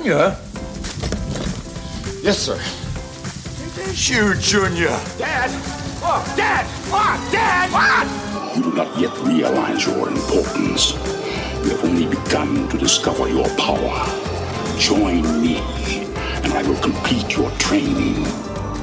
Junior? 0.00 0.34
Yes, 2.22 2.38
sir. 2.38 2.54
It 2.56 3.88
is 3.88 4.08
you, 4.08 4.34
Junior. 4.36 4.96
Dad! 5.18 5.50
Oh, 6.02 6.24
Dad! 6.38 6.64
Oh, 6.90 7.28
Dad! 7.30 7.70
What? 7.70 8.56
You 8.56 8.62
do 8.62 8.72
not 8.72 8.98
yet 8.98 9.14
realize 9.18 9.84
your 9.84 10.08
importance. 10.08 10.92
You 11.64 11.76
have 11.76 11.84
only 11.84 12.06
begun 12.06 12.66
to 12.70 12.78
discover 12.78 13.28
your 13.28 13.48
power. 13.56 14.06
Join 14.78 15.20
me, 15.42 15.58
and 15.58 16.54
I 16.54 16.62
will 16.62 16.80
complete 16.80 17.36
your 17.36 17.50
training. 17.58 18.24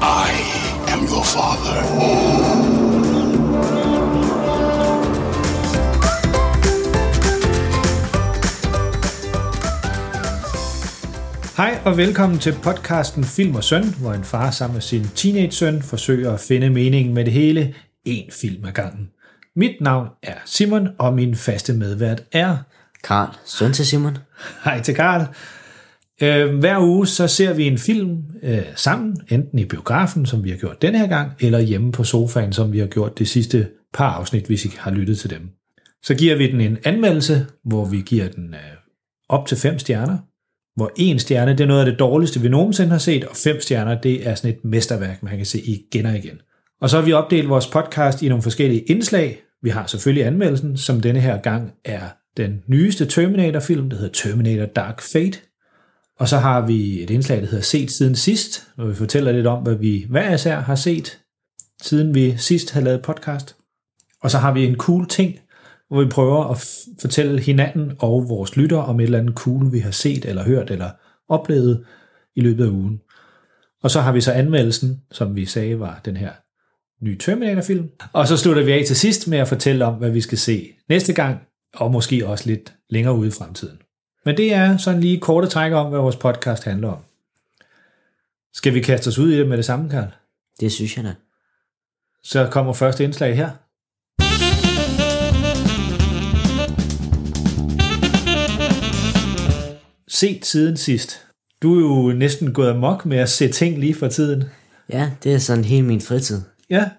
I 0.00 0.30
am 0.86 1.04
your 1.08 1.24
father. 1.24 2.77
Hej 11.58 11.78
og 11.84 11.96
velkommen 11.96 12.38
til 12.38 12.54
podcasten 12.62 13.24
Film 13.24 13.54
og 13.54 13.64
Søn, 13.64 13.84
hvor 14.00 14.12
en 14.12 14.24
far 14.24 14.50
sammen 14.50 14.74
med 14.74 14.82
sin 14.82 15.04
teenage-søn 15.14 15.82
forsøger 15.82 16.32
at 16.32 16.40
finde 16.40 16.70
meningen 16.70 17.14
med 17.14 17.24
det 17.24 17.32
hele, 17.32 17.74
en 18.04 18.30
film 18.30 18.64
ad 18.64 18.72
gangen. 18.72 19.10
Mit 19.56 19.80
navn 19.80 20.08
er 20.22 20.34
Simon, 20.44 20.88
og 20.98 21.14
min 21.14 21.36
faste 21.36 21.72
medvært 21.72 22.22
er... 22.32 22.56
Karl, 23.04 23.36
søn 23.44 23.72
til 23.72 23.86
Simon. 23.86 24.18
Hej 24.64 24.82
til 24.82 24.94
Karl. 24.94 25.26
Øh, 26.22 26.58
hver 26.58 26.78
uge 26.80 27.06
så 27.06 27.28
ser 27.28 27.52
vi 27.52 27.66
en 27.66 27.78
film 27.78 28.22
øh, 28.42 28.62
sammen, 28.76 29.16
enten 29.28 29.58
i 29.58 29.64
biografen, 29.64 30.26
som 30.26 30.44
vi 30.44 30.50
har 30.50 30.56
gjort 30.56 30.82
denne 30.82 30.98
her 30.98 31.06
gang, 31.06 31.32
eller 31.40 31.58
hjemme 31.58 31.92
på 31.92 32.04
sofaen, 32.04 32.52
som 32.52 32.72
vi 32.72 32.78
har 32.78 32.86
gjort 32.86 33.18
det 33.18 33.28
sidste 33.28 33.68
par 33.94 34.10
afsnit, 34.10 34.46
hvis 34.46 34.64
I 34.64 34.70
har 34.78 34.90
lyttet 34.90 35.18
til 35.18 35.30
dem. 35.30 35.50
Så 36.02 36.14
giver 36.14 36.36
vi 36.36 36.52
den 36.52 36.60
en 36.60 36.78
anmeldelse, 36.84 37.46
hvor 37.64 37.84
vi 37.84 38.02
giver 38.06 38.28
den 38.28 38.54
øh, 38.54 38.76
op 39.28 39.46
til 39.46 39.56
fem 39.56 39.78
stjerner, 39.78 40.18
hvor 40.78 40.92
en 40.96 41.18
stjerne, 41.18 41.52
det 41.52 41.60
er 41.60 41.66
noget 41.66 41.80
af 41.80 41.86
det 41.86 41.98
dårligste, 41.98 42.40
vi 42.40 42.48
nogensinde 42.48 42.90
har 42.90 42.98
set, 42.98 43.24
og 43.24 43.36
fem 43.36 43.60
stjerner, 43.60 44.00
det 44.00 44.28
er 44.28 44.34
sådan 44.34 44.50
et 44.50 44.64
mesterværk, 44.64 45.22
man 45.22 45.36
kan 45.36 45.46
se 45.46 45.60
igen 45.60 46.06
og 46.06 46.16
igen. 46.16 46.40
Og 46.80 46.90
så 46.90 46.96
har 46.96 47.04
vi 47.04 47.12
opdelt 47.12 47.48
vores 47.48 47.66
podcast 47.66 48.22
i 48.22 48.28
nogle 48.28 48.42
forskellige 48.42 48.80
indslag. 48.80 49.40
Vi 49.62 49.70
har 49.70 49.86
selvfølgelig 49.86 50.26
anmeldelsen, 50.26 50.76
som 50.76 51.00
denne 51.00 51.20
her 51.20 51.38
gang 51.38 51.72
er 51.84 52.00
den 52.36 52.62
nyeste 52.66 53.06
Terminator-film, 53.06 53.90
der 53.90 53.96
hedder 53.96 54.12
Terminator 54.12 54.66
Dark 54.66 55.00
Fate. 55.00 55.38
Og 56.18 56.28
så 56.28 56.36
har 56.36 56.66
vi 56.66 57.02
et 57.02 57.10
indslag, 57.10 57.40
der 57.40 57.46
hedder 57.46 57.64
Set 57.64 57.90
siden 57.90 58.14
sidst, 58.14 58.66
hvor 58.76 58.86
vi 58.86 58.94
fortæller 58.94 59.32
lidt 59.32 59.46
om, 59.46 59.62
hvad 59.62 59.74
vi 59.74 60.06
hver 60.08 60.34
især 60.34 60.60
har 60.60 60.74
set, 60.74 61.18
siden 61.82 62.14
vi 62.14 62.34
sidst 62.36 62.70
havde 62.70 62.84
lavet 62.84 63.02
podcast. 63.02 63.56
Og 64.22 64.30
så 64.30 64.38
har 64.38 64.52
vi 64.52 64.64
en 64.64 64.76
cool 64.76 65.08
ting, 65.08 65.38
hvor 65.88 66.02
vi 66.02 66.08
prøver 66.08 66.44
at 66.44 66.68
fortælle 67.00 67.40
hinanden 67.40 67.92
og 67.98 68.28
vores 68.28 68.56
lyttere 68.56 68.84
om 68.84 69.00
et 69.00 69.04
eller 69.04 69.18
andet 69.18 69.34
cool, 69.34 69.72
vi 69.72 69.78
har 69.78 69.90
set 69.90 70.24
eller 70.24 70.44
hørt 70.44 70.70
eller 70.70 70.90
oplevet 71.28 71.86
i 72.36 72.40
løbet 72.40 72.64
af 72.64 72.68
ugen. 72.68 73.00
Og 73.82 73.90
så 73.90 74.00
har 74.00 74.12
vi 74.12 74.20
så 74.20 74.32
anmeldelsen, 74.32 75.02
som 75.12 75.36
vi 75.36 75.46
sagde 75.46 75.80
var 75.80 76.00
den 76.04 76.16
her 76.16 76.32
nye 77.04 77.18
Terminator-film. 77.18 77.90
Og 78.12 78.28
så 78.28 78.36
slutter 78.36 78.64
vi 78.64 78.72
af 78.72 78.84
til 78.86 78.96
sidst 78.96 79.28
med 79.28 79.38
at 79.38 79.48
fortælle 79.48 79.84
om, 79.84 79.94
hvad 79.94 80.10
vi 80.10 80.20
skal 80.20 80.38
se 80.38 80.72
næste 80.88 81.12
gang, 81.12 81.40
og 81.74 81.92
måske 81.92 82.26
også 82.26 82.46
lidt 82.46 82.74
længere 82.90 83.14
ude 83.14 83.28
i 83.28 83.30
fremtiden. 83.30 83.78
Men 84.24 84.36
det 84.36 84.54
er 84.54 84.76
sådan 84.76 85.00
lige 85.00 85.20
korte 85.20 85.46
træk 85.46 85.72
om, 85.72 85.90
hvad 85.90 86.00
vores 86.00 86.16
podcast 86.16 86.64
handler 86.64 86.88
om. 86.88 86.98
Skal 88.54 88.74
vi 88.74 88.80
kaste 88.80 89.08
os 89.08 89.18
ud 89.18 89.30
i 89.30 89.38
det 89.38 89.48
med 89.48 89.56
det 89.56 89.64
samme, 89.64 89.90
Karl? 89.90 90.08
Det 90.60 90.72
synes 90.72 90.96
jeg 90.96 91.04
da. 91.04 91.14
Så 92.22 92.48
kommer 92.50 92.72
første 92.72 93.04
indslag 93.04 93.36
her. 93.36 93.50
Set 100.20 100.46
siden 100.46 100.76
sidst. 100.76 101.26
Du 101.62 101.74
er 101.74 101.80
jo 101.80 102.18
næsten 102.18 102.52
gået 102.52 102.70
amok 102.70 103.06
med 103.06 103.18
at 103.18 103.28
se 103.28 103.48
ting 103.48 103.78
lige 103.78 103.94
for 103.94 104.08
tiden. 104.08 104.44
Ja, 104.92 105.10
det 105.24 105.34
er 105.34 105.38
sådan 105.38 105.64
hele 105.64 105.86
min 105.86 106.00
fritid. 106.00 106.40
Ja, 106.70 106.90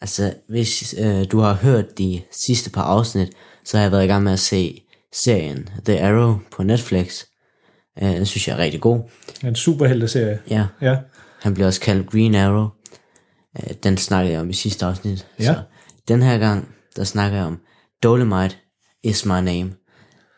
Altså, 0.00 0.34
hvis 0.48 0.94
øh, 0.98 1.24
du 1.32 1.38
har 1.38 1.54
hørt 1.54 1.98
de 1.98 2.22
sidste 2.32 2.70
par 2.70 2.82
afsnit, 2.82 3.28
så 3.64 3.76
har 3.76 3.84
jeg 3.84 3.92
været 3.92 4.04
i 4.04 4.06
gang 4.06 4.24
med 4.24 4.32
at 4.32 4.38
se 4.38 4.82
serien 5.12 5.68
The 5.84 6.02
Arrow 6.02 6.38
på 6.50 6.62
Netflix. 6.62 7.24
Øh, 8.02 8.08
den 8.08 8.26
synes 8.26 8.48
jeg 8.48 8.54
er 8.54 8.58
rigtig 8.62 8.80
god. 8.80 9.00
en 9.44 9.56
superhelteserie. 9.56 10.40
Ja, 10.50 10.66
Ja, 10.80 10.96
han 11.42 11.54
bliver 11.54 11.66
også 11.66 11.80
kaldt 11.80 12.10
Green 12.10 12.34
Arrow. 12.34 12.68
Øh, 13.58 13.74
den 13.82 13.96
snakkede 13.96 14.32
jeg 14.32 14.40
om 14.40 14.50
i 14.50 14.54
sidste 14.54 14.86
afsnit. 14.86 15.26
Ja. 15.38 15.44
Så 15.44 15.62
den 16.08 16.22
her 16.22 16.38
gang, 16.38 16.68
der 16.96 17.04
snakker 17.04 17.38
jeg 17.38 17.46
om 17.46 17.60
Dolomite 18.02 18.56
is 19.02 19.26
my 19.26 19.40
name. 19.40 19.72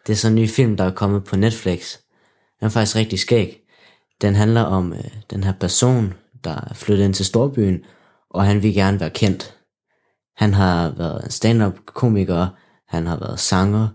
Det 0.07 0.13
er 0.13 0.17
sådan 0.17 0.39
en 0.39 0.43
ny 0.43 0.49
film, 0.49 0.77
der 0.77 0.85
er 0.85 0.91
kommet 0.95 1.25
på 1.25 1.37
Netflix. 1.37 1.97
Den 2.61 2.67
er 2.67 2.71
faktisk 2.71 2.97
rigtig 2.97 3.19
skæg. 3.19 3.63
Den 4.21 4.35
handler 4.35 4.61
om 4.63 4.93
øh, 4.93 5.05
den 5.31 5.45
her 5.45 5.53
person, 5.53 6.15
der 6.45 6.69
er 6.71 6.75
flyttet 6.75 7.05
ind 7.05 7.15
til 7.15 7.27
storbyen, 7.27 7.85
og 8.31 8.45
han 8.45 8.63
vil 8.63 8.75
gerne 8.75 9.01
være 9.01 9.11
kendt. 9.11 9.57
Han 10.37 10.55
har 10.55 10.95
været 10.97 11.25
en 11.25 11.31
stand-up 11.31 11.75
komiker, 11.87 12.47
han 12.89 13.07
har 13.07 13.17
været 13.17 13.41
sanger, 13.41 13.89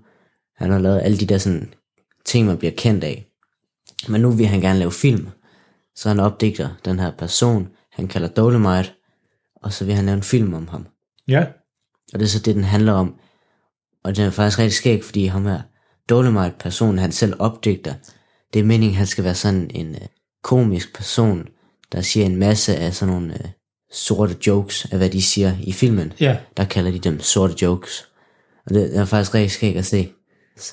han 0.55 0.72
har 0.72 0.79
lavet 0.79 1.01
alle 1.01 1.17
de 1.17 1.25
der 1.25 1.38
sådan 1.38 1.73
ting, 2.25 2.47
man 2.47 2.57
bliver 2.57 2.73
kendt 2.78 3.03
af. 3.03 3.28
Men 4.07 4.22
nu 4.22 4.31
vil 4.31 4.45
han 4.47 4.61
gerne 4.61 4.79
lave 4.79 4.91
film, 4.91 5.28
så 5.95 6.09
han 6.09 6.19
opdigter 6.19 6.69
den 6.85 6.99
her 6.99 7.11
person, 7.11 7.69
han 7.91 8.07
kalder 8.07 8.28
Dolomite, 8.28 8.91
og 9.55 9.73
så 9.73 9.85
vil 9.85 9.95
han 9.95 10.05
lave 10.05 10.16
en 10.16 10.23
film 10.23 10.53
om 10.53 10.67
ham. 10.67 10.88
ja, 11.28 11.45
Og 12.13 12.19
det 12.19 12.22
er 12.22 12.29
så 12.29 12.39
det, 12.39 12.55
den 12.55 12.63
handler 12.63 12.93
om. 12.93 13.16
Og 14.03 14.16
det 14.16 14.25
er 14.25 14.29
faktisk 14.29 14.59
rigtig 14.59 14.73
skægt, 14.73 15.05
fordi 15.05 15.25
ham 15.25 15.45
her 15.45 15.61
Dolomite-personen, 16.09 17.00
han 17.00 17.12
selv 17.12 17.34
opdigter, 17.39 17.94
det 18.53 18.59
er 18.59 18.63
meningen, 18.63 18.97
han 18.97 19.07
skal 19.07 19.23
være 19.23 19.35
sådan 19.35 19.72
en 19.73 19.95
øh, 19.95 20.01
komisk 20.44 20.95
person, 20.95 21.47
der 21.91 22.01
siger 22.01 22.25
en 22.25 22.35
masse 22.35 22.75
af 22.75 22.94
sådan 22.94 23.13
nogle 23.13 23.34
øh, 23.34 23.50
sorte 23.91 24.35
jokes 24.47 24.85
af, 24.91 24.97
hvad 24.97 25.09
de 25.09 25.22
siger 25.22 25.53
i 25.63 25.72
filmen. 25.72 26.13
ja. 26.19 26.38
Der 26.57 26.66
kalder 26.66 26.91
de 26.91 27.00
dem 27.00 27.19
sorte 27.19 27.56
jokes. 27.61 28.07
Og 28.66 28.73
det 28.73 28.97
er 28.97 29.06
faktisk 29.06 29.35
rigtig 29.35 29.51
skægt 29.51 29.78
at 29.78 29.85
se. 29.85 30.11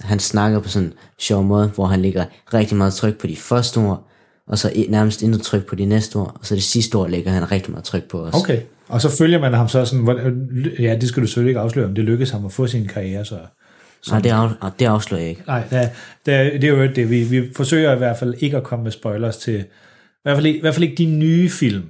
Han 0.00 0.18
snakker 0.18 0.60
på 0.60 0.68
sådan 0.68 0.88
en 0.88 0.94
sjov 1.18 1.44
måde, 1.44 1.68
hvor 1.68 1.86
han 1.86 2.02
lægger 2.02 2.24
rigtig 2.54 2.76
meget 2.76 2.94
tryk 2.94 3.18
på 3.18 3.26
de 3.26 3.36
første 3.36 3.78
ord, 3.78 4.08
og 4.48 4.58
så 4.58 4.84
nærmest 4.88 5.22
intet 5.22 5.42
tryk 5.42 5.66
på 5.66 5.74
de 5.74 5.84
næste 5.84 6.16
ord, 6.16 6.36
og 6.40 6.46
så 6.46 6.54
det 6.54 6.62
sidste 6.62 6.96
ord 6.96 7.10
lægger 7.10 7.30
han 7.30 7.52
rigtig 7.52 7.70
meget 7.70 7.84
tryk 7.84 8.08
på 8.10 8.20
os. 8.20 8.34
Okay. 8.34 8.60
Og 8.88 9.00
så 9.00 9.16
følger 9.16 9.38
man 9.38 9.54
ham 9.54 9.68
så 9.68 9.84
sådan, 9.84 10.06
ja, 10.78 10.96
det 11.00 11.08
skal 11.08 11.22
du 11.22 11.26
selvfølgelig 11.26 11.50
ikke 11.50 11.60
afsløre, 11.60 11.86
om 11.86 11.94
det 11.94 12.04
lykkedes 12.04 12.30
ham 12.30 12.46
at 12.46 12.52
få 12.52 12.66
sin 12.66 12.86
karriere, 12.86 13.24
så... 13.24 13.38
Nej, 14.10 14.20
det, 14.20 14.30
af, 14.30 14.48
det 14.78 14.84
afslører 14.86 15.20
jeg 15.20 15.30
ikke. 15.30 15.42
Nej, 15.46 15.62
det, 15.70 15.90
det, 16.26 16.62
det 16.62 16.64
er 16.64 16.68
jo 16.68 16.86
det. 16.96 17.10
Vi, 17.10 17.22
vi 17.22 17.50
forsøger 17.56 17.94
i 17.94 17.98
hvert 17.98 18.16
fald 18.18 18.34
ikke 18.38 18.56
at 18.56 18.62
komme 18.62 18.82
med 18.82 18.92
spoilers 18.92 19.36
til, 19.36 19.54
i 19.60 19.64
hvert 20.22 20.36
fald, 20.36 20.46
ikke- 20.46 20.58
i 20.58 20.60
hvert 20.60 20.74
fald 20.74 20.84
ikke 20.84 20.96
de 20.96 21.06
nye 21.06 21.50
film. 21.50 21.82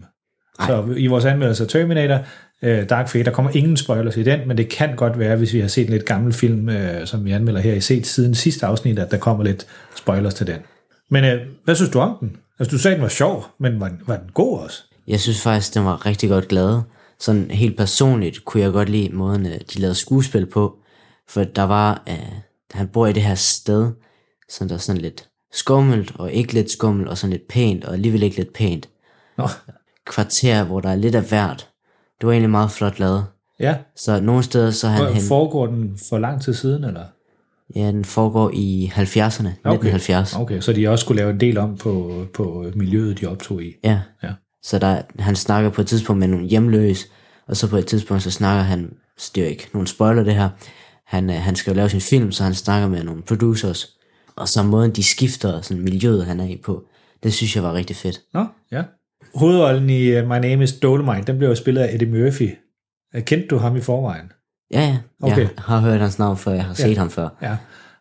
Ej. 0.58 0.66
Så 0.66 0.94
i 0.96 1.06
vores 1.06 1.24
anmeldelse 1.24 1.62
af 1.64 1.68
Terminator, 1.68 2.18
øh, 2.62 2.88
Dark 2.88 3.08
Fate, 3.08 3.24
der 3.24 3.30
kommer 3.30 3.50
ingen 3.54 3.76
spoilers 3.76 4.16
i 4.16 4.22
den, 4.22 4.48
men 4.48 4.56
det 4.58 4.68
kan 4.68 4.96
godt 4.96 5.18
være, 5.18 5.36
hvis 5.36 5.52
vi 5.52 5.60
har 5.60 5.68
set 5.68 5.86
en 5.86 5.92
lidt 5.92 6.04
gammel 6.04 6.32
film, 6.32 6.68
øh, 6.68 7.06
som 7.06 7.24
vi 7.24 7.30
anmelder 7.32 7.60
her 7.60 7.74
i 7.74 7.80
set 7.80 8.06
siden 8.06 8.34
sidste 8.34 8.66
afsnit, 8.66 8.98
at 8.98 9.10
der 9.10 9.16
kommer 9.18 9.44
lidt 9.44 9.66
spoilers 9.96 10.34
til 10.34 10.46
den. 10.46 10.56
Men 11.10 11.24
øh, 11.24 11.40
hvad 11.64 11.74
synes 11.74 11.90
du 11.90 11.98
om 11.98 12.16
den? 12.20 12.36
Altså, 12.58 12.76
du 12.76 12.78
sagde, 12.78 12.94
den 12.94 13.02
var 13.02 13.08
sjov, 13.08 13.46
men 13.60 13.80
var, 13.80 13.88
den- 13.88 14.00
var 14.06 14.16
den 14.16 14.30
god 14.34 14.58
også? 14.58 14.82
Jeg 15.08 15.20
synes 15.20 15.42
faktisk, 15.42 15.74
den 15.74 15.84
var 15.84 16.06
rigtig 16.06 16.28
godt 16.28 16.48
glad. 16.48 16.80
Sådan 17.20 17.50
helt 17.50 17.76
personligt 17.76 18.44
kunne 18.44 18.62
jeg 18.62 18.72
godt 18.72 18.88
lide 18.88 19.08
måden, 19.12 19.46
øh, 19.46 19.52
de 19.52 19.78
lavede 19.80 19.94
skuespil 19.94 20.46
på. 20.46 20.77
For 21.28 21.44
der 21.44 21.62
var, 21.62 22.02
øh, 22.08 22.32
han 22.72 22.88
bor 22.88 23.06
i 23.06 23.12
det 23.12 23.22
her 23.22 23.34
sted, 23.34 23.92
så 24.48 24.64
der 24.64 24.74
er 24.74 24.78
sådan 24.78 25.02
lidt 25.02 25.28
skummelt, 25.52 26.12
og 26.14 26.32
ikke 26.32 26.52
lidt 26.52 26.70
skummelt, 26.70 27.08
og 27.08 27.18
sådan 27.18 27.32
lidt 27.32 27.48
pænt, 27.48 27.84
og 27.84 27.92
alligevel 27.92 28.22
ikke 28.22 28.36
lidt 28.36 28.52
pænt. 28.52 28.88
Nå, 29.38 29.48
Kvarter, 30.06 30.64
hvor 30.64 30.80
der 30.80 30.88
er 30.88 30.96
lidt 30.96 31.14
af 31.14 31.22
hvert. 31.22 31.68
Det 32.20 32.26
var 32.26 32.32
egentlig 32.32 32.50
meget 32.50 32.70
flot 32.70 32.98
lavet. 32.98 33.26
ja. 33.60 33.76
Så 33.96 34.20
nogle 34.20 34.42
steder, 34.42 34.70
så 34.70 34.88
han 34.88 35.12
hen, 35.12 35.22
Foregår 35.22 35.66
den 35.66 35.98
for 36.08 36.18
lang 36.18 36.42
tid 36.42 36.54
siden, 36.54 36.84
eller? 36.84 37.04
ja, 37.76 37.86
den 37.86 38.04
foregår 38.04 38.50
i 38.54 38.92
70'erne, 38.94 39.48
1970. 39.48 40.36
Okay, 40.36 40.60
så 40.60 40.72
de 40.72 40.88
også 40.88 41.02
skulle 41.04 41.16
lave 41.22 41.30
en 41.30 41.40
del 41.40 41.58
om 41.58 41.76
på, 41.76 42.24
på 42.34 42.64
miljøet, 42.74 43.20
de 43.20 43.26
optog 43.26 43.62
i. 43.62 43.72
Ja. 43.84 44.00
Ja. 44.22 44.30
Så 44.62 44.78
der, 44.78 45.02
han 45.18 45.36
snakker 45.36 45.70
på 45.70 45.80
et 45.80 45.86
tidspunkt 45.86 46.20
med 46.20 46.28
nogle 46.28 46.46
hjemløse, 46.46 47.06
og 47.46 47.56
så 47.56 47.68
på 47.68 47.76
et 47.76 47.86
tidspunkt, 47.86 48.22
så 48.22 48.30
snakker 48.30 48.62
han, 48.62 48.90
det 49.34 49.40
er 49.40 49.44
jo 49.44 49.50
ikke 49.50 49.68
nogen 49.72 49.86
spoiler 49.86 50.22
det 50.22 50.34
her, 50.34 50.48
han, 51.08 51.30
øh, 51.30 51.36
han 51.36 51.56
skal 51.56 51.70
jo 51.70 51.76
lave 51.76 51.88
sin 51.88 52.00
film, 52.00 52.32
så 52.32 52.44
han 52.44 52.54
snakker 52.54 52.88
med 52.88 53.04
nogle 53.04 53.22
producers, 53.22 53.88
og 54.36 54.48
så 54.48 54.62
måden 54.62 54.90
de 54.90 55.04
skifter 55.04 55.60
sådan 55.60 55.82
miljøet, 55.82 56.26
han 56.26 56.40
er 56.40 56.44
i 56.44 56.60
på, 56.64 56.84
det 57.22 57.34
synes 57.34 57.56
jeg 57.56 57.62
var 57.64 57.74
rigtig 57.74 57.96
fedt. 57.96 58.20
Nå, 58.34 58.46
ja. 58.72 58.82
Hovedrollen 59.34 59.90
i 59.90 60.18
uh, 60.18 60.24
My 60.28 60.38
Name 60.38 60.64
is 60.64 60.72
Dolomite, 60.72 61.26
den 61.26 61.38
blev 61.38 61.48
jo 61.48 61.54
spillet 61.54 61.82
af 61.82 61.94
Eddie 61.94 62.08
Murphy. 62.08 62.50
Uh, 63.16 63.22
Kendte 63.22 63.46
du 63.48 63.56
ham 63.56 63.76
i 63.76 63.80
forvejen? 63.80 64.32
Ja, 64.72 64.80
ja, 64.80 64.98
Okay. 65.22 65.40
jeg 65.40 65.48
har 65.58 65.80
hørt 65.80 66.00
hans 66.00 66.18
navn 66.18 66.36
før, 66.36 66.52
jeg 66.52 66.64
har 66.64 66.74
set 66.74 66.98
ham 66.98 67.10
før. 67.10 67.28
Ja. 67.42 67.56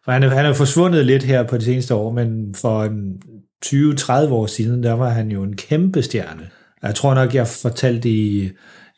For 0.05 0.11
han 0.11 0.23
er, 0.23 0.29
han 0.29 0.45
er 0.45 0.53
forsvundet 0.53 1.05
lidt 1.05 1.23
her 1.23 1.43
på 1.43 1.57
de 1.57 1.63
seneste 1.63 1.95
år, 1.95 2.11
men 2.11 2.55
for 2.55 2.83
en 2.83 3.21
20-30 3.65 4.11
år 4.11 4.45
siden, 4.45 4.83
der 4.83 4.93
var 4.93 5.09
han 5.09 5.31
jo 5.31 5.43
en 5.43 5.55
kæmpe 5.55 6.01
stjerne. 6.01 6.49
Jeg 6.83 6.95
tror 6.95 7.13
nok, 7.13 7.35
jeg 7.35 7.47
fortalte 7.47 8.09
i 8.09 8.43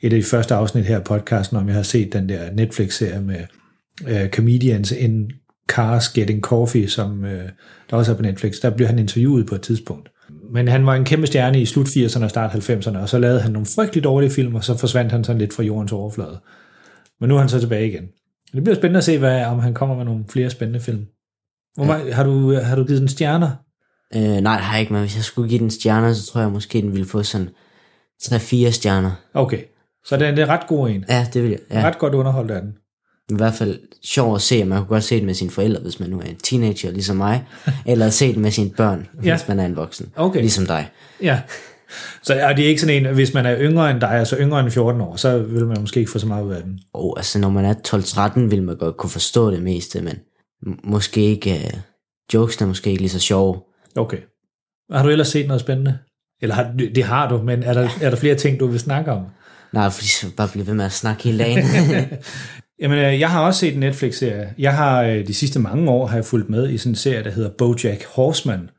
et 0.01 0.13
af 0.13 0.19
de 0.19 0.23
første 0.23 0.55
afsnit 0.55 0.85
her 0.85 0.95
af 0.97 1.03
podcasten, 1.03 1.57
om 1.57 1.67
jeg 1.67 1.75
har 1.75 1.83
set 1.83 2.13
den 2.13 2.29
der 2.29 2.51
Netflix-serie 2.51 3.21
med 3.21 3.39
uh, 4.01 4.29
comedians 4.29 4.91
in 4.91 5.31
Cars 5.69 6.09
Getting 6.09 6.41
Coffee, 6.41 6.89
som 6.89 7.25
øh, 7.25 7.49
der 7.89 7.97
også 7.97 8.11
er 8.11 8.15
på 8.15 8.21
Netflix. 8.21 8.55
Der 8.61 8.69
bliver 8.69 8.87
han 8.87 8.99
interviewet 8.99 9.47
på 9.47 9.55
et 9.55 9.61
tidspunkt. 9.61 10.09
Men 10.51 10.67
han 10.67 10.85
var 10.85 10.95
en 10.95 11.05
kæmpe 11.05 11.27
stjerne 11.27 11.61
i 11.61 11.65
slut 11.65 11.87
80'erne 11.87 12.23
og 12.23 12.29
start 12.29 12.69
90'erne, 12.69 12.97
og 12.97 13.09
så 13.09 13.19
lavede 13.19 13.41
han 13.41 13.51
nogle 13.51 13.65
frygtelig 13.65 14.03
dårlige 14.03 14.31
film, 14.31 14.55
og 14.55 14.63
så 14.63 14.77
forsvandt 14.77 15.11
han 15.11 15.23
sådan 15.23 15.39
lidt 15.39 15.53
fra 15.53 15.63
jordens 15.63 15.91
overflade. 15.91 16.39
Men 17.19 17.29
nu 17.29 17.35
er 17.35 17.39
han 17.39 17.49
så 17.49 17.59
tilbage 17.59 17.87
igen. 17.87 18.03
Det 18.53 18.63
bliver 18.63 18.75
spændende 18.75 18.97
at 18.97 19.03
se, 19.03 19.17
hvad, 19.17 19.45
om 19.45 19.59
han 19.59 19.73
kommer 19.73 19.95
med 19.95 20.05
nogle 20.05 20.25
flere 20.29 20.49
spændende 20.49 20.79
film. 20.79 21.05
Hvor 21.75 21.85
meget, 21.85 22.13
har, 22.13 22.23
du, 22.23 22.53
har 22.53 22.75
du 22.75 22.83
givet 22.83 23.01
den 23.01 23.09
stjerner? 23.09 23.51
Øh, 24.15 24.21
nej, 24.21 24.55
det 24.55 24.65
har 24.65 24.73
jeg 24.73 24.81
ikke, 24.81 24.93
men 24.93 25.01
hvis 25.01 25.15
jeg 25.15 25.23
skulle 25.23 25.49
give 25.49 25.59
den 25.59 25.71
stjerner, 25.71 26.13
så 26.13 26.25
tror 26.25 26.41
jeg 26.41 26.51
måske, 26.51 26.81
den 26.81 26.91
ville 26.91 27.07
få 27.07 27.23
sådan 27.23 27.49
3-4 28.23 28.71
stjerner. 28.71 29.11
Okay, 29.33 29.63
så 30.05 30.17
det 30.17 30.39
er, 30.39 30.45
ret 30.45 30.67
god 30.67 30.89
en. 30.89 31.05
Ja, 31.09 31.27
det 31.33 31.43
vil 31.43 31.49
jeg. 31.49 31.59
Ja. 31.71 31.87
Ret 31.87 31.99
godt 31.99 32.13
underholdt 32.13 32.51
af 32.51 32.61
den. 32.61 32.73
I 33.29 33.35
hvert 33.35 33.53
fald 33.53 33.79
sjov 34.03 34.35
at 34.35 34.41
se, 34.41 34.63
man 34.63 34.77
kunne 34.77 34.87
godt 34.87 35.03
se 35.03 35.15
det 35.15 35.23
med 35.23 35.33
sine 35.33 35.49
forældre, 35.51 35.81
hvis 35.81 35.99
man 35.99 36.09
nu 36.09 36.19
er 36.19 36.23
en 36.23 36.35
teenager, 36.35 36.91
ligesom 36.91 37.17
mig, 37.17 37.43
eller 37.85 38.09
se 38.09 38.27
det 38.27 38.37
med 38.37 38.51
sine 38.51 38.69
børn, 38.69 39.07
Ja. 39.23 39.35
hvis 39.37 39.47
man 39.47 39.59
er 39.59 39.65
en 39.65 39.75
voksen, 39.75 40.11
Okay. 40.15 40.39
ligesom 40.39 40.65
dig. 40.65 40.89
Ja. 41.21 41.41
Så 42.23 42.33
er 42.33 42.53
det 42.55 42.63
ikke 42.63 42.81
sådan 42.81 43.05
en, 43.05 43.13
hvis 43.13 43.33
man 43.33 43.45
er 43.45 43.55
yngre 43.59 43.91
end 43.91 44.01
dig, 44.01 44.09
altså 44.11 44.37
yngre 44.39 44.59
end 44.59 44.71
14 44.71 45.01
år, 45.01 45.15
så 45.15 45.37
vil 45.39 45.65
man 45.65 45.77
måske 45.81 45.99
ikke 45.99 46.11
få 46.11 46.19
så 46.19 46.27
meget 46.27 46.43
ud 46.43 46.51
af 46.53 46.63
den. 46.63 46.79
Og 46.93 47.13
altså, 47.17 47.39
når 47.39 47.49
man 47.49 47.65
er 47.65 47.73
12-13, 47.87 48.39
vil 48.49 48.63
man 48.63 48.77
godt 48.77 48.97
kunne 48.97 49.09
forstå 49.09 49.51
det 49.51 49.61
meste, 49.63 50.01
men 50.01 50.15
måske 50.83 51.21
ikke, 51.21 51.51
uh, 51.73 51.79
jokesene 52.33 52.65
er 52.65 52.67
måske 52.67 52.89
ikke 52.89 53.01
lige 53.01 53.09
så 53.11 53.19
sjove. 53.19 53.59
Okay. 53.95 54.17
Har 54.91 55.03
du 55.03 55.09
ellers 55.09 55.27
set 55.27 55.47
noget 55.47 55.61
spændende? 55.61 55.97
Eller 56.41 56.55
har, 56.55 56.71
det 56.95 57.03
har 57.03 57.29
du, 57.29 57.41
men 57.43 57.63
er 57.63 57.73
der, 57.73 57.89
er 58.01 58.09
der 58.09 58.17
flere 58.17 58.35
ting, 58.35 58.59
du 58.59 58.67
vil 58.67 58.79
snakke 58.79 59.11
om? 59.11 59.23
Nej, 59.73 59.89
fordi 59.89 60.07
så 60.07 60.27
bare 60.37 60.47
blive 60.47 60.67
ved 60.67 60.73
med 60.73 60.85
at 60.85 60.91
snakke 60.91 61.23
hele 61.23 61.43
dagen. 61.43 61.63
Jamen, 62.81 62.97
øh, 62.97 63.19
jeg 63.19 63.29
har 63.29 63.45
også 63.45 63.59
set 63.59 63.73
en 63.73 63.79
Netflix-serie. 63.79 64.53
Jeg 64.57 64.75
har 64.75 65.03
øh, 65.03 65.27
de 65.27 65.33
sidste 65.33 65.59
mange 65.59 65.91
år 65.91 66.07
har 66.07 66.15
jeg 66.17 66.25
fulgt 66.25 66.49
med 66.49 66.69
i 66.69 66.77
sådan 66.77 66.91
en 66.91 66.95
serie, 66.95 67.23
der 67.23 67.31
hedder 67.31 67.49
BoJack 67.49 68.05
Horseman. 68.05 68.69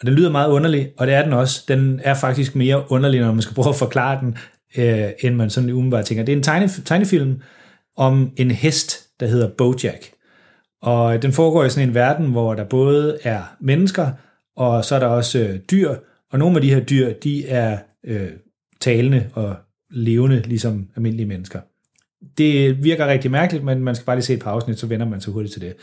Og 0.00 0.06
den 0.06 0.14
lyder 0.14 0.30
meget 0.30 0.50
underlig, 0.50 0.92
og 0.98 1.06
det 1.06 1.14
er 1.14 1.22
den 1.22 1.32
også. 1.32 1.64
Den 1.68 2.00
er 2.04 2.14
faktisk 2.14 2.54
mere 2.54 2.92
underlig, 2.92 3.20
når 3.20 3.32
man 3.32 3.42
skal 3.42 3.54
prøve 3.54 3.68
at 3.68 3.76
forklare 3.76 4.20
den, 4.20 4.36
øh, 4.76 5.10
end 5.20 5.34
man 5.34 5.50
sådan 5.50 5.70
umiddelbart 5.70 6.04
tænker. 6.04 6.24
Det 6.24 6.32
er 6.32 6.36
en 6.36 6.42
tegne, 6.42 6.68
tegnefilm 6.68 7.42
om 7.96 8.32
en 8.36 8.50
hest, 8.50 9.20
der 9.20 9.26
hedder 9.26 9.48
BoJack. 9.58 10.10
Og 10.82 11.14
øh, 11.14 11.22
den 11.22 11.32
foregår 11.32 11.64
i 11.64 11.70
sådan 11.70 11.88
en 11.88 11.94
verden, 11.94 12.30
hvor 12.30 12.54
der 12.54 12.64
både 12.64 13.18
er 13.22 13.56
mennesker, 13.60 14.10
og 14.56 14.84
så 14.84 14.94
er 14.94 14.98
der 14.98 15.06
også 15.06 15.38
øh, 15.38 15.58
dyr, 15.70 15.94
og 16.32 16.38
nogle 16.38 16.56
af 16.56 16.62
de 16.62 16.74
her 16.74 16.80
dyr, 16.80 17.12
de 17.12 17.48
er 17.48 17.78
øh, 18.06 18.30
talende 18.80 19.30
og 19.32 19.56
levende, 19.90 20.40
ligesom 20.40 20.88
almindelige 20.96 21.26
mennesker. 21.26 21.60
Det 22.38 22.84
virker 22.84 23.06
rigtig 23.06 23.30
mærkeligt, 23.30 23.64
men 23.64 23.80
man 23.80 23.94
skal 23.94 24.06
bare 24.06 24.16
lige 24.16 24.24
se 24.24 24.34
et 24.34 24.42
par 24.42 24.50
afsnit, 24.50 24.78
så 24.78 24.86
vender 24.86 25.08
man 25.08 25.20
sig 25.20 25.32
hurtigt 25.32 25.52
til 25.52 25.62
det. 25.62 25.74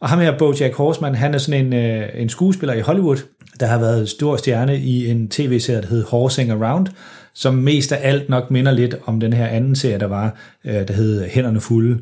Og 0.00 0.08
ham 0.08 0.18
her, 0.18 0.38
BoJack 0.38 0.74
Horseman, 0.74 1.14
han 1.14 1.34
er 1.34 1.38
sådan 1.38 1.66
en, 1.66 1.72
øh, 1.72 2.08
en 2.14 2.28
skuespiller 2.28 2.74
i 2.74 2.80
Hollywood, 2.80 3.16
der 3.60 3.66
har 3.66 3.78
været 3.78 4.08
stor 4.08 4.36
stjerne 4.36 4.78
i 4.78 5.10
en 5.10 5.28
tv-serie, 5.28 5.82
der 5.82 5.86
hed 5.86 6.04
Horsing 6.04 6.50
Around, 6.50 6.86
som 7.34 7.54
mest 7.54 7.92
af 7.92 7.98
alt 8.02 8.28
nok 8.28 8.50
minder 8.50 8.72
lidt 8.72 8.96
om 9.04 9.20
den 9.20 9.32
her 9.32 9.46
anden 9.46 9.76
serie, 9.76 9.98
der 9.98 10.06
var, 10.06 10.36
øh, 10.64 10.88
der 10.88 10.92
hed 10.92 11.28
Hænderne 11.28 11.60
Fulde, 11.60 11.98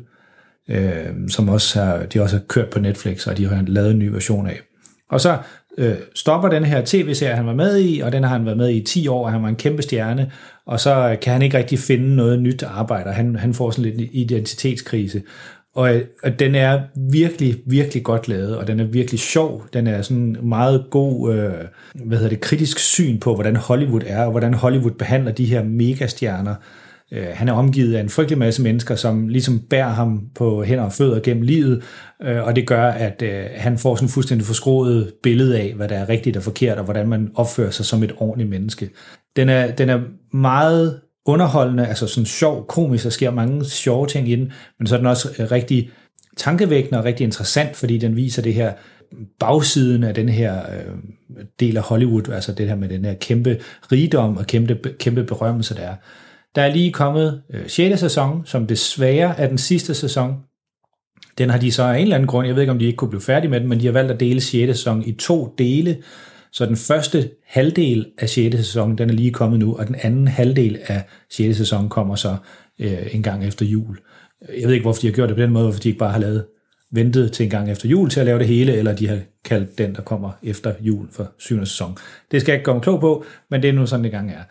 øh, 0.69 1.29
som 1.29 1.49
også 1.49 1.79
har, 1.79 2.05
de 2.05 2.21
også 2.21 2.35
har 2.35 2.43
kørt 2.43 2.69
på 2.69 2.79
Netflix, 2.79 3.27
og 3.27 3.37
de 3.37 3.47
har 3.47 3.63
lavet 3.67 3.91
en 3.91 3.99
ny 3.99 4.07
version 4.07 4.47
af. 4.47 4.59
Og 5.09 5.21
så 5.21 5.37
øh, 5.77 5.95
stopper 6.15 6.49
den 6.49 6.63
her 6.63 6.81
tv-serie, 6.85 7.35
han 7.35 7.45
var 7.45 7.53
med 7.53 7.79
i, 7.79 7.99
og 7.99 8.11
den 8.11 8.23
har 8.23 8.29
han 8.29 8.45
været 8.45 8.57
med 8.57 8.69
i 8.69 8.81
10 8.81 9.07
år, 9.07 9.25
og 9.25 9.31
han 9.31 9.41
var 9.41 9.49
en 9.49 9.55
kæmpe 9.55 9.81
stjerne, 9.81 10.31
og 10.65 10.79
så 10.79 11.09
øh, 11.09 11.19
kan 11.19 11.33
han 11.33 11.41
ikke 11.41 11.57
rigtig 11.57 11.79
finde 11.79 12.15
noget 12.15 12.41
nyt 12.41 12.63
arbejde, 12.63 13.07
og 13.07 13.15
han, 13.15 13.35
han 13.35 13.53
får 13.53 13.71
sådan 13.71 13.83
lidt 13.83 13.99
en 13.99 14.09
identitetskrise. 14.11 15.21
Og, 15.75 15.95
øh, 15.95 16.01
og 16.23 16.39
den 16.39 16.55
er 16.55 16.81
virkelig, 17.11 17.61
virkelig 17.65 18.03
godt 18.03 18.27
lavet, 18.27 18.57
og 18.57 18.67
den 18.67 18.79
er 18.79 18.83
virkelig 18.83 19.19
sjov. 19.19 19.65
Den 19.73 19.87
er 19.87 20.01
sådan 20.01 20.37
meget 20.43 20.85
god, 20.89 21.33
øh, 21.33 21.53
hvad 22.05 22.17
hedder 22.17 22.29
det, 22.29 22.41
kritisk 22.41 22.79
syn 22.79 23.19
på, 23.19 23.33
hvordan 23.33 23.55
Hollywood 23.55 24.01
er, 24.05 24.25
og 24.25 24.31
hvordan 24.31 24.53
Hollywood 24.53 24.91
behandler 24.91 25.31
de 25.31 25.45
her 25.45 25.63
megastjerner. 25.63 26.55
Øh, 27.11 27.27
han 27.33 27.47
er 27.47 27.53
omgivet 27.53 27.95
af 27.95 28.01
en 28.01 28.09
frygtelig 28.09 28.37
masse 28.37 28.61
mennesker, 28.61 28.95
som 28.95 29.27
ligesom 29.27 29.59
bærer 29.59 29.89
ham 29.89 30.21
på 30.35 30.63
hænder 30.63 30.83
og 30.83 30.93
fødder 30.93 31.19
gennem 31.19 31.43
livet, 31.43 31.83
øh, 32.21 32.43
og 32.43 32.55
det 32.55 32.67
gør, 32.67 32.87
at 32.87 33.21
øh, 33.21 33.45
han 33.55 33.77
får 33.77 33.95
sådan 33.95 34.05
en 34.05 34.11
fuldstændig 34.11 34.47
forskroet 34.47 35.13
billede 35.23 35.59
af, 35.59 35.73
hvad 35.75 35.87
der 35.87 35.95
er 35.95 36.09
rigtigt 36.09 36.37
og 36.37 36.43
forkert, 36.43 36.77
og 36.77 36.83
hvordan 36.83 37.07
man 37.07 37.31
opfører 37.35 37.71
sig 37.71 37.85
som 37.85 38.03
et 38.03 38.13
ordentligt 38.17 38.49
menneske. 38.49 38.89
Den 39.35 39.49
er, 39.49 39.71
den 39.71 39.89
er 39.89 39.99
meget 40.33 41.01
underholdende, 41.25 41.87
altså 41.87 42.07
sådan 42.07 42.25
sjov, 42.25 42.67
komisk, 42.67 43.03
der 43.03 43.09
sker 43.09 43.31
mange 43.31 43.65
sjove 43.65 44.07
ting 44.07 44.29
i 44.29 44.35
den, 44.35 44.51
men 44.79 44.87
så 44.87 44.95
er 44.95 44.99
den 44.99 45.07
også 45.07 45.29
øh, 45.39 45.51
rigtig 45.51 45.89
tankevækkende 46.37 46.99
og 46.99 47.05
rigtig 47.05 47.23
interessant, 47.23 47.75
fordi 47.75 47.97
den 47.97 48.15
viser 48.15 48.41
det 48.41 48.53
her 48.53 48.73
bagsiden 49.39 50.03
af 50.03 50.13
den 50.13 50.29
her 50.29 50.57
øh, 50.57 50.93
del 51.59 51.77
af 51.77 51.83
Hollywood, 51.83 52.29
altså 52.29 52.53
det 52.53 52.67
her 52.67 52.75
med 52.75 52.89
den 52.89 53.05
her 53.05 53.13
kæmpe 53.13 53.59
rigdom 53.91 54.37
og 54.37 54.47
kæmpe, 54.47 54.79
kæmpe 54.99 55.23
berømmelse, 55.23 55.75
der 55.75 55.81
er. 55.81 55.95
Der 56.55 56.61
er 56.61 56.73
lige 56.73 56.91
kommet 56.91 57.41
øh, 57.53 57.67
6. 57.67 57.99
sæson, 57.99 58.41
som 58.45 58.67
desværre 58.67 59.39
er 59.39 59.47
den 59.47 59.57
sidste 59.57 59.93
sæson. 59.93 60.35
Den 61.37 61.49
har 61.49 61.57
de 61.57 61.71
så 61.71 61.83
af 61.83 61.95
en 61.97 62.01
eller 62.01 62.15
anden 62.15 62.27
grund, 62.27 62.47
jeg 62.47 62.55
ved 62.55 62.61
ikke 62.63 62.71
om 62.71 62.79
de 62.79 62.85
ikke 62.85 62.97
kunne 62.97 63.09
blive 63.09 63.21
færdige 63.21 63.51
med 63.51 63.59
den, 63.59 63.69
men 63.69 63.79
de 63.79 63.85
har 63.85 63.93
valgt 63.93 64.11
at 64.11 64.19
dele 64.19 64.41
6. 64.41 64.77
sæson 64.77 65.03
i 65.05 65.11
to 65.11 65.55
dele, 65.57 65.97
så 66.51 66.65
den 66.65 66.75
første 66.75 67.29
halvdel 67.45 68.05
af 68.17 68.29
6. 68.29 68.55
sæson, 68.55 68.97
den 68.97 69.09
er 69.09 69.13
lige 69.13 69.31
kommet 69.31 69.59
nu, 69.59 69.77
og 69.77 69.87
den 69.87 69.95
anden 70.03 70.27
halvdel 70.27 70.79
af 70.87 71.03
6. 71.31 71.57
sæson 71.57 71.89
kommer 71.89 72.15
så 72.15 72.35
øh, 72.79 73.15
en 73.15 73.23
gang 73.23 73.47
efter 73.47 73.65
jul. 73.65 73.97
Jeg 74.59 74.67
ved 74.67 74.73
ikke, 74.73 74.83
hvorfor 74.83 75.01
de 75.01 75.07
har 75.07 75.13
gjort 75.13 75.29
det 75.29 75.37
på 75.37 75.41
den 75.41 75.51
måde, 75.51 75.63
hvorfor 75.63 75.79
de 75.79 75.89
ikke 75.89 75.99
bare 75.99 76.11
har 76.11 76.19
lavet 76.19 76.45
ventet 76.91 77.31
til 77.31 77.43
en 77.43 77.49
gang 77.49 77.71
efter 77.71 77.89
jul 77.89 78.09
til 78.09 78.19
at 78.19 78.25
lave 78.25 78.39
det 78.39 78.47
hele, 78.47 78.73
eller 78.73 78.95
de 78.95 79.07
har 79.07 79.19
kaldt 79.45 79.77
den, 79.77 79.95
der 79.95 80.01
kommer 80.01 80.31
efter 80.43 80.73
jul 80.81 81.07
for 81.11 81.31
7. 81.39 81.59
sæson. 81.59 81.97
Det 82.31 82.41
skal 82.41 82.51
jeg 82.51 82.57
ikke 82.57 82.65
komme 82.65 82.81
klog 82.81 82.99
på, 82.99 83.25
men 83.49 83.61
det 83.61 83.69
er 83.69 83.73
nu 83.73 83.85
sådan, 83.85 84.03
det 84.03 84.11
gang 84.11 84.31
er. 84.31 84.43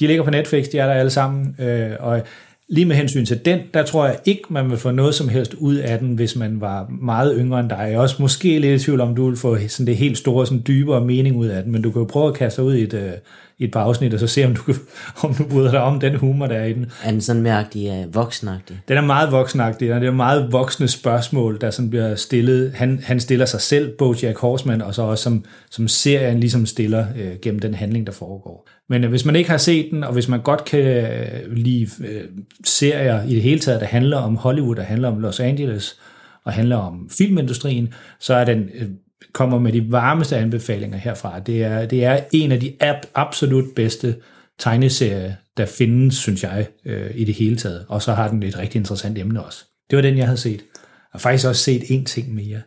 De 0.00 0.06
ligger 0.06 0.24
på 0.24 0.30
Netflix, 0.30 0.68
de 0.68 0.78
er 0.78 0.86
der 0.86 0.92
alle 0.92 1.10
sammen, 1.10 1.56
øh, 1.58 1.90
og 1.98 2.22
lige 2.68 2.84
med 2.84 2.96
hensyn 2.96 3.24
til 3.24 3.44
den, 3.44 3.60
der 3.74 3.82
tror 3.82 4.06
jeg 4.06 4.18
ikke, 4.24 4.42
man 4.48 4.70
vil 4.70 4.78
få 4.78 4.90
noget 4.90 5.14
som 5.14 5.28
helst 5.28 5.54
ud 5.54 5.74
af 5.74 5.98
den, 5.98 6.14
hvis 6.14 6.36
man 6.36 6.60
var 6.60 6.90
meget 7.00 7.36
yngre 7.38 7.60
end 7.60 7.68
dig. 7.68 7.78
Jeg 7.78 7.92
er 7.92 7.98
også 7.98 8.16
måske 8.18 8.58
lidt 8.58 8.82
i 8.82 8.84
tvivl 8.84 9.00
om, 9.00 9.14
du 9.14 9.28
vil 9.28 9.36
få 9.36 9.56
sådan 9.68 9.86
det 9.86 9.96
helt 9.96 10.18
store, 10.18 10.46
sådan 10.46 10.62
dybere 10.66 11.04
mening 11.04 11.36
ud 11.36 11.46
af 11.46 11.62
den, 11.62 11.72
men 11.72 11.82
du 11.82 11.90
kan 11.90 12.00
jo 12.00 12.06
prøve 12.06 12.28
at 12.28 12.34
kaste 12.34 12.62
dig 12.62 12.68
ud 12.68 12.74
i 12.74 12.82
et, 12.82 12.94
øh, 12.94 13.12
i 13.60 13.64
et 13.64 13.72
par 13.72 13.80
afsnit, 13.80 14.14
og 14.14 14.20
så 14.20 14.26
se, 14.26 14.44
om 14.44 14.54
du, 14.54 14.74
om 15.22 15.34
du 15.34 15.44
bryder 15.44 15.70
dig 15.70 15.80
om 15.80 16.00
den 16.00 16.14
humor, 16.14 16.46
der 16.46 16.54
er 16.54 16.64
i 16.64 16.72
den. 16.72 16.86
Er 17.04 17.10
den 17.10 17.20
sådan 17.20 17.42
mere 17.42 17.64
uh, 17.76 18.14
voksenagtig? 18.14 18.80
Den 18.88 18.96
er 18.96 19.00
meget 19.02 19.32
voksenagtig, 19.32 19.94
og 19.94 20.00
det 20.00 20.06
er 20.06 20.12
meget 20.12 20.52
voksne 20.52 20.88
spørgsmål, 20.88 21.60
der 21.60 21.70
sådan 21.70 21.90
bliver 21.90 22.14
stillet. 22.14 22.72
Han, 22.74 23.00
han 23.04 23.20
stiller 23.20 23.46
sig 23.46 23.60
selv, 23.60 23.96
Bojack 23.98 24.38
Horseman, 24.38 24.82
og 24.82 24.94
så 24.94 25.02
også 25.02 25.24
som, 25.24 25.44
som 25.70 25.88
serien 25.88 26.40
ligesom 26.40 26.66
stiller 26.66 27.06
øh, 27.16 27.32
gennem 27.42 27.60
den 27.60 27.74
handling, 27.74 28.06
der 28.06 28.12
foregår. 28.12 28.68
Men 28.88 29.04
øh, 29.04 29.10
hvis 29.10 29.24
man 29.24 29.36
ikke 29.36 29.50
har 29.50 29.58
set 29.58 29.88
den, 29.90 30.04
og 30.04 30.12
hvis 30.12 30.28
man 30.28 30.40
godt 30.40 30.64
kan 30.64 30.80
øh, 30.80 31.52
lide 31.52 31.88
øh, 32.08 32.24
serier 32.64 33.22
i 33.24 33.34
det 33.34 33.42
hele 33.42 33.60
taget, 33.60 33.80
der 33.80 33.86
handler 33.86 34.16
om 34.16 34.36
Hollywood, 34.36 34.76
der 34.76 34.82
handler 34.82 35.08
om 35.08 35.18
Los 35.18 35.40
Angeles, 35.40 35.96
og 36.44 36.52
handler 36.52 36.76
om 36.76 37.10
filmindustrien, 37.18 37.94
så 38.18 38.34
er 38.34 38.44
den 38.44 38.68
øh, 38.74 38.88
kommer 39.32 39.58
med 39.58 39.72
de 39.72 39.92
varmeste 39.92 40.36
anbefalinger 40.36 40.98
herfra. 40.98 41.40
Det 41.40 41.62
er, 41.64 41.86
det 41.86 42.04
er 42.04 42.20
en 42.32 42.52
af 42.52 42.60
de 42.60 42.72
ab- 42.82 43.10
absolut 43.14 43.64
bedste 43.76 44.14
tegneserier, 44.58 45.32
der 45.56 45.66
findes, 45.66 46.14
synes 46.16 46.42
jeg, 46.42 46.66
øh, 46.86 47.10
i 47.14 47.24
det 47.24 47.34
hele 47.34 47.56
taget. 47.56 47.84
Og 47.88 48.02
så 48.02 48.12
har 48.12 48.28
den 48.28 48.42
et 48.42 48.58
rigtig 48.58 48.78
interessant 48.78 49.18
emne 49.18 49.42
også. 49.44 49.64
Det 49.90 49.96
var 49.96 50.02
den, 50.02 50.18
jeg 50.18 50.26
havde 50.26 50.38
set. 50.38 50.60
Jeg 50.82 51.12
har 51.12 51.18
faktisk 51.18 51.46
også 51.48 51.62
set 51.62 51.82
én 51.82 52.04
ting 52.04 52.34
mere. 52.34 52.60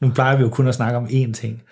Nu 0.00 0.10
plejer 0.14 0.36
vi 0.36 0.42
jo 0.42 0.48
kun 0.48 0.68
at 0.68 0.74
snakke 0.74 0.98
om 0.98 1.04
én 1.04 1.32
ting. 1.32 1.62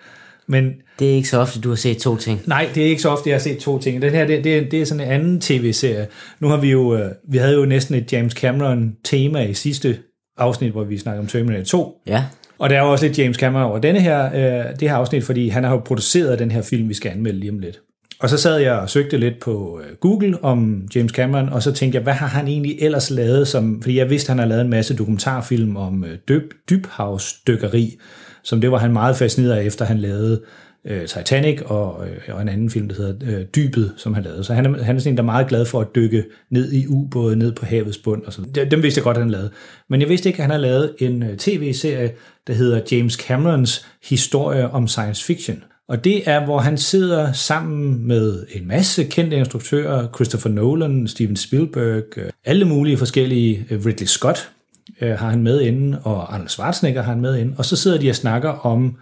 Men 0.50 0.72
Det 0.98 1.10
er 1.10 1.14
ikke 1.14 1.28
så 1.28 1.38
ofte, 1.38 1.60
du 1.60 1.68
har 1.68 1.76
set 1.76 1.98
to 1.98 2.16
ting. 2.16 2.40
nej, 2.46 2.68
det 2.74 2.82
er 2.82 2.86
ikke 2.88 3.02
så 3.02 3.08
ofte, 3.08 3.28
jeg 3.30 3.34
har 3.34 3.40
set 3.40 3.58
to 3.58 3.78
ting. 3.78 4.02
Den 4.02 4.10
her, 4.12 4.26
det, 4.26 4.44
det, 4.44 4.58
er, 4.58 4.68
det 4.70 4.80
er 4.82 4.86
sådan 4.86 5.06
en 5.06 5.12
anden 5.12 5.40
tv-serie. 5.40 6.06
Nu 6.40 6.48
har 6.48 6.56
vi 6.56 6.70
jo, 6.70 6.96
øh, 6.96 7.10
vi 7.30 7.38
havde 7.38 7.54
jo 7.54 7.64
næsten 7.64 7.94
et 7.94 8.12
James 8.12 8.32
Cameron-tema 8.32 9.42
i 9.42 9.54
sidste 9.54 9.98
afsnit, 10.38 10.72
hvor 10.72 10.84
vi 10.84 10.98
snakkede 10.98 11.20
om 11.20 11.26
Terminator 11.26 11.64
2. 11.64 12.00
Ja, 12.06 12.24
og 12.58 12.70
der 12.70 12.76
er 12.76 12.80
jo 12.80 12.92
også 12.92 13.06
lidt 13.06 13.18
James 13.18 13.36
Cameron 13.36 13.64
over 13.64 13.78
denne 13.78 14.00
her, 14.00 14.24
øh, 14.26 14.80
det 14.80 14.90
her 14.90 14.96
afsnit, 14.96 15.24
fordi 15.24 15.48
han 15.48 15.64
har 15.64 15.70
jo 15.70 15.78
produceret 15.78 16.38
den 16.38 16.50
her 16.50 16.62
film, 16.62 16.88
vi 16.88 16.94
skal 16.94 17.10
anmelde 17.10 17.40
lige 17.40 17.52
om 17.52 17.58
lidt. 17.58 17.80
Og 18.20 18.28
så 18.28 18.36
sad 18.36 18.58
jeg 18.58 18.72
og 18.72 18.90
søgte 18.90 19.16
lidt 19.16 19.40
på 19.40 19.80
øh, 19.84 19.96
Google 19.96 20.44
om 20.44 20.88
James 20.94 21.12
Cameron, 21.12 21.48
og 21.48 21.62
så 21.62 21.72
tænkte 21.72 21.96
jeg, 21.96 22.02
hvad 22.02 22.12
har 22.12 22.26
han 22.26 22.48
egentlig 22.48 22.78
ellers 22.80 23.10
lavet? 23.10 23.48
Som, 23.48 23.82
fordi 23.82 23.98
jeg 23.98 24.10
vidste, 24.10 24.30
han 24.30 24.38
har 24.38 24.46
lavet 24.46 24.60
en 24.60 24.70
masse 24.70 24.96
dokumentarfilm 24.96 25.76
om 25.76 26.04
øh, 26.04 26.18
dyb, 26.28 26.52
dybhavsdykkeri, 26.70 27.98
som 28.42 28.60
det 28.60 28.70
var 28.70 28.78
han 28.78 28.92
meget 28.92 29.16
fascineret 29.16 29.52
af, 29.52 29.64
efter 29.64 29.84
han 29.84 29.98
lavede 29.98 30.40
øh, 30.88 31.06
Titanic 31.06 31.60
og, 31.64 32.06
øh, 32.08 32.34
og 32.34 32.42
en 32.42 32.48
anden 32.48 32.70
film, 32.70 32.88
der 32.88 32.96
hedder 32.96 33.38
øh, 33.38 33.44
Dybet, 33.44 33.92
som 33.96 34.14
han 34.14 34.22
lavede. 34.22 34.44
Så 34.44 34.54
han 34.54 34.66
er, 34.66 34.82
han 34.82 34.96
er 34.96 35.00
sådan 35.00 35.12
en, 35.12 35.16
der 35.16 35.22
er 35.22 35.26
meget 35.26 35.48
glad 35.48 35.64
for 35.64 35.80
at 35.80 35.94
dykke 35.94 36.24
ned 36.50 36.72
i 36.72 36.86
ubåde, 36.86 37.36
ned 37.36 37.52
på 37.52 37.66
havets 37.66 37.98
bund 37.98 38.22
og 38.22 38.32
sådan. 38.32 38.70
Dem, 38.70 38.82
vidste 38.82 38.98
jeg 38.98 39.04
godt, 39.04 39.16
han 39.16 39.30
lavede. 39.30 39.50
Men 39.88 40.00
jeg 40.00 40.08
vidste 40.08 40.28
ikke, 40.28 40.36
at 40.36 40.42
han 40.42 40.50
har 40.50 40.58
lavet 40.58 40.94
en 40.98 41.22
øh, 41.22 41.36
tv-serie, 41.36 42.10
der 42.46 42.52
hedder 42.52 42.80
James 42.92 43.14
Camerons 43.14 43.86
historie 44.08 44.70
om 44.70 44.88
science 44.88 45.24
fiction. 45.24 45.62
Og 45.88 46.04
det 46.04 46.28
er, 46.28 46.44
hvor 46.44 46.58
han 46.58 46.78
sidder 46.78 47.32
sammen 47.32 48.06
med 48.06 48.46
en 48.52 48.68
masse 48.68 49.04
kendte 49.04 49.36
instruktører, 49.36 50.08
Christopher 50.14 50.50
Nolan, 50.50 51.08
Steven 51.08 51.36
Spielberg, 51.36 52.18
øh, 52.18 52.30
alle 52.44 52.64
mulige 52.64 52.96
forskellige, 52.96 53.66
øh, 53.70 53.86
Ridley 53.86 54.06
Scott, 54.06 54.50
øh, 55.00 55.10
har 55.10 55.30
han 55.30 55.42
med 55.42 55.60
inden, 55.60 55.96
og 56.02 56.34
Arnold 56.34 56.48
Schwarzenegger 56.48 57.02
har 57.02 57.12
han 57.12 57.20
med 57.20 57.38
inden, 57.38 57.54
og 57.58 57.64
så 57.64 57.76
sidder 57.76 57.98
de 57.98 58.10
og 58.10 58.16
snakker 58.16 58.50
om 58.50 58.96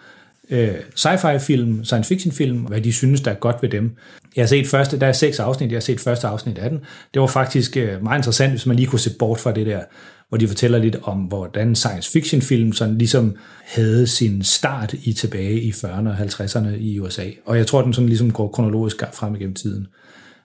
øh, 0.50 0.74
sci-fi 0.96 1.38
film, 1.38 1.84
science 1.84 2.08
fiction 2.08 2.32
film, 2.32 2.58
hvad 2.58 2.80
de 2.80 2.92
synes, 2.92 3.20
der 3.20 3.30
er 3.30 3.34
godt 3.34 3.56
ved 3.62 3.68
dem. 3.68 3.96
Jeg 4.36 4.42
har 4.42 4.46
set 4.46 4.66
første, 4.66 5.00
der 5.00 5.06
er 5.06 5.12
seks 5.12 5.38
afsnit, 5.38 5.70
jeg 5.70 5.76
har 5.76 5.80
set 5.80 6.00
første 6.00 6.26
afsnit 6.26 6.58
af 6.58 6.70
den. 6.70 6.80
Det 7.14 7.20
var 7.20 7.26
faktisk 7.26 7.76
øh, 7.76 8.02
meget 8.02 8.18
interessant, 8.18 8.52
hvis 8.52 8.66
man 8.66 8.76
lige 8.76 8.86
kunne 8.86 9.00
se 9.00 9.10
bort 9.18 9.40
fra 9.40 9.52
det 9.52 9.66
der, 9.66 9.80
hvor 10.28 10.38
de 10.38 10.48
fortæller 10.48 10.78
lidt 10.78 10.96
om, 11.02 11.18
hvordan 11.18 11.74
science 11.74 12.10
fiction 12.10 12.42
film 12.42 12.72
sådan 12.72 12.98
ligesom 12.98 13.36
havde 13.64 14.06
sin 14.06 14.42
start 14.42 14.92
i 14.92 15.12
tilbage 15.12 15.60
i 15.60 15.70
40'erne 15.70 16.08
og 16.08 16.18
50'erne 16.18 16.68
i 16.68 16.98
USA. 16.98 17.24
Og 17.44 17.56
jeg 17.58 17.66
tror, 17.66 17.82
den 17.82 17.92
sådan 17.92 18.08
ligesom 18.08 18.32
går 18.32 18.48
kronologisk 18.48 19.02
frem 19.12 19.34
igennem 19.34 19.54
tiden. 19.54 19.86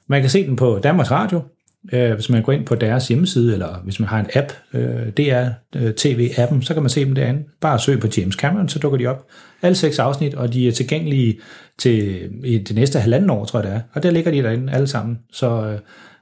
Man 0.07 0.21
kan 0.21 0.29
se 0.29 0.47
den 0.47 0.55
på 0.55 0.79
Danmarks 0.83 1.11
Radio, 1.11 1.41
øh, 1.93 2.13
hvis 2.13 2.29
man 2.29 2.43
går 2.43 2.51
ind 2.51 2.65
på 2.65 2.75
deres 2.75 3.07
hjemmeside, 3.07 3.53
eller 3.53 3.81
hvis 3.83 3.99
man 3.99 4.09
har 4.09 4.19
en 4.19 4.27
app, 4.35 4.51
øh, 4.73 5.07
DR 5.17 5.47
øh, 5.75 5.93
TV-appen, 5.99 6.61
så 6.61 6.73
kan 6.73 6.83
man 6.83 6.89
se 6.89 7.05
dem 7.05 7.15
derinde. 7.15 7.43
Bare 7.61 7.79
søg 7.79 7.99
på 7.99 8.07
James 8.17 8.35
Cameron, 8.35 8.69
så 8.69 8.79
dukker 8.79 8.97
de 8.97 9.07
op. 9.07 9.25
Alle 9.61 9.75
seks 9.75 9.99
afsnit, 9.99 10.35
og 10.35 10.53
de 10.53 10.67
er 10.67 10.71
tilgængelige 10.71 11.39
til 11.77 12.29
i 12.43 12.57
det 12.57 12.75
næste 12.75 12.99
halvanden 12.99 13.29
år, 13.29 13.45
tror 13.45 13.59
jeg 13.59 13.69
det 13.69 13.75
er. 13.75 13.81
Og 13.93 14.03
der 14.03 14.11
ligger 14.11 14.31
de 14.31 14.43
derinde 14.43 14.73
alle 14.73 14.87
sammen. 14.87 15.19
Så 15.31 15.65
øh, 15.65 15.79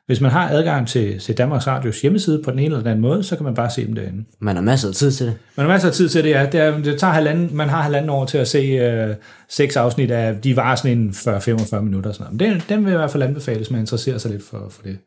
hvis 0.09 0.21
man 0.21 0.31
har 0.31 0.49
adgang 0.49 0.87
til, 0.87 1.19
til 1.19 1.37
Danmarks 1.37 1.67
Radios 1.67 2.01
hjemmeside 2.01 2.41
på 2.43 2.51
den 2.51 2.59
ene 2.59 2.65
eller 2.65 2.77
den 2.77 2.87
anden 2.87 3.01
måde, 3.01 3.23
så 3.23 3.35
kan 3.35 3.43
man 3.43 3.53
bare 3.53 3.69
se 3.69 3.85
dem 3.85 3.95
derinde. 3.95 4.25
Man 4.39 4.55
har 4.55 4.63
masser 4.63 4.87
af 4.87 4.93
tid 4.93 5.11
til 5.11 5.25
det. 5.25 5.35
Man 5.55 5.65
har 5.65 5.73
masser 5.73 5.87
af 5.87 5.93
tid 5.93 6.09
til 6.09 6.23
det, 6.23 6.29
ja. 6.29 6.45
Det, 6.51 6.59
er, 6.59 6.77
det 6.81 6.99
tager 6.99 7.13
halvanden, 7.13 7.49
man 7.53 7.69
har 7.69 7.81
halvanden 7.81 8.09
år 8.09 8.25
til 8.25 8.37
at 8.37 8.47
se 8.47 8.57
øh, 8.57 9.15
seks 9.49 9.75
afsnit 9.75 10.11
af, 10.11 10.35
de 10.41 10.55
var 10.55 10.75
sådan 10.75 10.97
en 10.97 11.09
40-45 11.09 11.79
minutter. 11.79 12.11
Sådan 12.11 12.23
noget. 12.23 12.41
Men 12.41 12.61
den, 12.61 12.63
den 12.69 12.85
vil 12.85 12.91
jeg 12.91 12.97
i 12.97 13.01
hvert 13.01 13.11
fald 13.11 13.23
anbefale, 13.23 13.57
hvis 13.57 13.71
man 13.71 13.79
interesserer 13.79 14.17
sig 14.17 14.31
lidt 14.31 14.43
for, 14.43 14.67
for 14.69 14.83
det. 14.83 14.97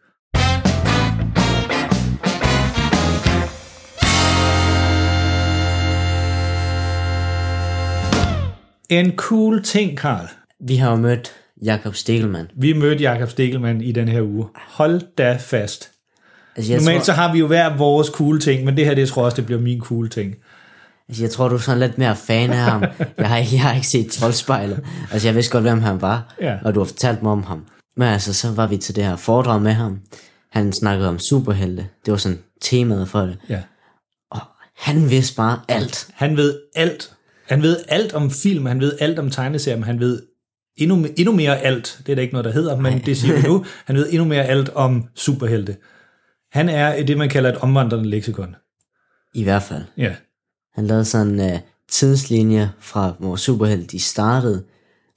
En 8.93 9.17
cool 9.17 9.63
ting, 9.63 9.99
Karl. 9.99 10.27
Vi 10.61 10.77
har 10.77 10.91
jo 10.91 10.97
mødt 10.97 11.33
Jakob 11.63 11.95
Stegelmann. 11.95 12.49
Vi 12.57 12.73
mødte 12.73 13.03
Jakob 13.03 13.31
Stegelmann 13.31 13.81
i 13.81 13.93
den 13.93 14.09
her 14.09 14.23
uge. 14.23 14.47
Hold 14.57 15.01
da 15.19 15.37
fast. 15.41 15.91
Altså, 16.57 16.73
jeg, 16.73 16.81
Normalt 16.81 16.99
tror, 16.99 17.05
så 17.05 17.13
har 17.13 17.33
vi 17.33 17.39
jo 17.39 17.47
hver 17.47 17.77
vores 17.77 18.09
cool 18.09 18.41
ting, 18.41 18.65
men 18.65 18.77
det 18.77 18.85
her, 18.87 18.95
det 18.95 19.09
tror 19.09 19.23
jeg 19.23 19.25
også, 19.25 19.37
det 19.37 19.47
bliver 19.47 19.61
min 19.61 19.81
cool 19.81 20.11
ting. 20.11 20.35
altså, 21.09 21.23
jeg 21.23 21.31
tror, 21.31 21.49
du 21.49 21.55
er 21.55 21.59
sådan 21.59 21.81
lidt 21.81 21.99
mere 21.99 22.17
fan 22.17 22.51
af 22.51 22.57
ham. 22.57 22.81
jeg, 23.19 23.29
har, 23.29 23.37
jeg 23.37 23.63
har 23.63 23.75
ikke 23.75 23.87
set 23.87 24.11
Troldspejlet. 24.11 24.85
Altså, 25.13 25.29
jeg 25.29 25.35
vidste 25.35 25.53
godt, 25.53 25.65
hvem 25.65 25.81
han 25.83 26.01
var, 26.01 26.35
Ja. 26.41 26.57
og 26.65 26.75
du 26.75 26.81
har 26.81 26.85
fortalt 26.85 27.23
mig 27.23 27.33
om 27.33 27.43
ham. 27.43 27.65
Men 27.97 28.09
altså, 28.09 28.35
så 28.35 28.51
var 28.51 28.67
vi 28.67 28.77
til 28.77 28.97
det 28.97 29.05
her 29.05 29.17
foredrag 29.17 29.63
med 29.63 29.73
ham. 29.73 29.99
Han 30.51 30.73
snakkede 30.73 31.09
om 31.09 31.19
superhelte. 31.19 31.87
Det 32.07 32.11
var 32.13 32.19
sådan 32.19 32.39
temaet 32.61 33.09
for 33.09 33.21
det. 33.21 33.39
Ja. 33.49 33.61
Og 34.31 34.41
han 34.79 35.11
vidste 35.11 35.37
bare 35.37 35.61
alt. 35.69 36.09
Han 36.15 36.37
ved 36.37 36.59
alt. 36.75 37.11
Han 37.47 37.63
ved 37.63 37.85
alt 37.89 38.13
om 38.13 38.31
film, 38.31 38.67
han 38.67 38.81
ved 38.81 38.97
alt 39.01 39.19
om 39.19 39.31
tegneserier, 39.31 39.77
men 39.77 39.85
han 39.85 40.01
ved 40.01 40.23
endnu, 40.77 41.07
endnu 41.17 41.33
mere 41.33 41.59
alt. 41.59 42.01
Det 42.07 42.13
er 42.13 42.15
der 42.15 42.23
ikke 42.23 42.35
noget, 42.35 42.45
der 42.45 42.53
hedder, 42.53 42.77
men 42.77 42.99
det 43.07 43.17
siger 43.17 43.37
vi 43.37 43.43
nu. 43.49 43.65
Han 43.87 43.97
ved 43.97 44.07
endnu 44.11 44.25
mere 44.25 44.45
alt 44.45 44.69
om 44.69 45.09
superhelte. 45.15 45.77
Han 46.53 46.69
er 46.69 47.03
det, 47.03 47.19
man 47.19 47.29
kalder 47.29 47.53
et 47.53 47.59
omvandrende 47.59 48.11
leksikon. 48.11 48.57
I 49.35 49.43
hvert 49.43 49.63
fald. 49.63 49.83
Ja. 49.97 50.15
Han 50.75 50.87
lavede 50.87 51.05
sådan 51.05 51.41
en 51.41 51.53
uh, 51.53 51.59
tidslinje 51.89 52.71
fra, 52.81 53.15
hvor 53.19 53.37
superhelte 53.37 53.87
de 53.87 54.01
startede. 54.01 54.65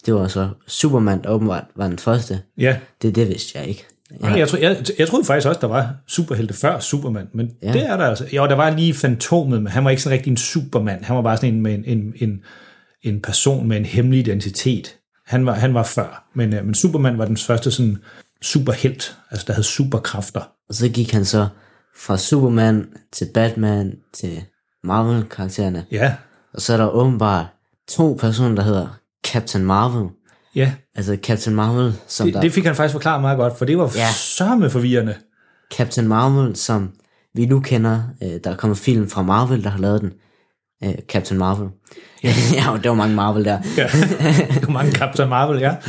Det 0.05 0.13
var 0.13 0.27
så 0.27 0.49
Superman, 0.67 1.23
der 1.23 1.29
åbenbart 1.29 1.65
var 1.75 1.87
den 1.87 1.99
første. 1.99 2.41
Ja. 2.57 2.79
Det, 3.01 3.15
det 3.15 3.27
vidste 3.27 3.59
jeg 3.59 3.67
ikke. 3.67 3.85
Ja. 4.21 4.27
Jeg, 4.29 4.47
tro, 4.47 4.57
jeg, 4.61 4.77
jeg 4.99 5.07
troede 5.07 5.25
faktisk 5.25 5.47
også, 5.47 5.61
der 5.61 5.67
var 5.67 5.95
superhelte 6.07 6.53
før 6.53 6.79
Superman, 6.79 7.27
men 7.33 7.51
ja. 7.63 7.73
det 7.73 7.89
er 7.89 7.97
der 7.97 8.05
altså. 8.05 8.25
Jo, 8.33 8.47
der 8.47 8.55
var 8.55 8.69
lige 8.69 8.93
Fantomet, 8.93 9.63
men 9.63 9.71
han 9.71 9.83
var 9.83 9.89
ikke 9.89 10.01
sådan 10.01 10.17
rigtig 10.17 10.31
en 10.31 10.37
Superman. 10.37 11.03
Han 11.03 11.15
var 11.15 11.21
bare 11.21 11.37
sådan 11.37 11.53
en, 11.53 11.61
med 11.61 11.73
en, 11.73 11.83
en, 11.85 12.13
en, 12.15 12.39
en 13.03 13.21
person 13.21 13.67
med 13.67 13.77
en 13.77 13.85
hemmelig 13.85 14.19
identitet. 14.19 14.95
Han 15.25 15.45
var, 15.45 15.53
han 15.53 15.73
var 15.73 15.83
før, 15.83 16.29
men, 16.35 16.53
øh, 16.53 16.65
men 16.65 16.75
Superman 16.75 17.17
var 17.17 17.25
den 17.25 17.37
første 17.37 17.71
sådan 17.71 17.97
superhelt, 18.41 19.17
altså 19.31 19.45
der 19.47 19.53
havde 19.53 19.67
superkræfter. 19.67 20.41
Og 20.69 20.75
så 20.75 20.89
gik 20.89 21.11
han 21.11 21.25
så 21.25 21.47
fra 21.97 22.17
Superman 22.17 22.87
til 23.11 23.27
Batman 23.33 23.95
til 24.13 24.43
Marvel-karaktererne. 24.83 25.85
Ja, 25.91 26.15
Og 26.53 26.61
så 26.61 26.73
er 26.73 26.77
der 26.77 26.89
åbenbart 26.89 27.45
to 27.87 28.17
personer, 28.19 28.55
der 28.55 28.63
hedder 28.63 28.99
Captain 29.27 29.65
Marvel. 29.65 30.09
Ja. 30.55 30.73
Altså 30.95 31.17
Captain 31.23 31.55
Marvel, 31.55 31.93
som 32.07 32.27
Det, 32.27 32.33
der... 32.33 32.41
det 32.41 32.51
fik 32.51 32.65
han 32.65 32.75
faktisk 32.75 32.93
forklaret 32.93 33.21
meget 33.21 33.37
godt, 33.37 33.57
for 33.57 33.65
det 33.65 33.77
var 33.77 33.91
ja. 33.95 34.07
Sørme 34.13 34.69
forvirrende. 34.69 35.15
Captain 35.77 36.07
Marvel, 36.07 36.55
som 36.55 36.91
vi 37.33 37.45
nu 37.45 37.59
kender. 37.59 38.03
Øh, 38.23 38.39
der 38.43 38.51
er 38.51 38.55
kommet 38.55 38.77
film 38.77 39.09
fra 39.09 39.21
Marvel, 39.21 39.63
der 39.63 39.69
har 39.69 39.79
lavet 39.79 40.01
den. 40.01 40.13
Øh, 40.83 40.95
Captain 41.07 41.39
Marvel. 41.39 41.69
Ja. 42.23 42.33
ja, 42.55 42.77
det 42.83 42.89
var 42.89 42.95
mange 42.95 43.15
Marvel 43.15 43.45
der. 43.45 43.59
Ja. 43.77 43.83
det 44.53 44.67
var 44.67 44.73
mange 44.73 44.91
Captain 44.91 45.29
Marvel, 45.29 45.59
ja. 45.59 45.75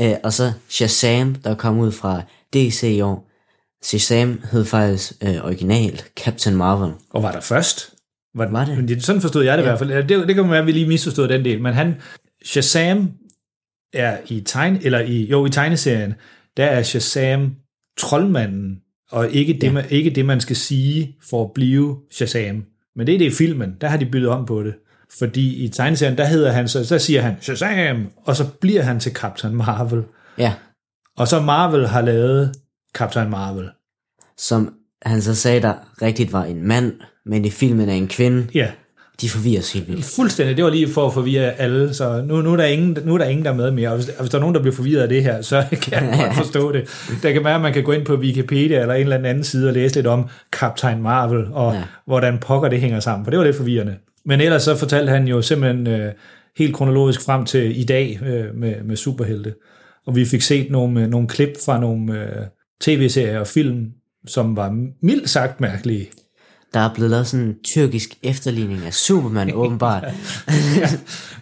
Øh, 0.00 0.14
og 0.24 0.32
så 0.32 0.52
Shazam, 0.68 1.34
der 1.34 1.54
kom 1.54 1.78
ud 1.78 1.92
fra 1.92 2.22
DC 2.54 2.82
i 2.82 3.00
år. 3.00 3.28
Shazam 3.84 4.40
hed 4.52 4.64
faktisk 4.64 5.12
øh, 5.22 5.44
original 5.44 6.02
Captain 6.16 6.56
Marvel. 6.56 6.92
Og 7.10 7.22
var 7.22 7.32
der 7.32 7.40
først? 7.40 7.90
Var, 8.34 8.48
Var 8.50 8.64
det? 8.64 9.04
Sådan 9.04 9.20
forstod 9.20 9.44
jeg 9.44 9.58
det 9.58 9.64
ja. 9.64 9.68
i 9.68 9.70
hvert 9.70 9.78
fald. 9.78 10.08
Det, 10.08 10.28
det 10.28 10.34
kan 10.34 10.50
være, 10.50 10.58
at 10.58 10.66
vi 10.66 10.72
lige 10.72 10.88
misforstod 10.88 11.28
den 11.28 11.44
del. 11.44 11.62
Men 11.62 11.74
han, 11.74 11.94
Shazam 12.44 13.10
er 13.92 14.18
i 14.28 14.40
tegn, 14.40 14.78
eller 14.82 15.00
i, 15.00 15.26
jo, 15.26 15.46
i 15.46 15.50
tegneserien, 15.50 16.14
der 16.56 16.64
er 16.64 16.82
Shazam 16.82 17.54
troldmanden, 17.98 18.78
og 19.10 19.30
ikke 19.30 19.52
det, 19.52 19.62
ja. 19.62 19.72
man, 19.72 19.84
ikke 19.90 20.10
det, 20.10 20.24
man 20.26 20.40
skal 20.40 20.56
sige 20.56 21.16
for 21.30 21.44
at 21.44 21.52
blive 21.52 21.96
Shazam. 22.10 22.64
Men 22.96 23.06
det 23.06 23.14
er 23.14 23.18
det 23.18 23.24
i 23.24 23.30
filmen, 23.30 23.76
der 23.80 23.88
har 23.88 23.96
de 23.96 24.06
byttet 24.06 24.30
om 24.30 24.46
på 24.46 24.62
det. 24.62 24.74
Fordi 25.18 25.64
i 25.64 25.68
tegneserien, 25.68 26.18
der 26.18 26.24
hedder 26.24 26.52
han, 26.52 26.68
så, 26.68 26.84
så 26.84 26.98
siger 26.98 27.20
han 27.22 27.36
Shazam, 27.40 28.08
og 28.24 28.36
så 28.36 28.48
bliver 28.60 28.82
han 28.82 29.00
til 29.00 29.12
Captain 29.12 29.54
Marvel. 29.56 30.02
Ja, 30.38 30.54
Og 31.16 31.28
så 31.28 31.40
Marvel 31.40 31.86
har 31.86 32.00
lavet 32.00 32.52
Captain 32.94 33.30
Marvel. 33.30 33.68
som 34.36 34.74
han 35.02 35.22
så 35.22 35.34
sagde, 35.34 35.62
der 35.62 35.74
rigtigt 36.02 36.32
var 36.32 36.44
en 36.44 36.66
mand, 36.66 36.92
men 37.26 37.44
i 37.44 37.50
filmen 37.50 37.88
er 37.88 37.92
en 37.94 38.08
kvinde. 38.08 38.48
Ja, 38.54 38.70
De 39.20 39.28
forvirres 39.28 39.72
helt 39.72 39.88
vildt. 39.88 40.04
Fuldstændig. 40.04 40.56
Det 40.56 40.64
var 40.64 40.70
lige 40.70 40.88
for 40.88 41.06
at 41.06 41.14
forvirre 41.14 41.52
alle, 41.52 41.94
så 41.94 42.22
nu, 42.22 42.42
nu, 42.42 42.52
er, 42.52 42.56
der 42.56 42.64
ingen, 42.64 42.98
nu 43.04 43.14
er 43.14 43.18
der 43.18 43.24
ingen, 43.24 43.44
der 43.44 43.50
er 43.50 43.54
med 43.54 43.70
mere. 43.70 43.88
Og 43.88 43.96
hvis, 43.96 44.08
og 44.08 44.20
hvis 44.20 44.30
der 44.30 44.38
er 44.38 44.40
nogen, 44.40 44.54
der 44.54 44.60
bliver 44.60 44.74
forvirret 44.74 45.02
af 45.02 45.08
det 45.08 45.22
her, 45.22 45.42
så 45.42 45.64
kan 45.82 45.92
jeg 45.92 46.18
godt 46.18 46.36
forstå 46.44 46.72
det. 46.72 46.88
Der 47.22 47.32
kan 47.32 47.44
være, 47.44 47.54
at 47.54 47.60
man 47.60 47.72
kan 47.72 47.84
gå 47.84 47.92
ind 47.92 48.06
på 48.06 48.14
Wikipedia 48.14 48.80
eller 48.80 48.94
en 48.94 49.02
eller 49.02 49.28
anden 49.28 49.44
side 49.44 49.68
og 49.68 49.74
læse 49.74 49.94
lidt 49.94 50.06
om 50.06 50.28
Captain 50.52 51.02
Marvel, 51.02 51.46
og 51.52 51.72
ja. 51.72 51.78
Ja. 51.78 51.84
hvordan 52.06 52.38
pokker 52.38 52.68
det 52.68 52.80
hænger 52.80 53.00
sammen, 53.00 53.24
for 53.26 53.30
det 53.30 53.38
var 53.38 53.44
lidt 53.44 53.56
forvirrende. 53.56 53.96
Men 54.24 54.40
ellers 54.40 54.62
så 54.62 54.76
fortalte 54.76 55.10
han 55.12 55.28
jo 55.28 55.42
simpelthen 55.42 55.86
øh, 55.86 56.12
helt 56.56 56.74
kronologisk 56.74 57.24
frem 57.24 57.44
til 57.44 57.80
i 57.80 57.84
dag 57.84 58.20
øh, 58.26 58.54
med, 58.54 58.74
med 58.84 58.96
superhelte. 58.96 59.54
Og 60.06 60.16
vi 60.16 60.24
fik 60.24 60.42
set 60.42 60.70
nogle, 60.70 61.00
øh, 61.00 61.08
nogle 61.08 61.28
klip 61.28 61.52
fra 61.64 61.80
nogle 61.80 62.22
øh, 62.22 62.46
tv-serier 62.80 63.40
og 63.40 63.46
film, 63.46 63.86
som 64.26 64.56
var 64.56 64.86
mildt 65.02 65.30
sagt 65.30 65.60
mærkelige. 65.60 66.10
Der 66.74 66.80
er 66.80 66.94
blevet 66.94 67.10
lavet 67.10 67.26
sådan 67.26 67.46
en 67.46 67.54
tyrkisk 67.64 68.08
efterligning 68.22 68.86
af 68.86 68.94
Superman, 68.94 69.52
åbenbart. 69.62 70.04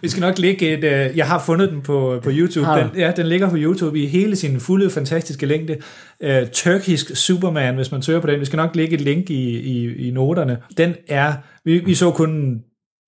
Vi 0.01 0.09
skal 0.09 0.21
nok 0.21 0.39
lægge 0.39 0.77
et... 0.77 0.83
Øh, 0.83 1.17
jeg 1.17 1.27
har 1.27 1.43
fundet 1.45 1.71
den 1.71 1.81
på, 1.81 2.19
på 2.23 2.29
YouTube. 2.33 2.67
Den, 2.67 2.87
ja, 2.95 3.11
den 3.11 3.27
ligger 3.27 3.49
på 3.49 3.55
YouTube 3.57 3.99
i 3.99 4.05
hele 4.05 4.35
sin 4.35 4.59
fulde, 4.59 4.89
fantastiske 4.89 5.45
længde. 5.45 5.77
Øh, 6.21 6.47
Turkisk 6.53 7.15
Superman, 7.15 7.75
hvis 7.75 7.91
man 7.91 8.01
søger 8.01 8.19
på 8.19 8.27
den. 8.27 8.39
Vi 8.39 8.45
skal 8.45 8.57
nok 8.57 8.75
lægge 8.75 8.93
et 8.93 9.01
link 9.01 9.29
i, 9.29 9.59
i, 9.59 10.07
i 10.07 10.11
noterne. 10.11 10.57
Den 10.77 10.95
er... 11.07 11.33
Vi, 11.65 11.79
vi 11.79 11.95
så 11.95 12.11
kun... 12.11 12.61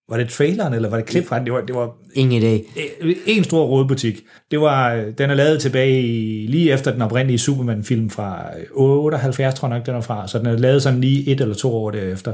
Var 0.10 0.18
det 0.18 0.30
traileren, 0.30 0.74
eller 0.74 0.90
var 0.90 0.98
det 0.98 1.06
klip 1.06 1.26
fra 1.28 1.38
den? 1.38 1.46
Det 1.46 1.54
var, 1.54 1.62
det 1.62 1.76
var 1.76 1.92
Ingen 2.14 2.42
idé. 2.44 2.80
øh, 3.02 3.16
en 3.26 3.44
stor 3.44 3.66
rådbutik. 3.66 4.22
Det 4.52 4.62
var, 4.62 4.94
øh, 4.94 5.04
den 5.18 5.30
er 5.30 5.34
lavet 5.34 5.62
tilbage 5.62 6.02
i, 6.02 6.48
lige 6.48 6.74
efter 6.74 6.92
den 6.92 7.02
oprindelige 7.02 7.38
Superman-film 7.40 8.10
fra 8.10 8.44
78, 8.72 9.56
tror 9.56 9.68
jeg 9.68 9.78
nok, 9.78 9.86
den 9.86 9.96
er 9.96 10.02
fra. 10.02 10.28
Så 10.28 10.38
den 10.40 10.46
er 10.48 10.58
lavet 10.58 10.84
sådan 10.84 11.02
lige 11.02 11.28
et 11.32 11.42
eller 11.42 11.56
to 11.56 11.76
år 11.76 11.92
derefter. 11.92 12.34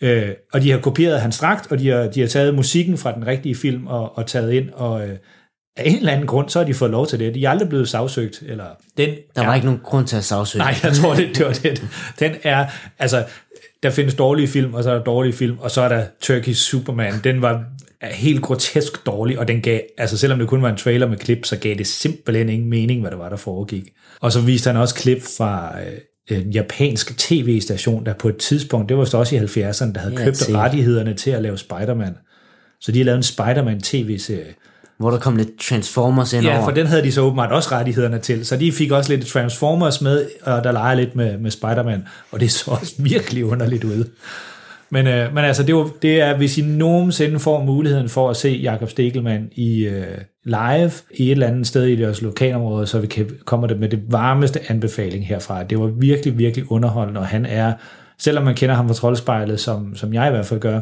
Øh, 0.00 0.28
og 0.52 0.62
de 0.62 0.70
har 0.70 0.78
kopieret 0.78 1.20
hans 1.20 1.38
dragt, 1.38 1.72
og 1.72 1.78
de 1.78 1.88
har, 1.88 2.06
de 2.08 2.20
har 2.20 2.28
taget 2.28 2.54
musikken 2.54 2.98
fra 2.98 3.14
den 3.14 3.26
rigtige 3.26 3.54
film 3.54 3.86
og, 3.86 4.18
og 4.18 4.26
taget 4.26 4.52
ind, 4.52 4.70
og 4.72 5.08
øh, 5.08 5.16
af 5.76 5.82
en 5.90 5.96
eller 5.96 6.12
anden 6.12 6.26
grund, 6.26 6.48
så 6.48 6.58
har 6.58 6.66
de 6.66 6.74
fået 6.74 6.90
lov 6.90 7.06
til 7.06 7.18
det. 7.18 7.34
De 7.34 7.44
er 7.44 7.50
aldrig 7.50 7.68
blevet 7.68 7.88
sagsøgt. 7.88 8.42
Eller, 8.46 8.64
den 8.96 9.08
Der 9.34 9.42
er, 9.42 9.46
var 9.46 9.54
ikke 9.54 9.66
nogen 9.66 9.80
grund 9.84 10.06
til 10.06 10.16
at 10.16 10.24
sagsøge. 10.24 10.62
Nej, 10.64 10.74
jeg 10.82 10.92
tror, 10.92 11.14
det, 11.14 11.28
det 11.36 11.46
var 11.46 11.52
det. 11.52 11.82
Den 12.20 12.32
er, 12.42 12.66
altså, 12.98 13.24
der 13.86 13.94
findes 13.94 14.14
dårlige 14.14 14.48
film, 14.48 14.74
og 14.74 14.82
så 14.84 14.90
er 14.90 14.94
der 14.94 15.04
dårlige 15.04 15.32
film, 15.32 15.56
og 15.60 15.70
så 15.70 15.80
er 15.80 15.88
der 15.88 16.04
Turkish 16.22 16.70
Superman. 16.70 17.14
Den 17.24 17.42
var 17.42 17.64
helt 18.02 18.42
grotesk 18.42 19.06
dårlig, 19.06 19.38
og 19.38 19.48
den 19.48 19.60
gav, 19.62 19.80
altså 19.98 20.18
selvom 20.18 20.38
det 20.38 20.48
kun 20.48 20.62
var 20.62 20.70
en 20.70 20.76
trailer 20.76 21.06
med 21.08 21.16
klip, 21.16 21.44
så 21.44 21.56
gav 21.56 21.74
det 21.74 21.86
simpelthen 21.86 22.48
ingen 22.48 22.70
mening, 22.70 23.00
hvad 23.00 23.10
det 23.10 23.18
var, 23.18 23.28
der 23.28 23.36
foregik. 23.36 23.84
Og 24.20 24.32
så 24.32 24.40
viste 24.40 24.68
han 24.70 24.76
også 24.76 24.94
klip 24.94 25.22
fra 25.38 25.72
øh, 26.30 26.38
en 26.38 26.50
japansk 26.50 27.18
tv-station, 27.18 28.06
der 28.06 28.12
på 28.14 28.28
et 28.28 28.36
tidspunkt, 28.36 28.88
det 28.88 28.96
var 28.96 29.04
så 29.04 29.18
også 29.18 29.36
i 29.36 29.38
70'erne, 29.38 29.92
der 29.92 29.98
havde 30.00 30.14
Ja, 30.18 30.24
købt 30.24 30.36
se. 30.36 30.52
rettighederne 30.56 31.14
til 31.14 31.30
at 31.30 31.42
lave 31.42 31.58
Spider-Man. 31.58 32.14
Så 32.80 32.92
de 32.92 32.98
har 32.98 33.04
lavet 33.04 33.16
en 33.16 33.22
Spider-Man 33.22 33.80
tv-serie. 33.80 34.54
Hvor 34.98 35.10
der 35.10 35.18
kom 35.18 35.36
lidt 35.36 35.60
Transformers 35.60 36.32
ind 36.32 36.44
Ja, 36.44 36.64
for 36.64 36.70
den 36.70 36.86
havde 36.86 37.02
de 37.02 37.12
så 37.12 37.20
åbenbart 37.20 37.52
også 37.52 37.68
rettighederne 37.72 38.18
til, 38.18 38.46
så 38.46 38.56
de 38.56 38.72
fik 38.72 38.90
også 38.90 39.12
lidt 39.12 39.26
Transformers 39.26 40.00
med, 40.00 40.26
og 40.42 40.64
der 40.64 40.72
leger 40.72 40.94
lidt 40.94 41.16
med, 41.16 41.38
med 41.38 41.50
Spider-Man, 41.50 42.06
og 42.32 42.40
det 42.40 42.50
så 42.50 42.70
også 42.70 42.94
virkelig 42.98 43.44
underligt 43.44 43.84
ud. 43.84 44.04
Men, 44.90 45.06
øh, 45.06 45.34
men 45.34 45.44
altså, 45.44 45.62
det, 45.62 45.74
var, 45.74 45.90
det 46.02 46.20
er, 46.20 46.36
hvis 46.36 46.58
I 46.58 46.62
nogensinde 46.62 47.38
får 47.38 47.64
muligheden 47.64 48.08
for 48.08 48.30
at 48.30 48.36
se 48.36 48.48
Jakob 48.48 48.90
Stegelmann 48.90 49.48
i 49.52 49.86
øh, 49.86 50.18
live 50.44 50.90
i 51.14 51.26
et 51.26 51.30
eller 51.30 51.46
andet 51.46 51.66
sted 51.66 51.84
i 51.84 51.96
deres 51.96 52.22
lokalområde, 52.22 52.86
så 52.86 52.98
vi 52.98 53.06
kan, 53.06 53.30
kommer 53.44 53.66
det 53.66 53.80
med 53.80 53.88
det 53.88 54.02
varmeste 54.08 54.60
anbefaling 54.68 55.26
herfra. 55.26 55.62
Det 55.62 55.78
var 55.78 55.86
virkelig, 55.86 56.38
virkelig 56.38 56.72
underholdende, 56.72 57.20
og 57.20 57.26
han 57.26 57.46
er, 57.46 57.72
selvom 58.18 58.44
man 58.44 58.54
kender 58.54 58.74
ham 58.74 58.88
fra 58.88 58.94
Troldspejlet, 58.94 59.60
som, 59.60 59.94
som 59.94 60.14
jeg 60.14 60.28
i 60.28 60.30
hvert 60.30 60.46
fald 60.46 60.60
gør, 60.60 60.80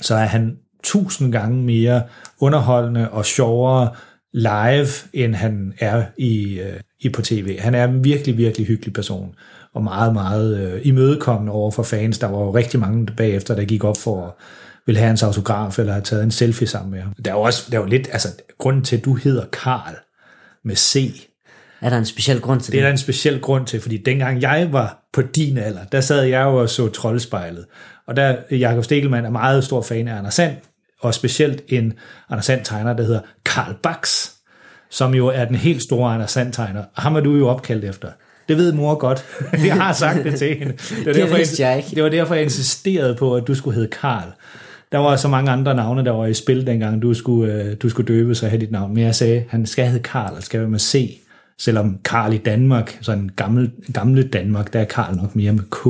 så 0.00 0.14
er 0.14 0.24
han 0.24 0.56
tusind 0.82 1.32
gange 1.32 1.62
mere 1.62 2.02
underholdende 2.40 3.10
og 3.10 3.24
sjovere 3.24 3.90
live, 4.32 4.88
end 5.12 5.34
han 5.34 5.72
er 5.78 6.04
i, 6.18 6.60
øh, 6.60 6.80
i 7.00 7.08
på 7.08 7.22
tv. 7.22 7.58
Han 7.58 7.74
er 7.74 7.84
en 7.84 8.04
virkelig, 8.04 8.38
virkelig 8.38 8.66
hyggelig 8.66 8.94
person, 8.94 9.34
og 9.74 9.84
meget, 9.84 10.12
meget 10.12 10.60
øh, 10.60 10.80
imødekommende 10.84 11.52
over 11.52 11.70
for 11.70 11.82
fans. 11.82 12.18
Der 12.18 12.26
var 12.26 12.38
jo 12.38 12.54
rigtig 12.54 12.80
mange 12.80 13.06
bagefter, 13.06 13.54
der 13.54 13.64
gik 13.64 13.84
op 13.84 13.96
for 13.96 14.26
at 14.26 14.32
ville 14.86 14.98
have 14.98 15.06
hans 15.06 15.22
autograf, 15.22 15.78
eller 15.78 15.92
have 15.92 16.02
taget 16.02 16.22
en 16.24 16.30
selfie 16.30 16.66
sammen 16.66 16.90
med 16.90 17.00
ham. 17.00 17.12
Der 17.24 17.30
er 17.30 17.34
jo 17.34 17.42
også 17.42 17.68
der 17.70 17.78
er 17.78 17.82
jo 17.82 17.88
lidt, 17.88 18.08
altså, 18.12 18.28
grunden 18.58 18.84
til, 18.84 18.96
at 18.96 19.04
du 19.04 19.14
hedder 19.14 19.44
Karl 19.52 19.94
med 20.64 20.76
C, 20.76 21.12
Er 21.80 21.90
der 21.90 21.98
en 21.98 22.06
speciel 22.06 22.40
grund 22.40 22.60
til 22.60 22.72
det 22.72 22.78
er 22.78 22.82
det? 22.82 22.86
der 22.86 22.92
en 22.92 22.98
speciel 22.98 23.40
grund 23.40 23.66
til, 23.66 23.80
fordi 23.80 23.96
dengang 23.96 24.42
jeg 24.42 24.68
var 24.72 25.08
på 25.12 25.22
din 25.22 25.58
alder, 25.58 25.84
der 25.84 26.00
sad 26.00 26.22
jeg 26.22 26.44
jo 26.44 26.56
og 26.56 26.68
så 26.68 26.88
Troldspejlet. 26.88 27.64
Og 28.08 28.16
der, 28.16 28.36
Jakob 28.50 28.84
Stegelmann 28.84 29.26
er 29.26 29.30
meget 29.30 29.64
stor 29.64 29.82
fan 29.82 30.08
af 30.08 30.18
Anders 30.18 30.34
Sand, 30.34 30.56
og 31.02 31.14
specielt 31.14 31.62
en 31.68 31.92
Anders 32.30 32.46
Sand 32.46 32.64
tegner, 32.64 32.92
der 32.92 33.04
hedder 33.04 33.20
Karl 33.44 33.74
Bax, 33.82 34.28
som 34.90 35.14
jo 35.14 35.26
er 35.26 35.44
den 35.44 35.56
helt 35.56 35.82
store 35.82 36.14
Anders 36.14 36.30
Sand 36.30 36.52
tegner. 36.52 36.84
Ham 36.94 37.16
er 37.16 37.20
du 37.20 37.36
jo 37.36 37.48
opkaldt 37.48 37.84
efter. 37.84 38.08
Det 38.48 38.56
ved 38.56 38.72
mor 38.72 38.94
godt. 38.94 39.24
Jeg 39.66 39.74
har 39.74 39.92
sagt 39.92 40.24
det 40.24 40.38
til 40.38 40.56
hende. 40.58 40.72
Det 40.72 41.06
var, 41.06 41.12
Det 41.12 41.36
vidste 41.36 41.62
jeg 41.62 41.76
ikke. 41.76 41.90
det 41.94 42.02
var 42.02 42.08
derfor, 42.08 42.34
jeg 42.34 42.44
insisterede 42.44 43.14
på, 43.14 43.34
at 43.36 43.46
du 43.46 43.54
skulle 43.54 43.74
hedde 43.74 43.88
Karl. 43.88 44.28
Der 44.92 44.98
var 44.98 45.16
så 45.16 45.28
mange 45.28 45.50
andre 45.50 45.74
navne, 45.74 46.04
der 46.04 46.10
var 46.10 46.26
i 46.26 46.34
spil, 46.34 46.66
dengang 46.66 47.02
du 47.02 47.14
skulle, 47.14 47.54
øh, 47.54 47.76
du 47.82 47.88
skulle 47.88 48.14
døbes 48.14 48.42
og 48.42 48.50
have 48.50 48.60
dit 48.60 48.70
navn. 48.70 48.94
Men 48.94 49.04
jeg 49.04 49.14
sagde, 49.14 49.44
han 49.48 49.66
skal 49.66 49.86
hedde 49.86 50.02
Karl, 50.02 50.34
og 50.36 50.42
skal 50.42 50.60
være 50.60 50.68
med 50.68 50.78
C. 50.78 51.18
Selvom 51.58 51.98
Karl 52.04 52.32
i 52.32 52.38
Danmark, 52.38 52.98
sådan 53.00 53.30
gammel, 53.36 53.70
gamle 53.94 54.28
Danmark, 54.28 54.72
der 54.72 54.80
er 54.80 54.84
Karl 54.84 55.16
nok 55.16 55.36
mere 55.36 55.52
med 55.52 55.62
K. 55.70 55.86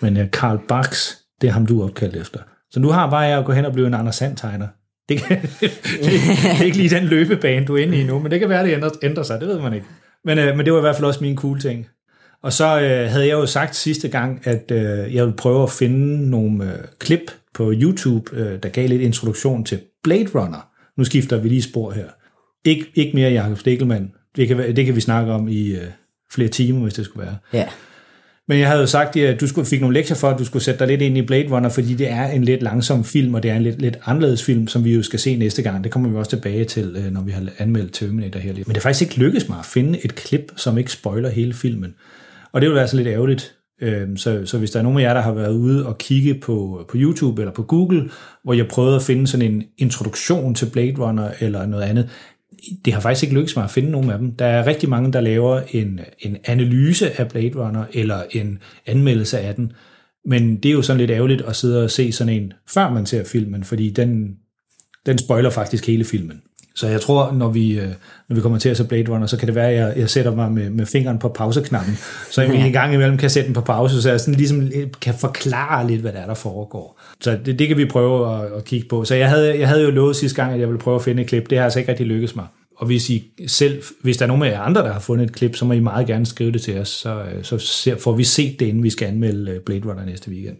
Men 0.00 0.16
uh, 0.16 0.30
Karl 0.32 0.58
Bax, 0.68 1.10
det 1.40 1.48
er 1.48 1.52
ham, 1.52 1.66
du 1.66 1.80
er 1.80 1.84
opkaldt 1.84 2.16
efter. 2.16 2.40
Så 2.74 2.80
nu 2.80 2.88
har 2.88 3.10
bare 3.10 3.20
jeg 3.20 3.38
at 3.38 3.44
gå 3.44 3.52
hen 3.52 3.64
og 3.64 3.72
blive 3.72 3.86
en 3.86 3.94
Anders 3.94 4.16
Sand 4.16 4.36
tegner. 4.36 4.66
Det, 5.08 5.20
kan, 5.22 5.42
det, 5.60 5.70
det, 6.00 6.60
er 6.60 6.64
ikke 6.64 6.76
lige 6.76 6.96
den 6.96 7.04
løbebane, 7.04 7.66
du 7.66 7.76
er 7.76 7.82
inde 7.82 8.00
i 8.00 8.04
nu, 8.04 8.18
men 8.18 8.30
det 8.30 8.40
kan 8.40 8.48
være, 8.48 8.66
det 8.66 8.72
ændrer, 8.72 8.90
ændrer 9.02 9.22
sig, 9.22 9.40
det 9.40 9.48
ved 9.48 9.60
man 9.60 9.74
ikke. 9.74 9.86
Men, 10.24 10.38
øh, 10.38 10.56
men 10.56 10.66
det 10.66 10.72
var 10.72 10.78
i 10.78 10.80
hvert 10.80 10.96
fald 10.96 11.06
også 11.06 11.20
min 11.20 11.36
cool 11.36 11.60
ting. 11.60 11.86
Og 12.42 12.52
så 12.52 12.80
øh, 12.80 13.10
havde 13.10 13.26
jeg 13.26 13.32
jo 13.32 13.46
sagt 13.46 13.76
sidste 13.76 14.08
gang, 14.08 14.40
at 14.44 14.70
øh, 14.70 15.14
jeg 15.14 15.24
ville 15.24 15.36
prøve 15.36 15.62
at 15.62 15.70
finde 15.70 16.30
nogle 16.30 16.64
øh, 16.64 16.78
klip 16.98 17.30
på 17.54 17.72
YouTube, 17.74 18.36
øh, 18.36 18.62
der 18.62 18.68
gav 18.68 18.88
lidt 18.88 19.02
introduktion 19.02 19.64
til 19.64 19.80
Blade 20.02 20.28
Runner. 20.34 20.68
Nu 20.96 21.04
skifter 21.04 21.38
vi 21.38 21.48
lige 21.48 21.62
spor 21.62 21.90
her. 21.90 22.06
Ik, 22.64 22.78
ikke 22.94 23.14
mere 23.14 23.30
Jakob 23.30 23.58
Stegelmann. 23.58 24.12
Det 24.36 24.48
kan, 24.48 24.76
det 24.76 24.86
kan 24.86 24.96
vi 24.96 25.00
snakke 25.00 25.32
om 25.32 25.48
i 25.48 25.72
øh, 25.72 25.86
flere 26.32 26.48
timer, 26.48 26.82
hvis 26.82 26.94
det 26.94 27.04
skulle 27.04 27.26
være. 27.26 27.36
Ja. 27.52 27.68
Men 28.48 28.58
jeg 28.58 28.68
havde 28.68 28.80
jo 28.80 28.86
sagt, 28.86 29.16
at 29.16 29.40
du 29.40 29.46
skulle, 29.46 29.66
fik 29.66 29.80
nogle 29.80 29.94
lektier 29.94 30.16
for, 30.16 30.30
at 30.30 30.38
du 30.38 30.44
skulle 30.44 30.62
sætte 30.62 30.78
dig 30.78 30.86
lidt 30.88 31.02
ind 31.02 31.18
i 31.18 31.22
Blade 31.22 31.48
Runner, 31.50 31.68
fordi 31.68 31.94
det 31.94 32.10
er 32.10 32.26
en 32.26 32.44
lidt 32.44 32.62
langsom 32.62 33.04
film, 33.04 33.34
og 33.34 33.42
det 33.42 33.50
er 33.50 33.56
en 33.56 33.62
lidt, 33.62 33.82
lidt 33.82 33.98
anderledes 34.06 34.44
film, 34.44 34.68
som 34.68 34.84
vi 34.84 34.94
jo 34.94 35.02
skal 35.02 35.18
se 35.18 35.36
næste 35.36 35.62
gang. 35.62 35.84
Det 35.84 35.92
kommer 35.92 36.08
vi 36.08 36.16
også 36.16 36.30
tilbage 36.30 36.64
til, 36.64 36.96
øh, 36.96 37.12
når 37.12 37.20
vi 37.20 37.32
har 37.32 37.42
anmeldt 37.58 37.92
Terminator 37.92 38.40
her 38.40 38.52
lidt. 38.52 38.68
Men 38.68 38.74
det 38.74 38.80
er 38.80 38.82
faktisk 38.82 39.02
ikke 39.02 39.18
lykkedes 39.18 39.48
mig 39.48 39.58
at 39.58 39.64
finde 39.64 40.04
et 40.04 40.14
klip, 40.14 40.52
som 40.56 40.78
ikke 40.78 40.92
spoiler 40.92 41.28
hele 41.28 41.54
filmen. 41.54 41.94
Og 42.52 42.60
det 42.60 42.68
vil 42.68 42.76
være 42.76 42.88
så 42.88 42.96
lidt 42.96 43.08
ærgerligt. 43.08 43.54
Øhm, 43.80 44.16
så, 44.16 44.42
så 44.44 44.58
hvis 44.58 44.70
der 44.70 44.78
er 44.78 44.82
nogen 44.82 44.98
af 44.98 45.02
jer, 45.02 45.14
der 45.14 45.20
har 45.20 45.32
været 45.32 45.52
ude 45.52 45.86
og 45.86 45.98
kigge 45.98 46.34
på, 46.34 46.84
på 46.88 46.96
YouTube 46.96 47.42
eller 47.42 47.52
på 47.52 47.62
Google, 47.62 48.10
hvor 48.44 48.52
jeg 48.52 48.68
prøvede 48.68 48.96
at 48.96 49.02
finde 49.02 49.26
sådan 49.26 49.52
en 49.52 49.64
introduktion 49.78 50.54
til 50.54 50.66
Blade 50.66 50.94
Runner 50.98 51.30
eller 51.40 51.66
noget 51.66 51.82
andet, 51.82 52.08
det 52.84 52.92
har 52.92 53.00
faktisk 53.00 53.22
ikke 53.22 53.34
lykkedes 53.34 53.56
mig 53.56 53.64
at 53.64 53.70
finde 53.70 53.90
nogen 53.90 54.10
af 54.10 54.18
dem. 54.18 54.32
Der 54.32 54.46
er 54.46 54.66
rigtig 54.66 54.88
mange, 54.88 55.12
der 55.12 55.20
laver 55.20 55.60
en, 55.72 56.00
en 56.18 56.36
analyse 56.44 57.20
af 57.20 57.28
Blade 57.28 57.52
Runner, 57.56 57.84
eller 57.92 58.22
en 58.30 58.58
anmeldelse 58.86 59.38
af 59.38 59.54
den. 59.54 59.72
Men 60.26 60.56
det 60.56 60.68
er 60.68 60.72
jo 60.72 60.82
sådan 60.82 61.00
lidt 61.00 61.10
ærgerligt 61.10 61.42
at 61.42 61.56
sidde 61.56 61.84
og 61.84 61.90
se 61.90 62.12
sådan 62.12 62.32
en, 62.32 62.52
før 62.68 62.90
man 62.90 63.06
ser 63.06 63.24
filmen, 63.24 63.64
fordi 63.64 63.90
den, 63.90 64.36
den 65.06 65.18
spoiler 65.18 65.50
faktisk 65.50 65.86
hele 65.86 66.04
filmen. 66.04 66.42
Så 66.76 66.88
jeg 66.88 67.00
tror, 67.00 67.32
når 67.32 67.48
vi, 67.48 67.78
øh, 67.78 67.88
når 68.28 68.36
vi 68.36 68.40
kommer 68.40 68.58
til 68.58 68.68
at 68.68 68.76
se 68.76 68.84
Blade 68.84 69.10
Runner, 69.10 69.26
så 69.26 69.36
kan 69.36 69.46
det 69.46 69.54
være, 69.54 69.70
at 69.70 69.76
jeg, 69.76 69.92
jeg 69.96 70.10
sætter 70.10 70.34
mig 70.34 70.52
med, 70.52 70.70
med 70.70 70.86
fingeren 70.86 71.18
på 71.18 71.28
pauseknappen, 71.28 71.96
så 72.30 72.42
jeg 72.42 72.54
en 72.66 72.72
gang 72.72 72.94
imellem 72.94 73.16
kan 73.16 73.30
sætte 73.30 73.46
den 73.46 73.54
på 73.54 73.60
pause, 73.60 74.02
så 74.02 74.10
jeg 74.10 74.20
sådan 74.20 74.34
ligesom 74.34 74.70
kan 75.00 75.14
forklare 75.14 75.86
lidt, 75.86 76.00
hvad 76.00 76.12
der 76.12 76.18
er, 76.18 76.26
der 76.26 76.34
foregår. 76.34 77.00
Så 77.20 77.38
det, 77.44 77.58
det 77.58 77.68
kan 77.68 77.76
vi 77.76 77.84
prøve 77.84 78.34
at, 78.34 78.52
at 78.52 78.64
kigge 78.64 78.88
på. 78.88 79.04
Så 79.04 79.14
jeg 79.14 79.28
havde, 79.28 79.58
jeg 79.58 79.68
havde 79.68 79.82
jo 79.82 79.90
lovet 79.90 80.16
sidste 80.16 80.36
gang, 80.42 80.52
at 80.52 80.60
jeg 80.60 80.68
ville 80.68 80.80
prøve 80.80 80.94
at 80.94 81.02
finde 81.02 81.22
et 81.22 81.28
klip. 81.28 81.50
Det 81.50 81.58
har 81.58 81.64
altså 81.64 81.78
ikke 81.78 81.90
rigtig 81.90 82.06
lykkes 82.06 82.36
mig. 82.36 82.46
Og 82.76 82.86
hvis 82.86 83.10
I 83.10 83.24
selv, 83.46 83.82
hvis 84.02 84.16
der 84.16 84.24
er 84.24 84.26
nogen 84.26 84.42
af 84.42 84.50
jer 84.50 84.60
andre, 84.60 84.82
der 84.82 84.92
har 84.92 85.00
fundet 85.00 85.24
et 85.24 85.32
klip, 85.32 85.56
så 85.56 85.64
må 85.64 85.72
I 85.72 85.80
meget 85.80 86.06
gerne 86.06 86.26
skrive 86.26 86.52
det 86.52 86.62
til 86.62 86.78
os, 86.78 86.88
så, 86.88 87.22
øh, 87.22 87.44
så 87.44 87.58
ser, 87.58 87.96
får 87.96 88.12
vi 88.12 88.24
set 88.24 88.60
det, 88.60 88.66
inden 88.66 88.82
vi 88.82 88.90
skal 88.90 89.08
anmelde 89.08 89.50
øh, 89.50 89.60
Blade 89.60 89.90
Runner 89.90 90.04
næste 90.04 90.30
weekend. 90.30 90.56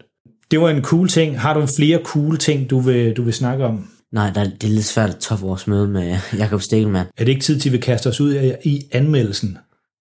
Det 0.50 0.60
var 0.60 0.70
en 0.70 0.82
cool 0.82 1.08
ting. 1.08 1.40
Har 1.40 1.54
du 1.54 1.66
flere 1.66 2.00
cool 2.04 2.38
ting, 2.38 2.70
du 2.70 2.80
vil, 2.80 3.16
du 3.16 3.22
vil 3.22 3.34
snakke 3.34 3.64
om? 3.64 3.88
Nej, 4.12 4.30
der, 4.34 4.44
det 4.44 4.64
er 4.64 4.68
lidt 4.68 4.84
svært 4.84 5.10
at 5.10 5.16
toppe 5.16 5.46
vores 5.46 5.66
møde 5.66 5.88
med 5.88 6.16
Jakob 6.38 6.60
Stegelmann. 6.60 7.08
Er 7.18 7.24
det 7.24 7.32
ikke 7.32 7.44
tid 7.44 7.60
til, 7.60 7.68
at 7.68 7.72
vi 7.72 7.78
kaster 7.78 8.10
os 8.10 8.20
ud 8.20 8.52
i 8.64 8.82
anmeldelsen? 8.92 9.58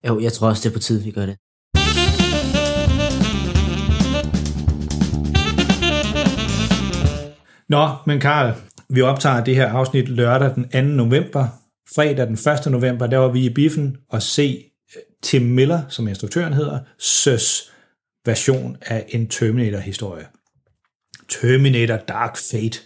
Jo, 0.08 0.20
jeg 0.20 0.34
tror 0.34 0.48
også, 0.48 0.62
det 0.64 0.70
er 0.70 0.74
på 0.74 0.80
tide, 0.80 1.04
vi 1.04 1.12
gør 1.12 1.26
det. 1.26 1.36
Nå, 7.74 7.90
men 8.06 8.20
Karl, 8.20 8.54
vi 8.90 9.02
optager 9.02 9.44
det 9.44 9.56
her 9.56 9.70
afsnit 9.70 10.10
lørdag 10.10 10.56
den 10.56 10.70
2. 10.70 10.82
november. 10.82 11.48
Fredag 11.96 12.28
den 12.28 12.38
1. 12.66 12.72
november, 12.72 13.08
der 13.08 13.18
var 13.18 13.28
vi 13.28 13.46
i 13.46 13.50
biffen 13.50 13.98
og 14.10 14.22
se 14.22 14.64
øh, 14.96 15.02
Tim 15.24 15.42
Miller, 15.42 15.82
som 15.90 16.08
instruktøren 16.08 16.54
hedder, 16.54 16.80
søs 17.00 17.72
version 18.26 18.78
af 18.82 19.06
en 19.10 19.28
Terminator-historie. 19.28 20.26
Terminator 21.30 21.96
Dark 21.96 22.38
Fate. 22.52 22.80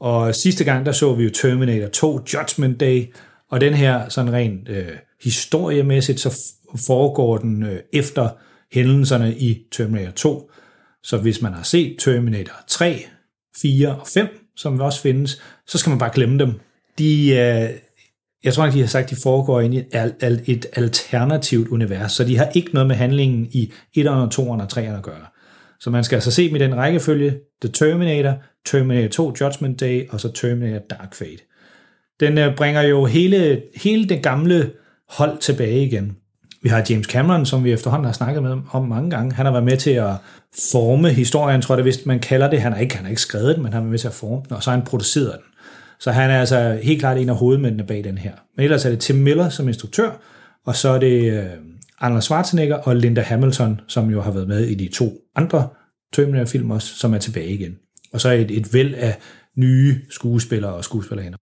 Og 0.00 0.34
sidste 0.34 0.64
gang, 0.64 0.86
der 0.86 0.92
så 0.92 1.14
vi 1.14 1.24
jo 1.24 1.30
Terminator 1.30 1.88
2 1.88 2.20
Judgment 2.34 2.80
Day, 2.80 3.14
og 3.50 3.60
den 3.60 3.74
her 3.74 4.08
sådan 4.08 4.32
rent 4.32 4.68
øh, 4.68 4.88
historiemæssigt, 5.22 6.20
så 6.20 6.38
foregår 6.86 7.38
den 7.38 7.62
øh, 7.62 7.80
efter 7.92 8.28
hændelserne 8.72 9.36
i 9.36 9.62
Terminator 9.72 10.12
2. 10.12 10.50
Så 11.02 11.18
hvis 11.18 11.42
man 11.42 11.52
har 11.52 11.62
set 11.62 11.96
Terminator 11.98 12.54
3, 12.68 13.06
4 13.62 13.96
og 14.00 14.06
5, 14.14 14.26
som 14.56 14.80
også 14.80 15.00
findes, 15.00 15.42
så 15.66 15.78
skal 15.78 15.90
man 15.90 15.98
bare 15.98 16.10
glemme 16.14 16.38
dem. 16.38 16.52
De, 16.98 17.28
øh, 17.28 17.70
jeg 18.44 18.54
tror 18.54 18.64
ikke, 18.64 18.74
de 18.74 18.80
har 18.80 18.88
sagt, 18.88 19.10
de 19.10 19.16
foregår 19.22 19.60
i 19.60 19.66
et, 19.66 20.44
et 20.46 20.66
alternativt 20.72 21.68
univers, 21.68 22.12
så 22.12 22.24
de 22.24 22.36
har 22.36 22.50
ikke 22.54 22.70
noget 22.72 22.86
med 22.86 22.96
handlingen 22.96 23.48
i 23.52 23.72
1'eren, 23.98 24.34
2'eren 24.34 24.62
og 24.62 24.68
3'eren 24.72 24.96
at 24.96 25.02
gøre. 25.02 25.26
Så 25.80 25.90
man 25.90 26.04
skal 26.04 26.16
altså 26.16 26.30
se 26.30 26.48
dem 26.48 26.56
i 26.56 26.58
den 26.58 26.76
rækkefølge, 26.76 27.38
The 27.62 27.72
Terminator, 27.72 28.34
Terminator 28.66 29.08
2 29.08 29.34
Judgment 29.40 29.80
Day, 29.80 30.08
og 30.10 30.20
så 30.20 30.32
Terminator 30.32 30.86
Dark 30.90 31.14
Fate. 31.14 31.42
Den 32.20 32.38
øh, 32.38 32.56
bringer 32.56 32.82
jo 32.82 33.04
hele, 33.04 33.62
hele 33.74 34.08
det 34.08 34.22
gamle 34.22 34.72
hold 35.08 35.38
tilbage 35.38 35.86
igen. 35.86 36.16
Vi 36.62 36.68
har 36.68 36.86
James 36.90 37.06
Cameron, 37.06 37.46
som 37.46 37.64
vi 37.64 37.72
efterhånden 37.72 38.06
har 38.06 38.12
snakket 38.12 38.42
med 38.42 38.56
om 38.72 38.88
mange 38.88 39.10
gange. 39.10 39.34
Han 39.34 39.46
har 39.46 39.52
været 39.52 39.64
med 39.64 39.76
til 39.76 39.90
at 39.90 40.12
forme 40.72 41.10
historien, 41.10 41.62
tror 41.62 41.74
jeg 41.74 41.76
det 41.76 41.84
vist, 41.84 42.06
man 42.06 42.20
kalder 42.20 42.50
det. 42.50 42.60
Han 42.60 42.72
har 42.72 42.80
ikke, 42.80 42.96
han 42.96 43.04
har 43.04 43.10
ikke 43.10 43.22
skrevet 43.22 43.54
den, 43.54 43.62
men 43.62 43.72
han 43.72 43.72
har 43.72 43.80
været 43.80 43.90
med 43.90 43.98
til 43.98 44.08
at 44.08 44.14
forme 44.14 44.42
den, 44.48 44.56
og 44.56 44.62
så 44.62 44.70
har 44.70 44.76
han 44.76 44.86
produceret 44.86 45.32
den. 45.32 45.44
Så 46.00 46.10
han 46.10 46.30
er 46.30 46.40
altså 46.40 46.78
helt 46.82 47.00
klart 47.00 47.18
en 47.18 47.28
af 47.28 47.36
hovedmændene 47.36 47.84
bag 47.84 48.04
den 48.04 48.18
her. 48.18 48.32
Men 48.56 48.64
ellers 48.64 48.84
er 48.84 48.90
det 48.90 48.98
Tim 48.98 49.16
Miller 49.16 49.48
som 49.48 49.68
instruktør, 49.68 50.10
og 50.66 50.76
så 50.76 50.88
er 50.88 50.98
det 50.98 51.32
øh, 51.32 51.44
Arnold 51.98 52.22
Schwarzenegger 52.22 52.76
og 52.76 52.96
Linda 52.96 53.22
Hamilton, 53.22 53.80
som 53.88 54.10
jo 54.10 54.20
har 54.20 54.30
været 54.30 54.48
med 54.48 54.64
i 54.64 54.74
de 54.74 54.88
to 54.88 55.12
andre 55.36 55.68
Terminator-film 56.12 56.70
også, 56.70 56.94
som 56.94 57.14
er 57.14 57.18
tilbage 57.18 57.48
igen. 57.48 57.76
Og 58.12 58.20
så 58.20 58.28
er 58.28 58.32
et, 58.32 58.50
et 58.50 58.74
væld 58.74 58.94
af 58.94 59.18
nye 59.56 60.00
skuespillere 60.10 60.72
og 60.72 60.84
skuespillerinder. 60.84 61.38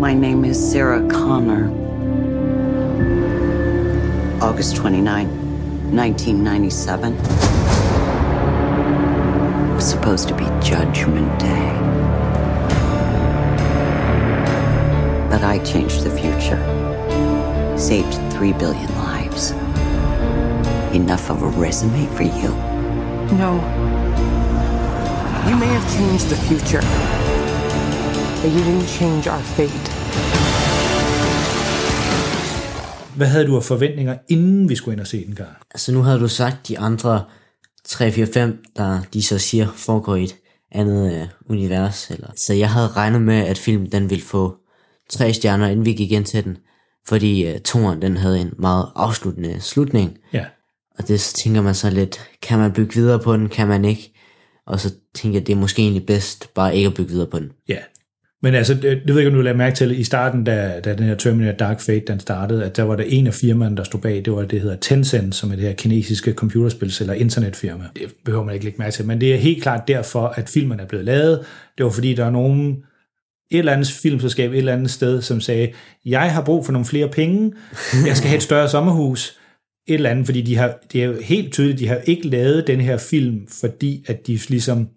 My 0.00 0.20
name 0.20 0.48
is 0.48 0.56
Sarah 0.56 1.10
Connor. 1.10 1.89
August 4.42 4.76
29, 4.76 5.28
1997. 5.94 7.14
It 9.70 9.74
was 9.74 9.88
supposed 9.88 10.28
to 10.28 10.34
be 10.34 10.44
Judgment 10.60 11.38
Day. 11.38 11.72
But 15.30 15.42
I 15.42 15.58
changed 15.64 16.04
the 16.04 16.10
future. 16.10 16.58
Saved 17.78 18.14
three 18.32 18.52
billion 18.52 18.94
lives. 18.96 19.52
Enough 20.94 21.30
of 21.30 21.42
a 21.42 21.48
resume 21.48 22.06
for 22.16 22.24
you. 22.24 22.50
No. 23.38 23.54
You 25.48 25.56
may 25.56 25.68
have 25.68 25.86
changed 25.96 26.28
the 26.28 26.36
future, 26.36 26.82
but 28.42 28.50
you 28.50 28.62
didn't 28.64 28.86
change 28.86 29.26
our 29.26 29.42
fate. 29.42 29.99
Hvad 33.20 33.28
havde 33.28 33.46
du 33.46 33.56
af 33.56 33.62
forventninger, 33.62 34.18
inden 34.28 34.68
vi 34.68 34.74
skulle 34.74 34.92
ind 34.92 35.00
og 35.00 35.06
se 35.06 35.26
den, 35.26 35.34
Karl? 35.34 35.56
Altså 35.70 35.92
nu 35.92 36.02
havde 36.02 36.20
du 36.20 36.28
sagt 36.28 36.68
de 36.68 36.78
andre 36.78 37.24
3, 37.84 38.12
4, 38.12 38.26
5, 38.26 38.64
der 38.76 39.00
de 39.14 39.22
så 39.22 39.38
siger 39.38 39.68
foregår 39.74 40.16
i 40.16 40.24
et 40.24 40.36
andet 40.72 41.14
øh, 41.14 41.26
univers. 41.48 42.10
Eller. 42.10 42.28
Så 42.36 42.54
jeg 42.54 42.70
havde 42.70 42.88
regnet 42.88 43.22
med, 43.22 43.34
at 43.34 43.58
filmen 43.58 43.92
den 43.92 44.10
ville 44.10 44.24
få 44.24 44.56
tre 45.08 45.32
stjerner, 45.32 45.68
inden 45.68 45.84
vi 45.84 45.92
gik 45.92 46.12
ind 46.12 46.24
til 46.24 46.44
den. 46.44 46.58
Fordi 47.08 47.46
øh, 47.46 47.60
toren, 47.60 48.02
den 48.02 48.16
havde 48.16 48.40
en 48.40 48.52
meget 48.58 48.88
afsluttende 48.94 49.60
slutning. 49.60 50.18
Ja. 50.32 50.44
Og 50.98 51.08
det 51.08 51.20
så 51.20 51.34
tænker 51.34 51.62
man 51.62 51.74
så 51.74 51.90
lidt, 51.90 52.20
kan 52.42 52.58
man 52.58 52.72
bygge 52.72 52.94
videre 52.94 53.18
på 53.18 53.36
den, 53.36 53.48
kan 53.48 53.68
man 53.68 53.84
ikke? 53.84 54.14
Og 54.66 54.80
så 54.80 54.94
tænker 55.14 55.38
jeg, 55.38 55.46
det 55.46 55.52
er 55.52 55.56
måske 55.56 55.82
egentlig 55.82 56.06
bedst 56.06 56.54
bare 56.54 56.76
ikke 56.76 56.86
at 56.86 56.94
bygge 56.94 57.10
videre 57.10 57.30
på 57.30 57.38
den. 57.38 57.52
Ja. 57.68 57.78
Men 58.42 58.54
altså, 58.54 58.74
det, 58.74 58.82
det 58.82 59.06
ved 59.06 59.14
jeg 59.14 59.18
ikke, 59.18 59.28
om 59.28 59.34
du 59.34 59.42
lagde 59.42 59.58
mærke 59.58 59.76
til, 59.76 60.00
i 60.00 60.04
starten, 60.04 60.44
da, 60.44 60.80
da 60.84 60.94
den 60.94 61.04
her 61.04 61.14
Terminator 61.14 61.52
Dark 61.52 61.80
Fate, 61.80 62.04
den 62.06 62.20
startede, 62.20 62.64
at 62.64 62.76
der 62.76 62.82
var 62.82 62.96
der 62.96 63.04
en 63.06 63.26
af 63.26 63.34
firmaerne, 63.34 63.76
der 63.76 63.84
stod 63.84 64.00
bag, 64.00 64.24
det 64.24 64.32
var 64.32 64.44
det 64.44 64.60
hedder 64.60 64.76
Tencent, 64.76 65.34
som 65.34 65.50
er 65.50 65.56
det 65.56 65.64
her 65.64 65.72
kinesiske 65.72 66.34
computerspils- 66.42 67.00
eller 67.00 67.14
internetfirma. 67.14 67.84
Det 67.96 68.14
behøver 68.24 68.44
man 68.44 68.54
ikke 68.54 68.64
lægge 68.64 68.78
mærke 68.78 68.92
til, 68.92 69.06
men 69.06 69.20
det 69.20 69.34
er 69.34 69.38
helt 69.38 69.62
klart 69.62 69.88
derfor, 69.88 70.26
at 70.26 70.48
filmen 70.48 70.80
er 70.80 70.86
blevet 70.86 71.04
lavet. 71.04 71.44
Det 71.78 71.84
var 71.84 71.90
fordi, 71.90 72.14
der 72.14 72.24
er 72.24 72.30
nogen, 72.30 72.76
et 73.50 73.58
eller 73.58 73.72
andet 73.72 73.88
filmselskab 73.88 74.52
et 74.52 74.58
eller 74.58 74.72
andet 74.72 74.90
sted, 74.90 75.22
som 75.22 75.40
sagde, 75.40 75.72
jeg 76.04 76.32
har 76.32 76.44
brug 76.44 76.64
for 76.64 76.72
nogle 76.72 76.86
flere 76.86 77.08
penge, 77.08 77.52
jeg 78.06 78.16
skal 78.16 78.28
have 78.28 78.36
et 78.36 78.42
større 78.42 78.68
sommerhus, 78.68 79.38
et 79.88 79.94
eller 79.94 80.10
andet, 80.10 80.26
fordi 80.26 80.42
de 80.42 80.56
har, 80.56 80.78
det 80.92 81.02
er 81.02 81.06
jo 81.06 81.14
helt 81.20 81.52
tydeligt, 81.52 81.78
de 81.78 81.88
har 81.88 81.96
ikke 81.96 82.28
lavet 82.28 82.66
den 82.66 82.80
her 82.80 82.96
film, 82.96 83.46
fordi 83.60 84.04
at 84.06 84.26
de 84.26 84.38
ligesom 84.48 84.88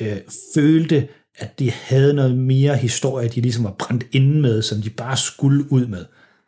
øh, 0.00 0.16
følte, 0.54 1.08
at 1.38 1.58
de 1.58 1.70
havde 1.70 2.14
noget 2.14 2.38
mere 2.38 2.76
historie, 2.76 3.28
de 3.28 3.40
ligesom 3.40 3.64
var 3.64 3.74
brændt 3.78 4.04
inde 4.12 4.40
med, 4.40 4.62
som 4.62 4.82
de 4.82 4.90
bare 4.90 5.16
skulle 5.16 5.72
ud 5.72 5.86
med. 5.86 6.04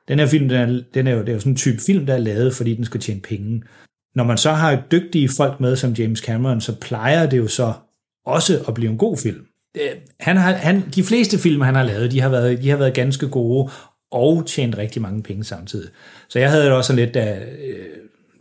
Den 0.08 0.18
her 0.18 0.26
film, 0.26 0.48
den 0.48 0.58
er, 0.58 0.82
den 0.94 1.06
er 1.06 1.12
jo, 1.12 1.20
det 1.20 1.28
er 1.28 1.32
jo 1.32 1.40
sådan 1.40 1.52
en 1.52 1.56
type 1.56 1.82
film, 1.82 2.06
der 2.06 2.14
er 2.14 2.18
lavet, 2.18 2.54
fordi 2.54 2.74
den 2.74 2.84
skal 2.84 3.00
tjene 3.00 3.20
penge. 3.20 3.62
Når 4.14 4.24
man 4.24 4.38
så 4.38 4.52
har 4.52 4.82
dygtige 4.92 5.28
folk 5.36 5.60
med, 5.60 5.76
som 5.76 5.92
James 5.92 6.18
Cameron, 6.18 6.60
så 6.60 6.74
plejer 6.74 7.26
det 7.26 7.38
jo 7.38 7.48
så 7.48 7.72
også 8.26 8.64
at 8.68 8.74
blive 8.74 8.90
en 8.90 8.98
god 8.98 9.16
film. 9.16 9.46
Øh, 9.76 9.90
han 10.20 10.36
har, 10.36 10.52
han, 10.52 10.82
de 10.94 11.02
fleste 11.02 11.38
film, 11.38 11.60
han 11.60 11.74
har 11.74 11.82
lavet, 11.82 12.12
de 12.12 12.20
har, 12.20 12.28
været, 12.28 12.62
de 12.62 12.70
har 12.70 12.76
været 12.76 12.94
ganske 12.94 13.28
gode, 13.28 13.70
og 14.10 14.46
tjent 14.46 14.78
rigtig 14.78 15.02
mange 15.02 15.22
penge 15.22 15.44
samtidig. 15.44 15.90
Så 16.28 16.38
jeg 16.38 16.50
havde 16.50 16.64
det 16.64 16.72
også 16.72 16.92
lidt, 16.92 17.14
da, 17.14 17.38
øh, 17.38 17.86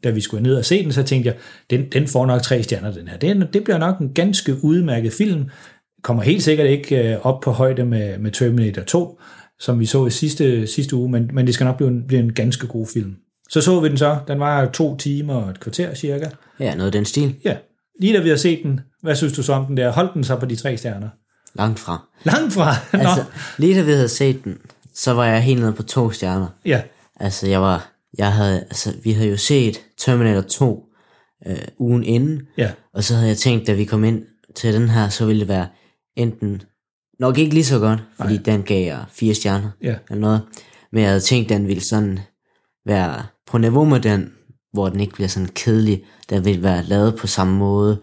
da 0.04 0.10
vi 0.10 0.22
skulle 0.22 0.44
ned 0.44 0.56
og 0.56 0.66
se 0.66 0.84
den, 0.84 0.92
så 0.92 1.04
tænkte 1.04 1.28
jeg, 1.28 1.38
den, 1.70 1.86
den 1.92 2.08
får 2.08 2.26
nok 2.26 2.42
tre 2.42 2.64
stjerner, 2.64 2.94
den 2.94 3.08
her. 3.08 3.18
Det, 3.18 3.54
det 3.54 3.64
bliver 3.64 3.78
nok 3.78 4.00
en 4.00 4.14
ganske 4.14 4.64
udmærket 4.64 5.14
film. 5.14 5.46
Kommer 6.04 6.24
helt 6.24 6.44
sikkert 6.44 6.68
ikke 6.68 7.14
øh, 7.14 7.26
op 7.26 7.42
på 7.42 7.52
højde 7.52 7.86
med, 7.86 8.18
med 8.18 8.32
Terminator 8.32 8.82
2, 8.84 9.20
som 9.60 9.80
vi 9.80 9.86
så 9.86 10.06
i 10.06 10.10
sidste, 10.10 10.68
sidste 10.68 10.96
uge, 10.96 11.10
men, 11.12 11.30
men 11.34 11.46
det 11.48 11.54
skal 11.54 11.66
nok 11.66 11.78
blive 11.78 11.90
en, 11.90 12.04
blive 12.08 12.22
en 12.22 12.34
ganske 12.34 12.68
god 12.68 12.88
film. 12.94 13.16
Så 13.50 13.62
så 13.62 13.80
vi 13.80 13.90
den 13.90 13.98
så. 13.98 14.18
Den 14.28 14.40
var 14.40 14.66
to 14.66 14.98
timer 14.98 15.34
og 15.34 15.50
et 15.50 15.60
kvarter 15.60 15.94
cirka. 15.96 16.30
Ja, 16.60 16.76
noget 16.76 16.86
af 16.86 16.92
den 16.92 17.06
stil. 17.06 17.36
Ja. 17.46 17.58
Lige 18.02 18.18
da 18.18 18.24
vi 18.24 18.30
har 18.30 18.36
set 18.36 18.60
den, 18.64 18.80
hvad 19.02 19.16
synes 19.16 19.34
du 19.34 19.44
så 19.44 19.54
om 19.54 19.66
den 19.66 19.78
der? 19.78 19.92
Holdt 19.92 20.14
den 20.14 20.24
så 20.24 20.36
på 20.36 20.46
de 20.46 20.56
tre 20.56 20.78
stjerner? 20.78 21.10
Langt 21.56 21.80
fra. 21.80 22.06
Langt 22.24 22.54
fra? 22.54 22.76
Nå. 22.94 23.00
Altså, 23.00 23.24
lige 23.58 23.76
da 23.76 23.82
vi 23.82 23.92
havde 23.92 24.08
set 24.10 24.44
den, 24.44 24.58
så 24.96 25.14
var 25.14 25.26
jeg 25.26 25.42
helt 25.42 25.60
nede 25.62 25.74
på 25.74 25.84
to 25.84 26.12
stjerner. 26.12 26.48
Ja. 26.66 26.82
Altså, 27.20 27.48
jeg 27.48 27.62
var, 27.62 27.92
jeg 28.18 28.34
havde, 28.34 28.60
altså, 28.60 28.94
vi 29.04 29.12
havde 29.12 29.30
jo 29.30 29.38
set 29.38 29.82
Terminator 29.98 30.42
2 30.42 30.84
øh, 31.48 31.56
ugen 31.78 32.04
inden, 32.04 32.42
Ja. 32.58 32.72
og 32.94 33.04
så 33.04 33.16
havde 33.16 33.28
jeg 33.28 33.38
tænkt, 33.38 33.68
da 33.68 33.74
vi 33.74 33.86
kom 33.86 34.04
ind 34.04 34.22
til 34.56 34.74
den 34.74 34.90
her, 34.90 35.10
så 35.10 35.26
ville 35.26 35.40
det 35.40 35.48
være 35.48 35.68
enten, 36.18 36.62
nok 37.20 37.38
ikke 37.38 37.54
lige 37.54 37.66
så 37.66 37.80
godt, 37.80 38.00
fordi 38.22 38.34
Nej. 38.34 38.44
den 38.46 38.64
gav 38.64 38.86
jeg 38.86 39.06
fire 39.12 39.34
stjerner, 39.34 39.70
Ja. 39.84 39.96
eller 40.10 40.22
noget, 40.22 40.42
men 40.92 41.02
jeg 41.02 41.10
havde 41.10 41.20
tænkt, 41.22 41.50
den 41.50 41.68
ville 41.68 41.84
sådan 41.84 42.20
være 42.86 43.24
på 43.48 43.58
niveau 43.58 43.86
med 43.86 44.00
den, 44.00 44.32
hvor 44.74 44.90
den 44.90 45.00
ikke 45.00 45.14
bliver 45.14 45.28
sådan 45.28 45.50
kedelig, 45.56 46.04
den 46.30 46.46
vil 46.46 46.64
være 46.64 46.84
lavet 46.84 47.16
på 47.16 47.28
samme 47.28 47.58
måde, 47.58 47.98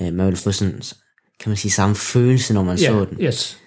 øh, 0.00 0.12
man 0.14 0.26
vil 0.26 0.36
få 0.36 0.52
sådan, 0.52 0.82
kan 1.40 1.50
man 1.50 1.56
sige, 1.56 1.72
samme 1.72 1.94
følelse, 1.96 2.54
når 2.54 2.62
man 2.62 2.78
Ja, 2.78 2.86
så 2.86 3.04
den. 3.04 3.18
yes. 3.20 3.58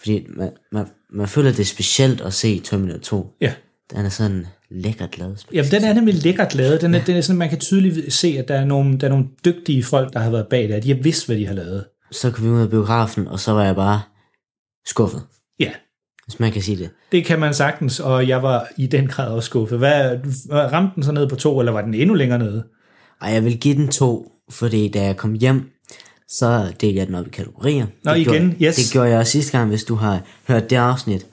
Fordi 0.00 0.26
man, 0.36 0.50
man, 0.72 0.86
man 1.12 1.28
føler, 1.28 1.50
det 1.50 1.60
er 1.60 1.64
specielt 1.64 2.20
at 2.20 2.32
se 2.34 2.58
Terminator 2.60 2.98
2. 2.98 3.32
Ja. 3.40 3.52
Den 3.90 4.04
er 4.06 4.08
sådan 4.08 4.46
lækkert 4.70 5.18
lavet. 5.18 5.46
Jamen, 5.52 5.70
den 5.70 5.84
er 5.84 5.92
nemlig 5.92 6.14
lækkert 6.14 6.54
lavet. 6.54 6.80
Den 6.80 6.94
er, 6.94 7.04
den 7.04 7.16
er 7.16 7.20
sådan, 7.20 7.38
man 7.38 7.48
kan 7.48 7.58
tydeligt 7.58 8.12
se, 8.12 8.36
at 8.38 8.48
der 8.48 8.54
er, 8.54 8.64
nogle, 8.64 8.98
der 8.98 9.06
er 9.06 9.10
nogle 9.10 9.26
dygtige 9.44 9.82
folk, 9.84 10.12
der 10.12 10.18
har 10.20 10.30
været 10.30 10.46
bag 10.50 10.68
det. 10.68 10.82
De 10.82 10.88
har 10.94 11.02
vidst, 11.02 11.26
hvad 11.26 11.36
de 11.36 11.46
har 11.46 11.54
lavet. 11.54 11.84
Så 12.10 12.30
kom 12.30 12.44
vi 12.44 12.50
ud 12.50 12.60
af 12.60 12.70
biografen, 12.70 13.28
og 13.28 13.40
så 13.40 13.52
var 13.52 13.64
jeg 13.64 13.74
bare 13.76 14.00
skuffet, 14.86 15.22
Ja, 15.60 15.70
hvis 16.24 16.40
man 16.40 16.52
kan 16.52 16.62
sige 16.62 16.76
det. 16.78 16.90
det 17.12 17.24
kan 17.24 17.40
man 17.40 17.54
sagtens, 17.54 18.00
og 18.00 18.28
jeg 18.28 18.42
var 18.42 18.66
i 18.78 18.86
den 18.86 19.06
grad 19.06 19.28
også 19.32 19.46
skuffet. 19.46 19.78
Hvad, 19.78 20.18
ramte 20.52 20.94
den 20.94 21.02
så 21.02 21.12
ned 21.12 21.28
på 21.28 21.36
to, 21.36 21.58
eller 21.60 21.72
var 21.72 21.82
den 21.82 21.94
endnu 21.94 22.14
længere 22.14 22.38
nede? 22.38 22.64
Og 23.20 23.32
jeg 23.32 23.44
vil 23.44 23.58
give 23.58 23.74
den 23.74 23.88
to, 23.88 24.32
fordi 24.50 24.88
da 24.88 25.02
jeg 25.04 25.16
kom 25.16 25.32
hjem, 25.32 25.70
så 26.28 26.72
delte 26.80 26.98
jeg 26.98 27.06
den 27.06 27.14
op 27.14 27.26
i 27.26 27.30
kategorier. 27.30 27.86
Nå, 28.04 28.12
det 28.12 28.18
igen, 28.20 28.32
gjorde, 28.32 28.64
yes. 28.64 28.76
Det 28.76 28.92
gjorde 28.92 29.08
jeg 29.08 29.18
også 29.18 29.32
sidste 29.32 29.58
gang, 29.58 29.68
hvis 29.68 29.84
du 29.84 29.94
har 29.94 30.20
hørt 30.48 30.70
det 30.70 30.76
afsnit, 30.76 31.26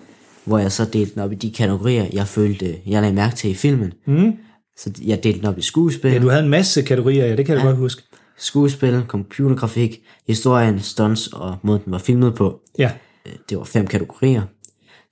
hvor 0.46 0.58
jeg 0.60 0.72
så 0.72 0.86
delte 0.86 1.14
den 1.14 1.22
op 1.22 1.32
i 1.32 1.36
de 1.36 1.52
kategorier, 1.52 2.06
jeg 2.14 2.28
følte, 2.28 2.76
jeg 2.86 3.02
lagde 3.02 3.16
mærke 3.16 3.36
til 3.36 3.50
i 3.50 3.54
filmen. 3.54 3.94
Mm. 4.08 4.34
Så 4.78 4.92
jeg 5.02 5.24
delte 5.24 5.40
den 5.40 5.48
op 5.48 5.58
i 5.58 5.62
skuespil, 5.62 6.12
Ja, 6.12 6.20
du 6.20 6.30
havde 6.30 6.44
en 6.44 6.50
masse 6.50 6.82
kategorier, 6.82 7.26
ja, 7.26 7.36
det 7.36 7.46
kan 7.46 7.56
jeg 7.56 7.62
ja. 7.64 7.68
godt 7.68 7.78
huske. 7.78 8.02
Skuespil, 8.38 9.04
computergrafik, 9.08 10.02
historien, 10.28 10.80
stunts 10.80 11.28
og 11.28 11.58
måden 11.64 11.82
den 11.86 11.92
var 11.92 11.98
filmet 12.00 12.36
på. 12.36 12.62
Ja, 12.78 12.92
Øh, 13.26 13.34
det 13.50 13.58
var 13.58 13.64
fem 13.64 13.88
kategorier. 13.88 14.42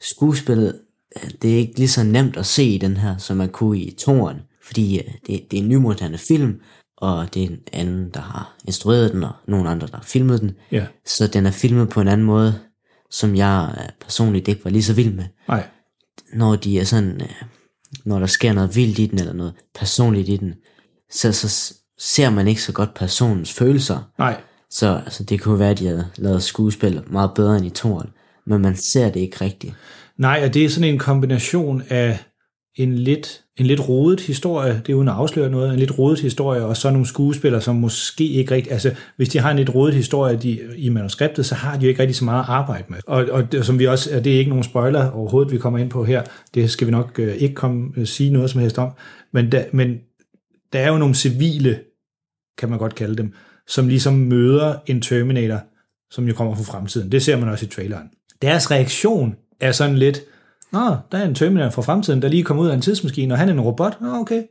Skuespillet, 0.02 0.80
øh, 1.24 1.30
det 1.42 1.54
er 1.54 1.58
ikke 1.58 1.78
lige 1.78 1.88
så 1.88 2.04
nemt 2.04 2.38
at 2.38 2.46
se 2.46 2.64
i 2.64 2.78
den 2.78 2.98
her, 2.98 3.18
som 3.18 3.38
man 3.38 3.50
kunne 3.50 3.80
i 3.80 3.92
toren, 4.00 4.38
fordi 4.64 4.98
øh, 5.00 5.04
det, 5.28 5.52
det 5.52 5.60
er 5.60 5.64
en 5.64 5.70
nymoderne 5.70 6.18
film, 6.18 6.60
og 6.98 7.34
det 7.34 7.44
er 7.44 7.48
en 7.48 7.60
anden, 7.74 8.10
der 8.14 8.22
har 8.22 8.56
instrueret 8.68 9.14
den, 9.14 9.24
og 9.24 9.32
nogle 9.48 9.70
andre, 9.70 9.88
der 9.88 9.96
har 9.96 10.04
filmet 10.04 10.42
den. 10.42 10.52
ja, 10.72 10.86
Så 11.06 11.28
den 11.28 11.46
er 11.46 11.52
filmet 11.52 11.90
på 11.90 12.02
en 12.02 12.08
anden 12.08 12.26
måde, 12.28 12.60
som 13.10 13.36
jeg 13.36 13.90
personligt 14.02 14.48
ikke 14.48 14.64
var 14.66 14.72
lige 14.72 14.84
så 14.84 14.94
vild 14.94 15.14
med. 15.14 15.26
nej. 15.48 15.68
Når 16.34 16.56
de 16.56 16.80
er 16.80 16.84
sådan, 16.84 17.22
når 18.06 18.20
der 18.20 18.28
sker 18.28 18.54
noget 18.54 18.76
vildt 18.76 19.00
i 19.00 19.06
den, 19.06 19.20
eller 19.20 19.34
noget 19.34 19.54
personligt 19.76 20.30
i 20.30 20.38
den, 20.38 20.54
så, 21.12 21.32
så 21.32 21.74
ser 22.02 22.30
man 22.30 22.48
ikke 22.48 22.62
så 22.62 22.72
godt 22.72 22.94
personens 22.94 23.54
følelser. 23.54 24.10
Nej, 24.20 24.42
Så 24.70 25.02
altså, 25.06 25.24
det 25.24 25.42
kunne 25.42 25.60
være, 25.60 25.70
at 25.70 25.80
de 25.80 25.88
havde 25.88 26.08
lavet 26.18 26.44
skuespil 26.44 27.02
meget 27.08 27.32
bedre 27.36 27.58
end 27.58 27.66
i 27.66 27.70
toren, 27.70 28.10
men 28.48 28.62
man 28.62 28.76
ser 28.76 29.10
det 29.10 29.20
ikke 29.20 29.38
rigtigt. 29.42 29.74
nej, 30.18 30.42
og 30.46 30.54
det 30.54 30.66
er 30.66 30.70
sådan 30.70 30.90
en 30.90 31.00
kombination 31.00 31.84
af 31.90 32.20
en 32.76 32.96
lidt, 32.96 33.42
en 33.58 33.66
lidt 33.66 33.90
rodet 33.90 34.20
historie, 34.20 34.82
det 34.86 34.90
er 34.90 34.98
uden 34.98 35.08
at 35.08 35.14
afsløre 35.14 35.50
noget, 35.50 35.74
en 35.74 35.80
lidt 35.80 36.00
rodet 36.00 36.20
historie, 36.20 36.66
og 36.66 36.78
så 36.78 36.90
nogle 36.90 37.08
skuespillere, 37.08 37.62
som 37.62 37.76
måske 37.76 38.28
ikke 38.28 38.56
rigtig, 38.56 38.72
altså 38.72 38.92
hvis 39.18 39.30
de 39.30 39.40
har 39.40 39.52
en 39.52 39.58
lidt 39.58 39.76
rodet 39.76 39.96
historie 39.96 40.38
de, 40.38 40.60
i 40.78 40.90
manuskriptet, 40.90 41.46
så 41.46 41.56
har 41.56 41.78
de 41.78 41.84
jo 41.86 41.90
ikke 41.90 42.02
rigtig 42.02 42.16
så 42.16 42.26
meget 42.26 42.40
at 42.40 42.50
arbejde 42.50 42.84
med. 42.90 42.98
Og, 43.08 43.26
og 43.32 43.52
det, 43.52 43.66
som 43.66 43.80
vi 43.80 43.88
også, 43.88 44.22
det 44.24 44.34
er 44.34 44.38
ikke 44.38 44.50
nogen 44.50 44.64
spoiler 44.64 45.12
overhovedet, 45.12 45.52
vi 45.52 45.58
kommer 45.58 45.80
ind 45.80 45.90
på 45.90 46.04
her, 46.04 46.24
det 46.54 46.70
skal 46.72 46.88
vi 46.88 46.92
nok 46.92 47.20
øh, 47.20 47.36
ikke 47.36 47.56
komme, 47.56 47.92
øh, 47.98 48.08
sige 48.08 48.30
noget 48.30 48.50
som 48.50 48.62
helst 48.62 48.78
om, 48.78 48.90
men, 49.34 49.52
der, 49.52 49.64
men 49.72 49.98
der 50.74 50.80
er 50.80 50.92
jo 50.92 50.98
nogle 50.98 51.16
civile, 51.16 51.80
kan 52.58 52.70
man 52.70 52.80
godt 52.80 52.96
kalde 52.96 53.16
dem, 53.16 53.34
som 53.68 53.88
ligesom 53.88 54.14
møder 54.14 54.76
en 54.86 55.02
Terminator, 55.02 55.60
som 56.12 56.28
jo 56.28 56.34
kommer 56.34 56.56
fra 56.56 56.64
fremtiden. 56.64 57.12
Det 57.12 57.24
ser 57.24 57.38
man 57.38 57.50
også 57.50 57.66
i 57.66 57.70
traileren. 57.70 58.10
Deres 58.42 58.72
reaktion 58.72 59.36
er 59.60 59.72
sådan 59.72 59.98
lidt, 59.98 60.22
Nå, 60.72 60.96
der 61.12 61.18
er 61.18 61.26
en 61.26 61.36
Terminator 61.36 61.70
fra 61.70 61.82
fremtiden, 61.82 62.22
der 62.22 62.28
lige 62.28 62.44
kom 62.44 62.60
ud 62.60 62.70
af 62.70 62.74
en 62.74 62.82
tidsmaskine, 62.82 63.34
og 63.34 63.38
han 63.38 63.50
er 63.50 63.54
en 63.54 63.62
robot. 63.62 64.02
Nå, 64.02 64.08
okay. 64.14 64.44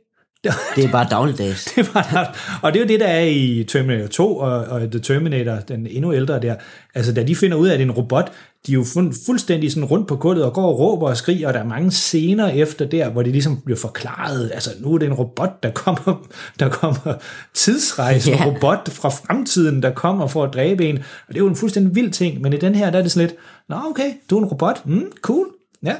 Det 0.75 0.83
er 0.83 0.91
bare 0.91 1.07
dagligdags. 1.09 1.65
Det 1.75 1.93
var, 1.93 2.37
og 2.63 2.73
det 2.73 2.79
er 2.79 2.83
jo 2.83 2.87
det, 2.87 2.99
der 2.99 3.07
er 3.07 3.25
i 3.25 3.65
Terminator 3.67 4.07
2 4.07 4.37
og, 4.37 4.51
og 4.51 4.81
The 4.91 4.99
Terminator, 4.99 5.55
den 5.55 5.87
endnu 5.87 6.13
ældre 6.13 6.39
der. 6.39 6.55
Altså, 6.95 7.13
da 7.13 7.23
de 7.23 7.35
finder 7.35 7.57
ud 7.57 7.67
af, 7.67 7.73
at 7.73 7.79
det 7.79 7.85
er 7.85 7.89
en 7.89 7.97
robot, 7.97 8.31
de 8.67 8.71
er 8.71 8.73
jo 8.73 8.83
fuld, 8.83 9.13
fuldstændig 9.25 9.71
sådan 9.71 9.85
rundt 9.85 10.07
på 10.07 10.15
gulvet 10.15 10.43
og 10.45 10.53
går 10.53 10.63
og 10.63 10.79
råber 10.79 11.07
og 11.07 11.17
skriger, 11.17 11.47
og 11.47 11.53
der 11.53 11.59
er 11.59 11.67
mange 11.67 11.91
scener 11.91 12.47
efter 12.47 12.85
der, 12.85 13.09
hvor 13.09 13.23
det 13.23 13.31
ligesom 13.31 13.61
bliver 13.61 13.77
forklaret, 13.77 14.51
altså 14.53 14.69
nu 14.79 14.93
er 14.93 14.97
det 14.97 15.05
en 15.05 15.13
robot, 15.13 15.63
der 15.63 15.71
kommer, 15.71 16.27
der 16.59 16.69
kommer 16.69 17.13
tidsrejsende 17.53 18.37
Ja. 18.37 18.45
yeah. 18.45 18.55
robot 18.55 18.89
fra 18.89 19.09
fremtiden, 19.09 19.83
der 19.83 19.91
kommer 19.91 20.27
for 20.27 20.43
at 20.43 20.53
dræbe 20.53 20.85
en, 20.89 20.97
og 20.97 21.03
det 21.27 21.35
er 21.35 21.39
jo 21.39 21.47
en 21.47 21.55
fuldstændig 21.55 21.95
vild 21.95 22.11
ting, 22.11 22.41
men 22.41 22.53
i 22.53 22.57
den 22.57 22.75
her, 22.75 22.89
der 22.89 22.97
er 22.99 23.01
det 23.03 23.11
sådan 23.11 23.27
lidt, 23.27 23.39
nå 23.69 23.75
okay, 23.89 24.11
du 24.29 24.37
er 24.37 24.41
en 24.41 24.47
robot, 24.47 24.85
mm, 24.85 25.11
cool, 25.21 25.47
ja, 25.83 25.95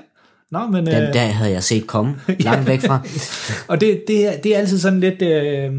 Nå, 0.51 0.67
men, 0.67 0.85
Den 0.85 1.03
øh, 1.03 1.13
der 1.13 1.19
havde 1.25 1.51
jeg 1.51 1.63
set 1.63 1.87
komme 1.87 2.15
langt 2.39 2.67
væk 2.67 2.81
fra. 2.81 2.99
og 3.67 3.81
det, 3.81 4.03
det, 4.07 4.27
er, 4.27 4.41
det 4.41 4.55
er 4.55 4.59
altid 4.59 4.79
sådan 4.79 4.99
lidt, 4.99 5.21
øh, 5.21 5.71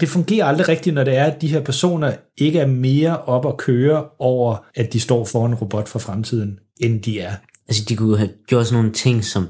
det 0.00 0.08
fungerer 0.08 0.44
aldrig 0.46 0.68
rigtigt, 0.68 0.94
når 0.94 1.04
det 1.04 1.16
er, 1.16 1.24
at 1.24 1.40
de 1.42 1.48
her 1.48 1.60
personer 1.60 2.12
ikke 2.38 2.58
er 2.58 2.66
mere 2.66 3.18
op 3.22 3.46
at 3.46 3.56
køre 3.56 4.04
over, 4.18 4.56
at 4.74 4.92
de 4.92 5.00
står 5.00 5.24
foran 5.24 5.50
en 5.50 5.54
robot 5.56 5.88
fra 5.88 5.98
fremtiden, 5.98 6.58
end 6.80 7.02
de 7.02 7.20
er. 7.20 7.32
Altså, 7.68 7.84
de 7.88 7.96
kunne 7.96 8.18
have 8.18 8.30
gjort 8.46 8.66
sådan 8.66 8.76
nogle 8.78 8.92
ting, 8.92 9.24
som 9.24 9.48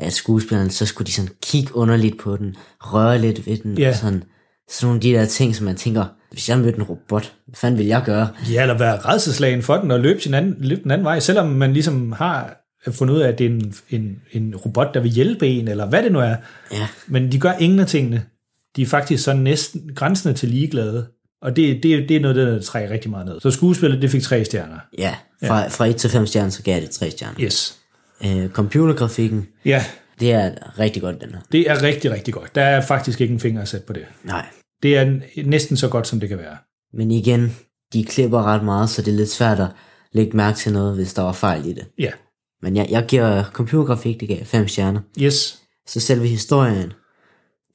at 0.00 0.12
skuespillerne, 0.12 0.70
så 0.70 0.86
skulle 0.86 1.06
de 1.06 1.12
sådan 1.12 1.30
kigge 1.42 1.76
underligt 1.76 2.18
på 2.20 2.36
den, 2.36 2.54
røre 2.80 3.18
lidt 3.18 3.46
ved 3.46 3.56
den, 3.56 3.78
Ja. 3.78 3.88
og 3.88 3.94
sådan, 3.94 4.22
sådan 4.70 4.86
nogle 4.86 4.96
af 4.96 5.00
de 5.00 5.12
der 5.12 5.24
ting, 5.24 5.56
som 5.56 5.64
man 5.66 5.76
tænker, 5.76 6.04
hvis 6.30 6.48
jeg 6.48 6.58
mødte 6.58 6.76
en 6.78 6.82
robot, 6.82 7.32
hvad 7.46 7.54
fanden 7.56 7.78
vil 7.78 7.86
jeg 7.86 8.02
gøre? 8.06 8.28
Ja, 8.52 8.62
eller 8.62 8.78
være 8.78 8.98
redselslagen 8.98 9.62
for 9.62 9.76
den 9.76 9.90
og 9.90 10.00
løbe, 10.00 10.20
sin 10.20 10.34
anden, 10.34 10.54
løbe 10.58 10.82
den 10.82 10.90
anden 10.90 11.04
vej, 11.04 11.20
selvom 11.20 11.46
man 11.46 11.72
ligesom 11.72 12.12
har 12.12 12.61
fundet 12.90 13.14
ud 13.14 13.20
af, 13.20 13.28
at 13.28 13.38
det 13.38 13.46
er 13.46 13.50
en, 13.50 13.74
en, 13.90 14.20
en 14.32 14.56
robot, 14.56 14.94
der 14.94 15.00
vil 15.00 15.10
hjælpe 15.10 15.46
en, 15.48 15.68
eller 15.68 15.86
hvad 15.86 16.02
det 16.02 16.12
nu 16.12 16.18
er. 16.18 16.36
Ja, 16.72 16.88
Men 17.06 17.32
de 17.32 17.38
gør 17.40 17.52
ingen 17.52 17.80
af 17.80 17.86
tingene. 17.86 18.24
De 18.76 18.82
er 18.82 18.86
faktisk 18.86 19.24
sådan 19.24 19.42
næsten 19.42 19.90
grænsende 19.94 20.34
til 20.34 20.48
ligeglade. 20.48 21.06
Og 21.42 21.56
det, 21.56 21.82
det, 21.82 22.08
det 22.08 22.16
er 22.16 22.20
noget, 22.20 22.36
der 22.36 22.60
trækker 22.62 22.90
rigtig 22.90 23.10
meget 23.10 23.26
ned. 23.26 23.40
Så 23.40 23.50
skuespillet, 23.50 24.02
det 24.02 24.10
fik 24.10 24.22
tre 24.22 24.44
stjerner. 24.44 24.78
Ja, 24.98 25.14
fra, 25.46 25.68
fra 25.68 25.86
1 25.86 25.96
til 25.96 26.10
5 26.10 26.26
stjerner, 26.26 26.50
så 26.50 26.62
gav 26.62 26.80
det 26.80 26.90
3 26.90 27.10
stjerner. 27.10 27.40
Yes. 27.40 27.78
Øh, 28.26 28.48
computergrafikken, 28.48 29.46
Ja, 29.64 29.84
det 30.20 30.32
er 30.32 30.78
rigtig 30.78 31.02
godt, 31.02 31.20
den 31.20 31.30
her. 31.30 31.40
det 31.52 31.70
er 31.70 31.82
rigtig, 31.82 32.10
rigtig 32.10 32.34
godt. 32.34 32.54
Der 32.54 32.62
er 32.62 32.80
faktisk 32.80 33.20
ikke 33.20 33.34
en 33.34 33.40
finger 33.40 33.62
at 33.62 33.68
sætte 33.68 33.86
på 33.86 33.92
det. 33.92 34.02
Nej, 34.24 34.46
Det 34.82 34.98
er 34.98 35.18
næsten 35.44 35.76
så 35.76 35.88
godt, 35.88 36.06
som 36.08 36.20
det 36.20 36.28
kan 36.28 36.38
være. 36.38 36.56
men 36.94 37.10
igen, 37.10 37.56
de 37.92 38.04
klipper 38.04 38.42
ret 38.42 38.64
meget, 38.64 38.90
så 38.90 39.02
det 39.02 39.12
er 39.12 39.16
lidt 39.16 39.30
svært 39.30 39.60
at 39.60 39.68
lægge 40.12 40.36
mærke 40.36 40.58
til 40.58 40.72
noget, 40.72 40.94
hvis 40.94 41.14
der 41.14 41.22
var 41.22 41.32
fejl 41.32 41.66
i 41.66 41.72
det. 41.72 41.86
Ja. 41.98 42.10
Men 42.62 42.76
jeg, 42.76 42.86
jeg 42.90 43.04
giver 43.08 43.44
computergrafik, 43.44 44.20
det 44.20 44.28
gav 44.28 44.44
5 44.44 44.68
stjerner. 44.68 45.00
Yes. 45.20 45.58
Så 45.86 46.00
selve 46.00 46.26
historien, 46.26 46.92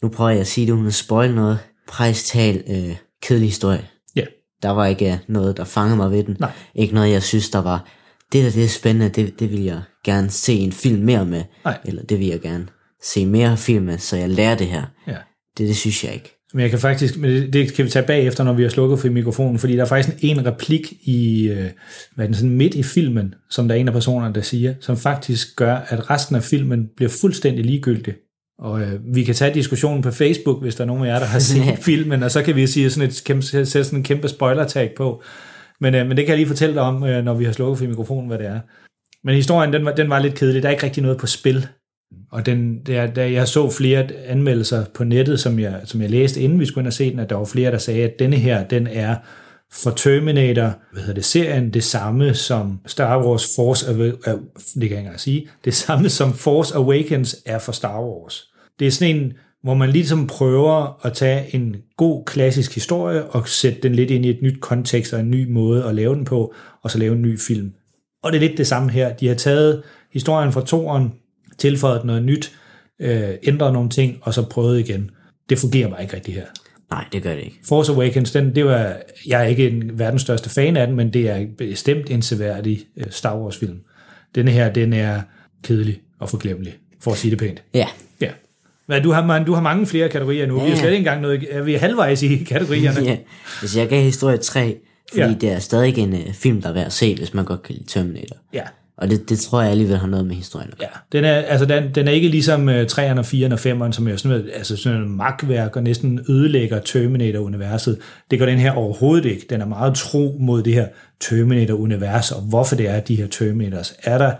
nu 0.03 0.09
prøver 0.09 0.29
jeg 0.29 0.39
at 0.39 0.47
sige 0.47 0.67
det, 0.67 0.73
uden 0.73 0.87
at 0.87 0.93
spoil 0.93 1.35
noget. 1.35 1.59
Prejstal, 1.87 2.63
øh, 2.69 2.95
kedelig 3.21 3.49
historie. 3.49 3.87
Ja. 4.15 4.23
Der 4.63 4.69
var 4.69 4.85
ikke 4.85 5.11
øh, 5.11 5.17
noget, 5.27 5.57
der 5.57 5.63
fangede 5.63 5.97
mig 5.97 6.11
ved 6.11 6.23
den. 6.23 6.37
Nej. 6.39 6.51
Ikke 6.75 6.93
noget, 6.93 7.11
jeg 7.11 7.23
synes, 7.23 7.49
der 7.49 7.59
var, 7.59 7.85
det 8.31 8.43
der 8.43 8.51
det 8.51 8.63
er 8.63 8.67
spændende, 8.67 9.09
det, 9.09 9.39
det 9.39 9.51
vil 9.51 9.63
jeg 9.63 9.81
gerne 10.03 10.29
se 10.29 10.53
en 10.53 10.71
film 10.71 11.03
mere 11.03 11.25
med. 11.25 11.43
Nej. 11.63 11.77
Eller 11.85 12.03
det 12.03 12.19
vil 12.19 12.27
jeg 12.27 12.41
gerne 12.41 12.67
se 13.03 13.25
mere 13.25 13.57
film 13.57 13.85
med, 13.85 13.97
så 13.97 14.17
jeg 14.17 14.29
lærer 14.29 14.55
det 14.55 14.67
her. 14.67 14.83
Ja. 15.07 15.17
Det, 15.57 15.67
det 15.67 15.77
synes 15.77 16.03
jeg 16.03 16.13
ikke. 16.13 16.36
Men 16.53 16.61
jeg 16.61 16.69
kan 16.69 16.79
faktisk, 16.79 17.17
men 17.17 17.53
det, 17.53 17.73
kan 17.73 17.85
vi 17.85 17.89
tage 17.89 18.07
bagefter, 18.07 18.43
når 18.43 18.53
vi 18.53 18.63
har 18.63 18.69
slukket 18.69 18.99
for 18.99 19.09
mikrofonen, 19.09 19.59
fordi 19.59 19.75
der 19.75 19.81
er 19.81 19.87
faktisk 19.87 20.17
en 20.19 20.45
replik 20.45 20.93
i, 21.01 21.47
øh, 21.47 21.69
hvad 22.15 22.25
er 22.25 22.27
den, 22.27 22.33
sådan 22.33 22.49
midt 22.49 22.75
i 22.75 22.83
filmen, 22.83 23.35
som 23.49 23.67
der 23.67 23.75
er 23.75 23.79
en 23.79 23.87
af 23.87 23.93
personerne, 23.93 24.35
der 24.35 24.41
siger, 24.41 24.73
som 24.79 24.97
faktisk 24.97 25.55
gør, 25.55 25.75
at 25.75 26.09
resten 26.09 26.35
af 26.35 26.43
filmen 26.43 26.89
bliver 26.95 27.09
fuldstændig 27.21 27.65
ligegyldig. 27.65 28.13
Og 28.59 28.81
øh, 28.81 29.15
vi 29.15 29.23
kan 29.23 29.35
tage 29.35 29.53
diskussionen 29.53 30.01
på 30.01 30.11
Facebook, 30.11 30.61
hvis 30.61 30.75
der 30.75 30.81
er 30.81 30.87
nogen 30.87 31.05
af 31.05 31.07
jer, 31.07 31.19
der 31.19 31.25
har 31.25 31.39
set 31.53 31.77
filmen, 31.81 32.23
og 32.23 32.31
så 32.31 32.43
kan 32.43 32.55
vi 32.55 32.67
sige 32.67 32.89
sådan 32.89 33.09
et 33.09 33.21
kæmpe, 33.25 33.45
sætte 33.45 33.83
sådan 33.83 33.99
en 33.99 34.03
kæmpe 34.03 34.27
spoiler-tag 34.27 34.93
på. 34.97 35.23
Men, 35.81 35.95
øh, 35.95 36.07
men 36.07 36.17
det 36.17 36.25
kan 36.25 36.29
jeg 36.31 36.37
lige 36.37 36.47
fortælle 36.47 36.75
dig 36.75 36.83
om, 36.83 37.03
øh, 37.03 37.23
når 37.23 37.33
vi 37.33 37.45
har 37.45 37.51
slukket 37.51 37.77
for 37.77 37.85
mikrofonen, 37.85 38.27
hvad 38.27 38.37
det 38.37 38.47
er. 38.47 38.59
Men 39.23 39.35
historien, 39.35 39.73
den 39.73 39.85
var, 39.85 39.91
den 39.91 40.09
var 40.09 40.19
lidt 40.19 40.35
kedelig. 40.35 40.63
Der 40.63 40.69
er 40.69 40.71
ikke 40.71 40.83
rigtig 40.83 41.03
noget 41.03 41.17
på 41.17 41.27
spil. 41.27 41.67
Og 42.31 42.45
den, 42.45 42.79
der, 42.85 43.07
der, 43.07 43.23
jeg 43.23 43.47
så 43.47 43.69
flere 43.69 44.07
anmeldelser 44.25 44.85
på 44.93 45.03
nettet, 45.03 45.39
som 45.39 45.59
jeg, 45.59 45.81
som 45.85 46.01
jeg 46.01 46.09
læste, 46.09 46.41
inden 46.41 46.59
vi 46.59 46.65
skulle 46.65 46.81
ind 46.81 46.87
og 46.87 46.93
se 46.93 47.11
den, 47.11 47.19
at 47.19 47.29
der 47.29 47.35
var 47.35 47.45
flere, 47.45 47.71
der 47.71 47.77
sagde, 47.77 48.03
at 48.03 48.19
denne 48.19 48.35
her, 48.35 48.67
den 48.67 48.87
er 48.87 49.15
for 49.71 49.91
Terminator, 49.91 50.73
hvad 50.91 51.01
hedder 51.01 51.13
det, 51.13 51.25
serien, 51.25 51.73
det 51.73 51.83
samme 51.83 52.33
som 52.33 52.79
Star 52.85 53.25
Wars 53.25 53.55
Force 53.55 53.91
Awakens, 53.91 54.71
det 54.73 54.89
kan 54.89 54.97
jeg 54.97 55.07
ikke 55.07 55.21
sige, 55.21 55.47
det 55.65 55.73
samme 55.73 56.09
som 56.09 56.33
Force 56.33 56.75
Awakens 56.75 57.35
er 57.45 57.59
for 57.59 57.71
Star 57.71 58.01
Wars. 58.01 58.51
Det 58.79 58.87
er 58.87 58.91
sådan 58.91 59.15
en, 59.15 59.33
hvor 59.63 59.73
man 59.73 59.89
ligesom 59.89 60.27
prøver 60.27 61.05
at 61.05 61.13
tage 61.13 61.55
en 61.55 61.75
god 61.97 62.25
klassisk 62.25 62.75
historie 62.75 63.25
og 63.25 63.47
sætte 63.47 63.81
den 63.81 63.95
lidt 63.95 64.11
ind 64.11 64.25
i 64.25 64.29
et 64.29 64.41
nyt 64.41 64.61
kontekst 64.61 65.13
og 65.13 65.19
en 65.19 65.31
ny 65.31 65.51
måde 65.51 65.83
at 65.83 65.95
lave 65.95 66.15
den 66.15 66.25
på, 66.25 66.53
og 66.83 66.91
så 66.91 66.97
lave 66.97 67.15
en 67.15 67.21
ny 67.21 67.39
film. 67.39 67.73
Og 68.23 68.31
det 68.31 68.37
er 68.37 68.47
lidt 68.47 68.57
det 68.57 68.67
samme 68.67 68.91
her. 68.91 69.13
De 69.13 69.27
har 69.27 69.35
taget 69.35 69.83
historien 70.13 70.51
fra 70.51 70.65
toren, 70.65 71.13
tilføjet 71.57 72.05
noget 72.05 72.23
nyt, 72.23 72.51
øh, 72.99 73.29
ændret 73.43 73.73
nogle 73.73 73.89
ting, 73.89 74.17
og 74.21 74.33
så 74.33 74.49
prøvet 74.49 74.79
igen. 74.79 75.11
Det 75.49 75.59
fungerer 75.59 75.89
bare 75.89 76.01
ikke 76.01 76.15
rigtig 76.15 76.33
her. 76.33 76.45
Nej, 76.91 77.05
det 77.11 77.23
gør 77.23 77.35
det 77.35 77.43
ikke. 77.43 77.59
Force 77.65 77.91
Awakens, 77.91 78.31
den, 78.31 78.55
det 78.55 78.65
var, 78.65 78.95
jeg 79.27 79.41
er 79.41 79.45
ikke 79.45 79.69
en 79.69 79.99
verdens 79.99 80.21
største 80.21 80.49
fan 80.49 80.77
af 80.77 80.87
den, 80.87 80.95
men 80.95 81.13
det 81.13 81.29
er 81.29 81.45
bestemt 81.57 82.09
en 82.09 82.21
seværdig 82.21 82.79
øh, 82.97 83.05
Star 83.09 83.37
Wars 83.37 83.57
film. 83.57 83.79
Denne 84.35 84.51
her, 84.51 84.73
den 84.73 84.93
er 84.93 85.21
kedelig 85.63 85.99
og 86.19 86.29
forglemmelig, 86.29 86.73
for 87.01 87.11
at 87.11 87.17
sige 87.17 87.31
det 87.31 87.39
pænt. 87.39 87.63
Ja, 87.73 87.87
Ja. 88.21 88.29
Hvad, 88.85 89.01
du, 89.01 89.11
har, 89.11 89.25
man, 89.25 89.45
du 89.45 89.53
har 89.53 89.61
mange 89.61 89.85
flere 89.85 90.09
kategorier 90.09 90.45
nu. 90.45 90.59
Ja. 90.59 90.65
Vi 90.65 90.71
er 90.71 90.75
slet 90.75 90.89
ikke 90.89 90.97
engang 90.97 91.21
noget, 91.21 91.47
er 91.49 91.61
vi 91.61 91.75
er 91.75 91.79
halvvejs 91.79 92.23
i 92.23 92.37
kategorierne. 92.37 93.01
ja. 93.05 93.17
Altså, 93.61 93.79
jeg 93.79 93.89
gav 93.89 94.03
historie 94.03 94.37
3, 94.37 94.77
fordi 95.09 95.21
ja. 95.21 95.33
det 95.41 95.51
er 95.51 95.59
stadig 95.59 95.97
en 95.97 96.13
uh, 96.13 96.33
film, 96.33 96.61
der 96.61 96.69
er 96.69 96.73
værd 96.73 96.85
at 96.85 96.93
se, 96.93 97.15
hvis 97.15 97.33
man 97.33 97.45
godt 97.45 97.63
kan 97.63 97.75
lide 97.75 97.87
Terminator. 97.87 98.37
ja. 98.53 98.63
Og 98.97 99.09
det, 99.09 99.29
det 99.29 99.39
tror 99.39 99.61
jeg 99.61 99.71
alligevel 99.71 99.97
har 99.97 100.07
noget 100.07 100.25
med 100.25 100.35
historien. 100.35 100.73
Ja, 100.81 100.87
den 101.11 101.25
er, 101.25 101.33
altså 101.33 101.65
den, 101.65 101.95
den 101.95 102.07
er 102.07 102.11
ikke 102.11 102.27
ligesom 102.27 102.67
uh, 102.67 102.81
3'eren 102.81 103.19
og 103.19 103.25
4'eren 103.25 103.53
og 103.53 103.59
5'eren, 103.59 103.91
som 103.91 104.07
er 104.07 104.15
sådan 104.15 104.49
altså 104.53 104.77
sådan 104.77 104.99
noget 104.99 105.11
magtværk 105.11 105.75
og 105.75 105.83
næsten 105.83 106.19
ødelægger 106.29 106.79
Terminator-universet. 106.79 107.99
Det 108.31 108.39
gør 108.39 108.45
den 108.45 108.59
her 108.59 108.71
overhovedet 108.71 109.25
ikke. 109.25 109.45
Den 109.49 109.61
er 109.61 109.65
meget 109.65 109.95
tro 109.95 110.37
mod 110.39 110.63
det 110.63 110.73
her 110.73 110.87
Terminator-univers, 111.19 112.31
og 112.31 112.41
hvorfor 112.41 112.75
det 112.75 112.89
er, 112.89 112.93
at 112.93 113.07
de 113.07 113.15
her 113.15 113.27
Terminators 113.27 113.93
er 114.03 114.17
der, 114.17 114.31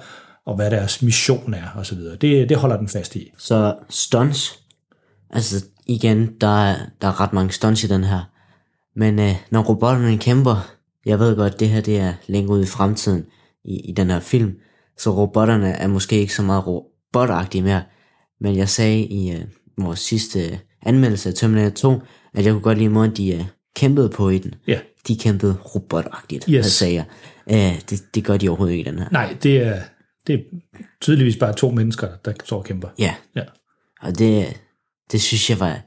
og 0.45 0.55
hvad 0.55 0.71
deres 0.71 1.01
mission 1.01 1.53
er, 1.53 1.67
og 1.75 1.85
så 1.85 1.95
videre. 1.95 2.15
Det, 2.15 2.49
det 2.49 2.57
holder 2.57 2.77
den 2.77 2.87
fast 2.87 3.15
i. 3.15 3.31
Så 3.37 3.75
stunts, 3.89 4.59
altså 5.29 5.65
igen, 5.85 6.29
der 6.41 6.63
er, 6.63 6.75
der 7.01 7.07
er 7.07 7.21
ret 7.21 7.33
mange 7.33 7.51
stunts 7.51 7.83
i 7.83 7.87
den 7.87 8.03
her. 8.03 8.29
Men 8.95 9.19
øh, 9.19 9.35
når 9.49 9.61
robotterne 9.61 10.17
kæmper, 10.17 10.69
jeg 11.05 11.19
ved 11.19 11.35
godt, 11.35 11.59
det 11.59 11.69
her 11.69 11.81
det 11.81 11.99
er 11.99 12.13
længere 12.27 12.57
ud 12.57 12.63
i 12.63 12.67
fremtiden 12.67 13.25
i, 13.67 13.79
i 13.89 13.91
den 13.91 14.09
her 14.09 14.19
film, 14.19 14.53
så 14.97 15.09
robotterne 15.15 15.69
er 15.71 15.87
måske 15.87 16.19
ikke 16.19 16.33
så 16.33 16.41
meget 16.43 16.63
robotagtige 16.67 17.61
mere. 17.61 17.83
Men 18.41 18.55
jeg 18.55 18.69
sagde 18.69 18.99
i 18.99 19.31
øh, 19.31 19.41
vores 19.77 19.99
sidste 19.99 20.45
øh, 20.45 20.57
anmeldelse 20.85 21.29
af 21.29 21.35
Terminator 21.35 21.69
2, 21.69 22.01
at 22.33 22.45
jeg 22.45 22.53
kunne 22.53 22.61
godt 22.63 22.77
lide 22.77 22.89
måden, 22.89 23.15
de 23.15 23.33
øh, 23.35 23.43
kæmpede 23.75 24.09
på 24.09 24.29
i 24.29 24.37
den. 24.37 24.55
Ja. 24.67 24.79
De 25.07 25.17
kæmpede 25.17 25.53
robotagtigt, 25.75 26.45
Yes. 26.49 26.65
sagde 26.65 26.93
jeg. 26.95 27.05
Øh, 27.51 27.81
det, 27.89 28.15
det 28.15 28.23
gør 28.23 28.37
de 28.37 28.49
overhovedet 28.49 28.73
ikke 28.77 28.89
i 28.89 28.91
den 28.91 28.99
her. 28.99 29.09
Nej, 29.11 29.35
det 29.43 29.57
er, 29.57 29.79
det 30.27 30.35
er 30.35 30.39
tydeligvis 31.01 31.37
bare 31.37 31.53
to 31.53 31.71
mennesker, 31.71 32.07
der 32.25 32.33
står 32.45 32.57
og 32.57 32.65
kæmper. 32.65 32.87
Ja, 32.99 33.15
Ja. 33.35 33.41
Og 34.01 34.19
det, 34.19 34.61
det 35.11 35.21
synes 35.21 35.49
jeg 35.49 35.59
var 35.59 35.79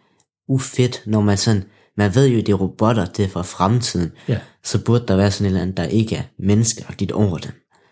ufedt, 0.49 1.03
når 1.07 1.21
man 1.21 1.37
sådan, 1.37 1.65
man 1.97 2.15
ved 2.15 2.29
jo, 2.29 2.37
det 2.37 2.49
er 2.49 2.55
robotter, 2.55 3.05
det 3.05 3.25
er 3.25 3.29
fra 3.29 3.43
fremtiden, 3.43 4.13
Ja. 4.29 4.39
så 4.65 4.85
burde 4.85 5.05
der 5.09 5.17
være 5.17 5.31
sådan 5.31 5.45
et 5.47 5.49
eller 5.49 5.63
andet, 5.63 5.77
der 5.77 5.85
ikke 5.85 6.17
er 6.17 6.23
menneskeagtigt 6.39 7.13
over 7.13 7.39
dem. 7.39 7.51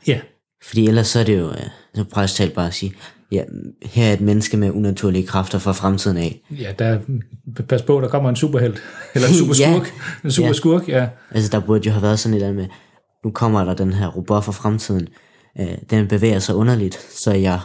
Ja, 0.08 0.20
Fordi 0.62 0.86
ellers 0.88 1.06
så 1.08 1.20
er 1.20 1.24
det 1.24 1.38
jo, 1.38 1.48
øh, 1.50 1.56
så 1.94 2.04
præcis 2.04 2.36
talt 2.36 2.54
bare 2.54 2.66
at 2.66 2.74
sige, 2.74 2.92
ja, 3.32 3.42
her 3.82 4.04
er 4.08 4.12
et 4.12 4.20
menneske 4.20 4.56
med 4.56 4.70
unaturlige 4.70 5.26
kræfter 5.26 5.58
fra 5.58 5.72
fremtiden 5.72 6.16
af. 6.16 6.40
ja 6.50 6.72
der, 6.78 6.98
pas 7.68 7.82
på, 7.82 8.00
der 8.00 8.08
kommer 8.08 8.28
en 8.28 8.36
superhelt, 8.36 8.82
eller 9.14 9.28
en 9.28 9.34
super 9.34 9.54
Ja. 9.58 9.80
En 10.24 10.30
super 10.30 10.80
Ja. 10.88 10.98
ja. 11.02 11.08
Altså 11.30 11.50
der 11.50 11.60
burde 11.60 11.86
jo 11.86 11.92
have 11.92 12.02
været 12.02 12.18
sådan 12.18 12.34
et 12.34 12.36
eller 12.36 12.48
andet 12.48 12.62
med, 12.62 12.74
nu 13.24 13.30
kommer 13.30 13.64
der 13.64 13.74
den 13.74 13.92
her 13.92 14.06
robot 14.06 14.44
fra 14.44 14.52
fremtiden, 14.52 15.08
øh, 15.60 15.68
den 15.90 16.08
bevæger 16.08 16.38
sig 16.38 16.54
underligt, 16.54 16.94
så 17.12 17.32
jeg 17.32 17.60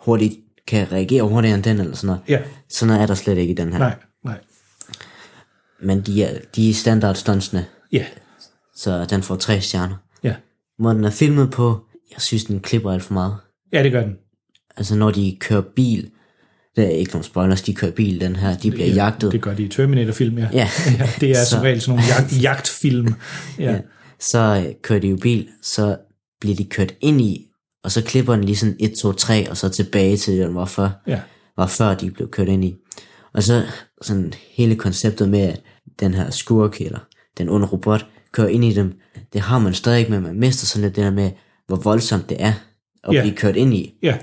hurtigt 0.00 0.34
kan 0.68 0.92
reagere 0.92 1.22
hurtigere 1.22 1.54
end 1.56 1.64
den, 1.64 1.80
eller 1.80 1.94
sådan 1.96 2.06
noget. 2.06 2.20
Ja, 2.28 2.38
Sådan 2.68 2.86
noget 2.88 3.02
er 3.02 3.06
der 3.06 3.14
slet 3.14 3.38
ikke 3.38 3.50
i 3.52 3.56
den 3.56 3.72
her. 3.72 3.78
nej, 3.78 3.94
nej. 4.24 4.38
Men 5.82 6.00
de 6.00 6.24
er, 6.24 6.38
de 6.56 6.70
er 6.70 6.74
standard 6.74 7.14
stuntsene, 7.14 7.66
Ja, 7.92 8.04
så 8.74 9.04
den 9.04 9.22
får 9.22 9.36
tre 9.36 9.60
stjerner. 9.60 9.94
ja. 10.22 10.34
Måden 10.78 10.96
den 10.96 11.04
er 11.04 11.10
filmet 11.10 11.50
på, 11.50 11.80
jeg 12.12 12.20
synes, 12.20 12.44
den 12.44 12.60
klipper 12.60 12.92
alt 12.92 13.02
for 13.02 13.14
meget. 13.14 13.36
Ja, 13.72 13.82
det 13.82 13.92
gør 13.92 14.00
den. 14.02 14.12
Altså, 14.76 14.96
når 14.96 15.10
de 15.10 15.36
kører 15.40 15.62
bil, 15.76 16.10
det 16.76 16.84
er 16.84 16.88
ikke 16.88 17.12
nogen 17.12 17.24
spoilers, 17.24 17.62
de 17.62 17.74
kører 17.74 17.92
bil, 17.92 18.20
den 18.20 18.36
her, 18.36 18.56
de 18.56 18.70
bliver 18.70 18.86
jagtet. 18.88 19.32
Det 19.32 19.42
gør 19.42 19.54
de 19.54 19.62
i 19.62 19.68
Terminator-film, 19.68 20.38
ja. 20.38 20.48
Ja. 20.52 20.68
ja 20.98 21.08
det 21.20 21.30
er 21.30 21.34
Så- 21.44 21.50
som 21.50 21.60
regel 21.60 21.80
sådan 21.80 21.96
nogle 21.96 22.08
jagt, 22.08 22.42
jagtfilm. 22.42 23.14
Ja. 23.58 23.72
Ja. 23.72 23.80
Så 24.20 24.64
øh, 24.66 24.74
kører 24.82 25.00
de 25.00 25.08
jo 25.08 25.16
bil, 25.16 25.48
så 25.62 25.96
bliver 26.40 26.56
de 26.56 26.64
kørt 26.64 26.94
ind 27.00 27.20
i, 27.20 27.46
og 27.84 27.90
så 27.92 28.02
klipper 28.04 28.34
den 28.34 28.44
lige 28.44 28.56
sådan 28.56 28.76
1, 28.80 28.94
2, 28.94 29.12
3, 29.12 29.50
og 29.50 29.56
så 29.56 29.68
tilbage 29.68 30.16
til 30.16 30.38
den 30.38 30.54
var 30.54 30.64
før, 30.64 30.90
ja. 31.06 31.20
var 31.56 31.66
før 31.66 31.94
de 31.94 32.10
blev 32.10 32.30
kørt 32.30 32.48
ind 32.48 32.64
i. 32.64 32.74
Og 33.34 33.42
så 33.42 33.62
sådan 34.02 34.32
hele 34.56 34.76
konceptet 34.76 35.28
med, 35.28 35.40
at 35.40 35.60
den 36.00 36.14
her 36.14 36.30
skurk, 36.30 36.80
eller 36.80 36.98
den 37.38 37.48
onde 37.48 37.66
robot, 37.66 38.06
kører 38.32 38.48
ind 38.48 38.64
i 38.64 38.74
dem, 38.74 38.92
det 39.32 39.40
har 39.40 39.58
man 39.58 39.74
stadig 39.74 40.10
med, 40.10 40.20
man 40.20 40.38
mister 40.40 40.66
sådan 40.66 40.82
lidt 40.82 40.96
det 40.96 41.04
der 41.04 41.10
med, 41.10 41.30
hvor 41.66 41.76
voldsomt 41.76 42.28
det 42.30 42.36
er 42.40 42.52
at 43.04 43.14
Ja. 43.14 43.20
blive 43.22 43.36
kørt 43.36 43.56
ind 43.56 43.74
i. 43.74 43.94
Ja, 44.02 44.16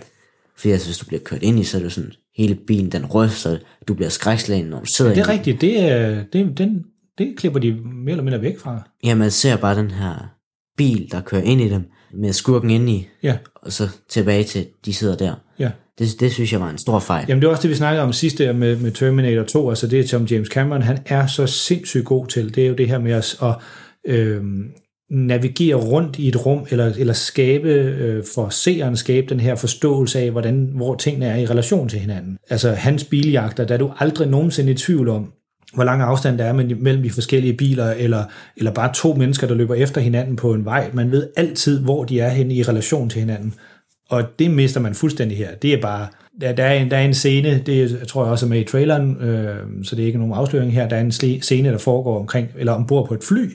Fordi 0.57 0.71
altså, 0.71 0.87
hvis 0.87 0.97
du 0.97 1.05
bliver 1.05 1.21
kørt 1.23 1.43
ind 1.43 1.59
i, 1.59 1.63
så 1.63 1.77
er 1.77 1.81
det 1.81 1.91
sådan, 1.91 2.11
hele 2.37 2.55
bilen 2.55 2.91
den 2.91 3.05
ryster, 3.05 3.57
du 3.87 3.93
bliver 3.93 4.09
skrækslagen, 4.09 4.65
når 4.65 4.79
du 4.79 4.85
sidder 4.85 5.13
det 5.13 5.21
er 5.23 5.29
rigtigt. 5.29 5.61
Det, 5.61 5.79
er, 5.81 6.23
det, 6.33 6.57
den, 6.57 6.83
det 7.17 7.33
klipper 7.37 7.59
de 7.59 7.73
mere 7.73 8.11
eller 8.11 8.23
mindre 8.23 8.41
væk 8.41 8.59
fra. 8.59 8.89
Ja, 9.03 9.15
man 9.15 9.31
ser 9.31 9.55
bare 9.55 9.77
den 9.77 9.91
her 9.91 10.33
bil, 10.77 11.07
der 11.11 11.21
kører 11.21 11.41
ind 11.41 11.61
i 11.61 11.69
dem, 11.69 11.83
med 12.13 12.33
skurken 12.33 12.69
ind 12.69 12.89
i, 12.89 13.07
Ja, 13.23 13.37
og 13.55 13.71
så 13.71 13.89
tilbage 14.09 14.43
til, 14.43 14.65
de 14.85 14.93
sidder 14.93 15.15
der. 15.15 15.35
ja. 15.59 15.71
Det, 15.99 16.19
det 16.19 16.31
synes 16.31 16.53
jeg 16.53 16.59
var 16.61 16.69
en 16.69 16.77
stor 16.77 16.99
fejl. 16.99 17.25
Jamen 17.29 17.41
det 17.41 17.47
er 17.47 17.51
også 17.51 17.61
det, 17.61 17.69
vi 17.69 17.75
snakkede 17.75 18.03
om 18.03 18.13
sidste 18.13 18.53
med, 18.53 18.75
med 18.77 18.91
Terminator 18.91 19.43
2, 19.43 19.69
altså 19.69 19.87
det 19.87 20.09
som 20.09 20.25
James 20.25 20.47
Cameron, 20.47 20.81
han 20.81 20.97
er 21.05 21.27
så 21.27 21.47
sindssygt 21.47 22.05
god 22.05 22.27
til, 22.27 22.55
det 22.55 22.63
er 22.63 22.67
jo 22.67 22.73
det 22.75 22.87
her 22.87 22.99
med 22.99 23.11
at, 23.11 23.35
at 23.41 23.55
øh, 24.05 24.43
navigere 25.13 25.75
rundt 25.75 26.19
i 26.19 26.27
et 26.27 26.45
rum, 26.45 26.65
eller, 26.69 26.91
eller 26.97 27.13
skabe, 27.13 27.69
øh, 27.69 28.23
for 28.35 28.49
seeren 28.49 28.97
skabe 28.97 29.27
den 29.29 29.39
her 29.39 29.55
forståelse 29.55 30.19
af, 30.19 30.31
hvordan, 30.31 30.69
hvor 30.73 30.95
tingene 30.95 31.25
er 31.25 31.35
i 31.35 31.45
relation 31.45 31.89
til 31.89 31.99
hinanden. 31.99 32.37
Altså 32.49 32.71
hans 32.71 33.03
biljagter, 33.03 33.65
der 33.65 33.73
er 33.73 33.77
du 33.77 33.91
aldrig 33.99 34.27
nogensinde 34.27 34.71
i 34.71 34.75
tvivl 34.75 35.09
om, 35.09 35.31
hvor 35.73 35.83
lang 35.83 36.01
afstand 36.01 36.37
der 36.37 36.45
er 36.45 36.53
mellem 36.53 37.03
de 37.03 37.09
forskellige 37.09 37.53
biler, 37.53 37.91
eller, 37.91 38.23
eller 38.57 38.71
bare 38.71 38.93
to 38.93 39.13
mennesker, 39.13 39.47
der 39.47 39.55
løber 39.55 39.75
efter 39.75 40.01
hinanden 40.01 40.35
på 40.35 40.53
en 40.53 40.65
vej. 40.65 40.89
Man 40.93 41.11
ved 41.11 41.29
altid, 41.35 41.79
hvor 41.79 42.03
de 42.03 42.19
er 42.19 42.29
henne 42.29 42.53
i 42.53 42.63
relation 42.63 43.09
til 43.09 43.19
hinanden. 43.19 43.53
Og 44.09 44.23
det 44.39 44.51
mister 44.51 44.79
man 44.79 44.95
fuldstændig 44.95 45.37
her. 45.37 45.55
Det 45.55 45.73
er 45.73 45.81
bare, 45.81 46.07
der, 46.41 46.51
der, 46.51 46.63
er, 46.63 46.73
en, 46.73 46.91
der 46.91 46.97
er 46.97 47.05
en 47.05 47.13
scene, 47.13 47.63
det 47.65 47.99
jeg 47.99 48.07
tror 48.07 48.23
jeg 48.23 48.31
også 48.31 48.45
er 48.45 48.49
med 48.49 48.59
i 48.59 48.63
traileren, 48.63 49.17
øh, 49.21 49.55
så 49.83 49.95
det 49.95 50.03
er 50.03 50.07
ikke 50.07 50.19
nogen 50.19 50.33
afsløring 50.33 50.73
her, 50.73 50.89
der 50.89 50.95
er 50.95 51.01
en 51.01 51.41
scene, 51.41 51.69
der 51.69 51.77
foregår 51.77 52.19
omkring, 52.19 52.47
eller 52.57 52.73
ombord 52.73 53.07
på 53.07 53.13
et 53.13 53.23
fly, 53.23 53.49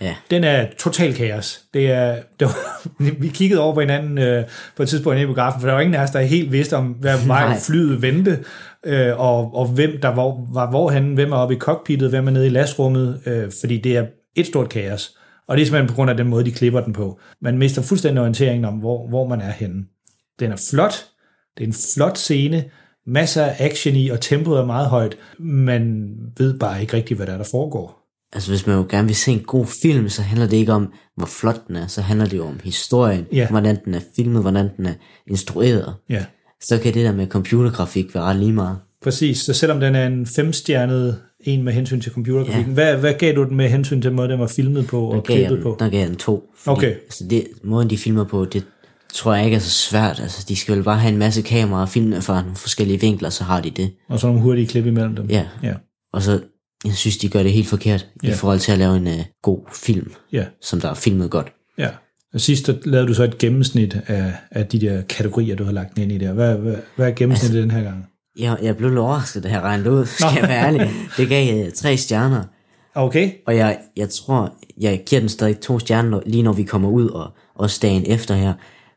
Ja. 0.00 0.14
den 0.30 0.44
er 0.44 0.66
total 0.78 1.14
kaos. 1.14 1.60
Det 1.74 1.90
er, 1.90 2.16
det 2.40 2.46
var, 2.46 2.88
vi 3.20 3.28
kiggede 3.28 3.60
over 3.60 3.74
på 3.74 3.80
hinanden 3.80 4.18
øh, 4.18 4.44
på 4.76 4.82
et 4.82 4.88
tidspunkt 4.88 5.20
i 5.20 5.24
biografen, 5.24 5.60
for 5.60 5.68
der 5.68 5.74
var 5.74 5.80
ingen 5.80 5.94
af 5.94 6.02
os, 6.02 6.10
der 6.10 6.20
helt 6.20 6.52
vidste 6.52 6.76
om, 6.76 6.86
hvad 6.86 7.18
vej 7.26 7.58
flyet 7.58 8.02
vendte, 8.02 8.44
øh, 8.86 9.20
og, 9.20 9.54
og 9.54 9.66
hvem 9.66 10.00
der 10.02 10.08
var, 10.08 10.52
var 10.52 10.70
hvorhen, 10.70 11.14
hvem 11.14 11.32
er 11.32 11.36
oppe 11.36 11.54
i 11.54 11.58
cockpittet, 11.58 12.10
hvem 12.10 12.26
er 12.26 12.30
nede 12.30 12.46
i 12.46 12.50
lastrummet, 12.50 13.20
øh, 13.26 13.50
fordi 13.60 13.78
det 13.78 13.96
er 13.96 14.06
et 14.36 14.46
stort 14.46 14.68
kaos. 14.68 15.16
Og 15.48 15.56
det 15.56 15.62
er 15.62 15.66
simpelthen 15.66 15.88
på 15.88 15.94
grund 15.94 16.10
af 16.10 16.16
den 16.16 16.28
måde, 16.28 16.44
de 16.44 16.52
klipper 16.52 16.80
den 16.80 16.92
på. 16.92 17.20
Man 17.40 17.58
mister 17.58 17.82
fuldstændig 17.82 18.20
orienteringen 18.20 18.64
om, 18.64 18.74
hvor, 18.74 19.08
hvor 19.08 19.28
man 19.28 19.40
er 19.40 19.50
henne. 19.50 19.84
Den 20.40 20.52
er 20.52 20.56
flot. 20.70 21.06
Det 21.58 21.64
er 21.64 21.68
en 21.68 21.74
flot 21.94 22.18
scene. 22.18 22.64
Masser 23.06 23.44
af 23.44 23.56
action 23.58 23.94
i, 23.94 24.08
og 24.08 24.20
tempoet 24.20 24.60
er 24.60 24.64
meget 24.64 24.88
højt. 24.88 25.16
Man 25.38 26.10
ved 26.38 26.58
bare 26.58 26.80
ikke 26.80 26.96
rigtigt, 26.96 27.18
hvad 27.18 27.26
der 27.26 27.32
er, 27.32 27.36
der 27.36 27.48
foregår. 27.50 28.03
Altså 28.34 28.50
hvis 28.50 28.66
man 28.66 28.76
jo 28.76 28.86
gerne 28.90 29.06
vil 29.06 29.16
se 29.16 29.30
en 29.32 29.40
god 29.40 29.66
film, 29.66 30.08
så 30.08 30.22
handler 30.22 30.46
det 30.46 30.56
ikke 30.56 30.72
om, 30.72 30.92
hvor 31.16 31.26
flot 31.26 31.68
den 31.68 31.76
er, 31.76 31.86
så 31.86 32.00
handler 32.02 32.26
det 32.26 32.36
jo 32.36 32.46
om 32.46 32.60
historien, 32.64 33.26
Ja. 33.32 33.48
hvordan 33.48 33.78
den 33.84 33.94
er 33.94 34.00
filmet, 34.16 34.42
hvordan 34.42 34.68
den 34.76 34.86
er 34.86 34.92
instrueret. 35.30 35.94
Ja. 36.10 36.24
Så 36.62 36.78
kan 36.78 36.94
det 36.94 37.04
der 37.04 37.12
med 37.12 37.26
computergrafik 37.26 38.14
være 38.14 38.24
ret 38.24 38.36
lige 38.36 38.52
meget. 38.52 38.78
Præcis, 39.02 39.38
så 39.38 39.52
selvom 39.52 39.80
den 39.80 39.94
er 39.94 40.06
en 40.06 40.26
femstjernet 40.26 41.18
en 41.40 41.62
med 41.62 41.72
hensyn 41.72 42.00
til 42.00 42.12
computergrafikken, 42.12 42.66
ja. 42.66 42.72
hvad, 42.74 42.96
hvad 42.96 43.14
gav 43.14 43.34
du 43.36 43.44
den 43.44 43.56
med 43.56 43.68
hensyn 43.68 44.00
til 44.02 44.08
den 44.08 44.16
måde, 44.16 44.28
den 44.28 44.38
var 44.40 44.46
filmet 44.46 44.86
på 44.86 45.00
og 45.10 45.24
klippet 45.24 45.62
på? 45.62 45.76
der 45.78 45.88
gav 45.88 46.00
jeg 46.00 46.08
den 46.08 46.16
to. 46.16 46.50
Fordi, 46.56 46.76
Okay. 46.78 46.94
Altså 46.94 47.24
det, 47.30 47.46
måden 47.64 47.90
de 47.90 47.98
filmer 47.98 48.24
på, 48.24 48.44
det 48.44 48.64
tror 49.14 49.34
jeg 49.34 49.44
ikke 49.44 49.54
er 49.54 49.60
så 49.60 49.70
svært. 49.70 50.20
Altså 50.20 50.44
de 50.48 50.56
skal 50.56 50.74
vel 50.76 50.82
bare 50.84 50.98
have 50.98 51.12
en 51.12 51.18
masse 51.18 51.42
kameraer 51.42 51.82
og 51.82 51.88
filme 51.88 52.22
fra 52.22 52.40
nogle 52.40 52.56
forskellige 52.56 53.00
vinkler, 53.00 53.30
så 53.30 53.44
har 53.44 53.60
de 53.60 53.70
det. 53.70 53.90
Og 54.08 54.20
så 54.20 54.26
nogle 54.26 54.42
hurtige 54.42 54.66
klip 54.66 54.86
imellem 54.86 55.16
dem. 55.16 55.26
Ja. 55.30 55.44
Ja, 55.62 55.74
Og 56.12 56.22
så, 56.22 56.40
jeg 56.84 56.94
synes, 56.94 57.16
de 57.16 57.28
gør 57.28 57.42
det 57.42 57.52
helt 57.52 57.68
forkert 57.68 58.06
Ja. 58.22 58.28
i 58.28 58.32
forhold 58.32 58.58
til 58.58 58.72
at 58.72 58.78
lave 58.78 58.96
en 58.96 59.06
uh, 59.06 59.20
god 59.42 59.58
film, 59.72 60.12
ja, 60.32 60.44
som 60.60 60.80
der 60.80 60.90
er 60.90 60.94
filmet 60.94 61.30
godt. 61.30 61.52
ja. 61.78 61.88
Og 62.34 62.40
sidst 62.40 62.70
lavede 62.84 63.08
du 63.08 63.14
så 63.14 63.24
et 63.24 63.38
gennemsnit 63.38 63.96
af, 64.06 64.32
af 64.50 64.66
de 64.66 64.80
der 64.80 65.02
kategorier, 65.02 65.56
du 65.56 65.64
har 65.64 65.72
lagt 65.72 65.98
ind 65.98 66.12
i 66.12 66.18
der. 66.18 66.32
Hvad, 66.32 66.54
hvad, 66.56 66.76
hvad 66.96 67.06
er 67.08 67.12
gennemsnittet 67.14 67.62
den 67.62 67.70
her 67.70 67.82
gang? 67.82 68.06
Jeg, 68.38 68.58
jeg 68.62 68.76
blev 68.76 68.90
lidt 68.90 68.98
overrasket, 68.98 69.42
da 69.42 69.48
jeg 69.48 69.60
regnede 69.60 69.90
ud, 69.90 70.06
skal 70.18 70.28
jeg 70.40 70.48
være 70.48 70.66
ærlig. 70.66 70.90
Det 71.16 71.28
gav 71.28 71.66
uh, 71.66 71.72
tre 71.72 71.96
stjerner. 71.96 72.42
Okay, 72.94 73.30
Og 73.46 73.56
jeg, 73.56 73.78
jeg 73.96 74.08
tror, 74.08 74.54
jeg 74.80 75.02
giver 75.06 75.20
den 75.20 75.28
stadig 75.28 75.60
to 75.60 75.78
stjerner, 75.78 76.20
lige 76.26 76.42
når 76.42 76.52
vi 76.52 76.62
kommer 76.62 76.88
ud, 76.88 77.08
og 77.08 77.30
også 77.54 77.78
dagen 77.82 78.04
efter 78.06 78.34
her. 78.34 78.52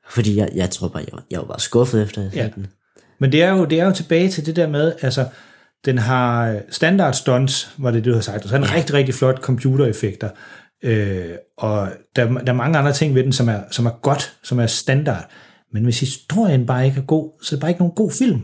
Fordi 0.09 0.35
jeg, 0.37 0.49
jeg 0.55 0.69
tror 0.69 0.87
bare, 0.87 1.03
jeg, 1.11 1.19
jeg 1.31 1.39
var 1.39 1.45
bare 1.45 1.59
skuffet 1.59 2.03
efter 2.03 2.29
ja. 2.33 2.49
den. 2.55 2.67
Men 3.19 3.31
det 3.31 3.43
er, 3.43 3.51
jo, 3.51 3.65
det 3.65 3.79
er 3.79 3.85
jo 3.85 3.91
tilbage 3.91 4.29
til 4.29 4.45
det 4.45 4.55
der 4.55 4.67
med, 4.67 4.93
altså, 5.01 5.25
den 5.85 5.97
har 5.97 6.59
standard 6.69 7.13
stunts, 7.13 7.75
var 7.77 7.91
det, 7.91 8.05
du 8.05 8.13
har 8.13 8.21
sagt, 8.21 8.43
og 8.43 8.49
så 8.49 8.57
har 8.57 8.63
den 8.65 8.73
rigtig, 8.73 8.95
rigtig 8.95 9.15
flot 9.15 9.41
computereffekter. 9.41 10.29
Øh, 10.83 11.29
og 11.57 11.89
der, 12.15 12.25
der 12.27 12.51
er 12.51 12.53
mange 12.53 12.77
andre 12.77 12.93
ting 12.93 13.15
ved 13.15 13.23
den, 13.23 13.33
som 13.33 13.49
er, 13.49 13.59
som 13.71 13.85
er 13.85 13.99
godt, 14.01 14.37
som 14.43 14.59
er 14.59 14.67
standard. 14.67 15.29
Men 15.73 15.83
hvis 15.83 15.99
historien 15.99 16.65
bare 16.65 16.85
ikke 16.85 16.97
er 16.97 17.05
god, 17.05 17.31
så 17.41 17.55
er 17.55 17.57
det 17.57 17.61
bare 17.61 17.71
ikke 17.71 17.81
nogen 17.81 17.95
god 17.95 18.11
film. 18.11 18.41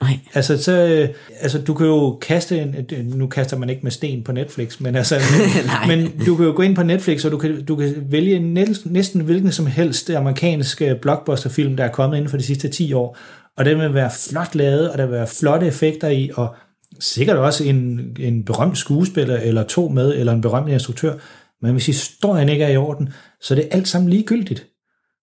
Nej, 0.00 0.18
Altså, 0.34 0.62
så, 0.62 0.72
øh, 0.72 1.08
altså, 1.40 1.58
du 1.58 1.74
kan 1.74 1.86
jo 1.86 2.18
kaste 2.22 2.60
en, 2.60 2.74
nu 3.04 3.26
kaster 3.26 3.58
man 3.58 3.70
ikke 3.70 3.82
med 3.82 3.90
sten 3.90 4.24
på 4.24 4.32
Netflix, 4.32 4.80
men, 4.80 4.96
altså, 4.96 5.14
men, 5.88 5.98
men 6.02 6.26
du 6.26 6.36
kan 6.36 6.46
jo 6.46 6.52
gå 6.56 6.62
ind 6.62 6.76
på 6.76 6.82
Netflix, 6.82 7.24
og 7.24 7.30
du 7.30 7.38
kan, 7.38 7.64
du 7.64 7.76
kan 7.76 7.94
vælge 8.10 8.38
næsten, 8.38 8.92
næsten 8.92 9.20
hvilken 9.20 9.52
som 9.52 9.66
helst 9.66 10.10
amerikansk 10.10 10.82
øh, 10.82 10.96
blockbusterfilm, 11.02 11.76
der 11.76 11.84
er 11.84 11.92
kommet 11.92 12.16
inden 12.16 12.30
for 12.30 12.36
de 12.36 12.42
sidste 12.42 12.68
10 12.68 12.92
år, 12.92 13.18
og 13.56 13.64
den 13.64 13.78
vil 13.78 13.94
være 13.94 14.10
flot 14.28 14.54
lavet, 14.54 14.90
og 14.90 14.98
der 14.98 15.06
vil 15.06 15.14
være 15.14 15.26
flotte 15.26 15.66
effekter 15.66 16.08
i, 16.08 16.30
og 16.34 16.54
sikkert 17.00 17.36
også 17.36 17.64
en, 17.64 18.16
en 18.20 18.44
berømt 18.44 18.78
skuespiller, 18.78 19.36
eller 19.36 19.62
to 19.62 19.88
med, 19.88 20.14
eller 20.14 20.32
en 20.32 20.40
berømt 20.40 20.68
instruktør, 20.68 21.14
men 21.62 21.72
hvis 21.72 21.86
historien 21.86 22.48
ikke 22.48 22.64
er 22.64 22.68
i 22.68 22.76
orden, 22.76 23.08
så 23.40 23.54
er 23.54 23.56
det 23.56 23.68
alt 23.70 23.88
sammen 23.88 24.10
ligegyldigt. 24.10 24.66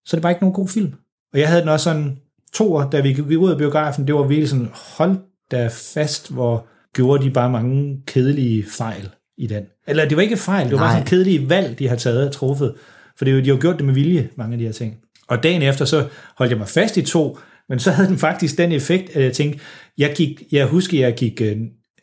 Så 0.06 0.16
er 0.16 0.18
det 0.18 0.22
bare 0.22 0.32
ikke 0.32 0.44
nogen 0.44 0.54
god 0.54 0.68
film. 0.68 0.94
Og 1.34 1.40
jeg 1.40 1.48
havde 1.48 1.62
den 1.62 1.70
også 1.70 1.84
sådan 1.84 2.18
toer, 2.54 2.90
da 2.90 3.02
vi 3.02 3.14
gik 3.14 3.38
ud 3.38 3.52
af 3.52 3.58
biografen, 3.58 4.08
det 4.08 4.16
var 4.16 4.24
virkelig 4.24 4.50
sådan, 4.50 4.70
hold 4.74 5.18
da 5.52 5.70
fast, 5.72 6.34
hvor 6.34 6.68
gjorde 6.96 7.24
de 7.24 7.32
bare 7.32 7.50
mange 7.50 8.02
kedelige 8.08 8.66
fejl 8.78 9.10
i 9.38 9.48
den. 9.48 9.64
Eller 9.88 10.08
det 10.08 10.18
var 10.18 10.24
ikke 10.24 10.38
fejl, 10.38 10.66
det 10.66 10.72
var 10.72 10.80
bare 10.80 10.88
Nej. 10.88 10.96
sådan 10.96 11.08
kedelige 11.08 11.50
valg, 11.50 11.80
de 11.80 11.88
har 11.88 11.96
taget 11.96 12.28
og 12.28 12.34
truffet. 12.34 12.74
For 13.18 13.26
det, 13.26 13.46
de 13.46 13.50
har 13.50 13.58
gjort 13.58 13.78
det 13.78 13.86
med 13.86 13.94
vilje, 13.94 14.30
mange 14.36 14.54
af 14.54 14.60
de 14.60 14.66
her 14.66 14.72
ting. 14.72 14.98
Og 15.28 15.44
dagen 15.44 15.62
efter, 15.62 15.86
så 15.86 16.08
holdt 16.38 16.50
jeg 16.50 16.58
mig 16.58 16.68
fast 16.68 16.98
i 16.98 17.02
to, 17.02 17.38
men 17.70 17.80
så 17.80 17.92
havde 17.92 18.10
den 18.10 18.18
faktisk 18.18 18.58
den 18.58 18.72
effekt, 18.72 19.16
at 19.16 19.24
jeg 19.24 19.34
tænkte, 19.34 19.60
jeg, 19.98 20.14
gik, 20.16 20.44
jeg 20.52 20.66
husker, 20.66 21.00
jeg 21.00 21.14
gik, 21.14 21.42
øh, 21.42 21.58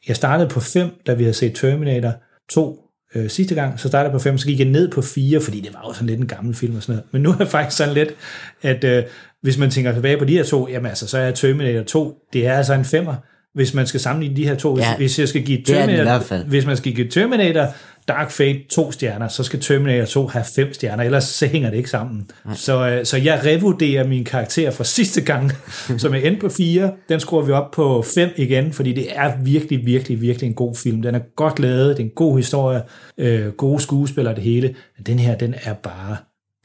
jeg 0.09 0.17
startede 0.17 0.49
på 0.49 0.61
5, 0.61 0.89
da 1.07 1.15
vi 1.15 1.23
havde 1.23 1.35
set 1.35 1.55
Terminator 1.55 2.13
2 2.51 2.81
øh, 3.15 3.31
sidste 3.31 3.55
gang, 3.55 3.81
så 3.81 3.89
startede 3.89 4.13
jeg 4.13 4.13
på 4.13 4.23
5, 4.23 4.39
så 4.39 4.47
gik 4.47 4.59
jeg 4.59 4.69
ned 4.69 4.91
på 4.91 5.03
4, 5.03 5.41
fordi 5.41 5.61
det 5.61 5.75
var 5.75 5.85
jo 5.89 5.93
sådan 5.93 6.07
lidt 6.07 6.21
en 6.21 6.27
gammel 6.27 6.55
film 6.55 6.77
og 6.77 6.83
sådan 6.83 6.93
noget. 6.93 7.13
Men 7.13 7.23
nu 7.23 7.31
er 7.31 7.37
det 7.37 7.49
faktisk 7.59 7.77
sådan 7.77 7.95
lidt, 7.95 8.15
at 8.63 8.85
øh, 8.85 9.03
hvis 9.43 9.59
man 9.59 9.71
tænker 9.71 9.93
tilbage 9.93 10.19
på 10.19 10.25
de 10.25 10.33
her 10.33 10.45
to, 10.45 10.69
jamen 10.69 10.87
altså, 10.87 11.07
så 11.07 11.19
er 11.19 11.31
Terminator 11.31 11.83
2, 11.83 12.15
det 12.33 12.47
er 12.47 12.53
altså 12.53 12.75
en 12.75 12.85
femmer, 12.85 13.15
hvis 13.55 13.75
man 13.75 13.87
skal 13.87 14.01
sammenligne 14.01 14.37
de 14.37 14.45
her 14.45 14.55
to. 14.55 14.75
Hvis, 14.75 14.85
Ja, 14.85 14.97
hvis 14.97 15.19
jeg 15.19 15.29
skal 15.29 15.43
give 15.43 15.61
er 15.61 15.65
Terminator, 15.65 16.45
hvis 16.45 16.67
man 16.67 16.77
skal 16.77 16.93
give 16.93 17.09
Terminator 17.09 17.67
Dark 18.09 18.31
Fate 18.31 18.61
to 18.71 18.93
stjerner, 18.93 19.29
så 19.29 19.45
skal 19.45 19.61
Terminator 19.61 20.05
2 20.05 20.27
have 20.27 20.45
fem 20.45 20.73
stjerner, 20.73 21.05
ellers 21.05 21.25
så 21.25 21.47
hænger 21.47 21.71
det 21.71 21.77
ikke 21.77 21.91
sammen. 21.91 22.31
Så, 22.55 22.89
øh, 22.89 23.05
så 23.05 23.17
jeg 23.17 23.41
revurderer 23.45 24.09
min 24.09 24.25
karakter 24.25 24.71
fra 24.71 24.85
sidste 24.85 25.21
gang, 25.21 25.53
som 25.99 26.15
er 26.15 26.19
endte 26.19 26.41
på 26.41 26.49
4. 26.49 26.93
Den 27.09 27.21
skruer 27.21 27.43
vi 27.43 27.53
op 27.53 27.71
på 27.71 28.05
5 28.15 28.31
igen, 28.37 28.73
fordi 28.73 28.93
det 28.93 29.07
er 29.15 29.33
virkelig, 29.43 29.87
virkelig, 29.87 30.21
virkelig 30.21 30.49
en 30.49 30.55
god 30.55 30.75
film. 30.75 31.03
Den 31.03 31.15
er 31.15 31.21
godt 31.37 31.59
lavet, 31.59 31.97
det 31.97 32.03
er 32.03 32.07
en 32.07 32.15
god 32.17 32.37
historie, 32.37 32.83
øh, 33.19 33.53
gode 33.53 33.83
skuespillere 33.83 34.35
det 34.35 34.43
hele. 34.43 34.75
Men 34.97 35.07
den 35.07 35.19
her, 35.19 35.39
den 35.39 35.55
er 35.65 35.75
bare 35.75 36.17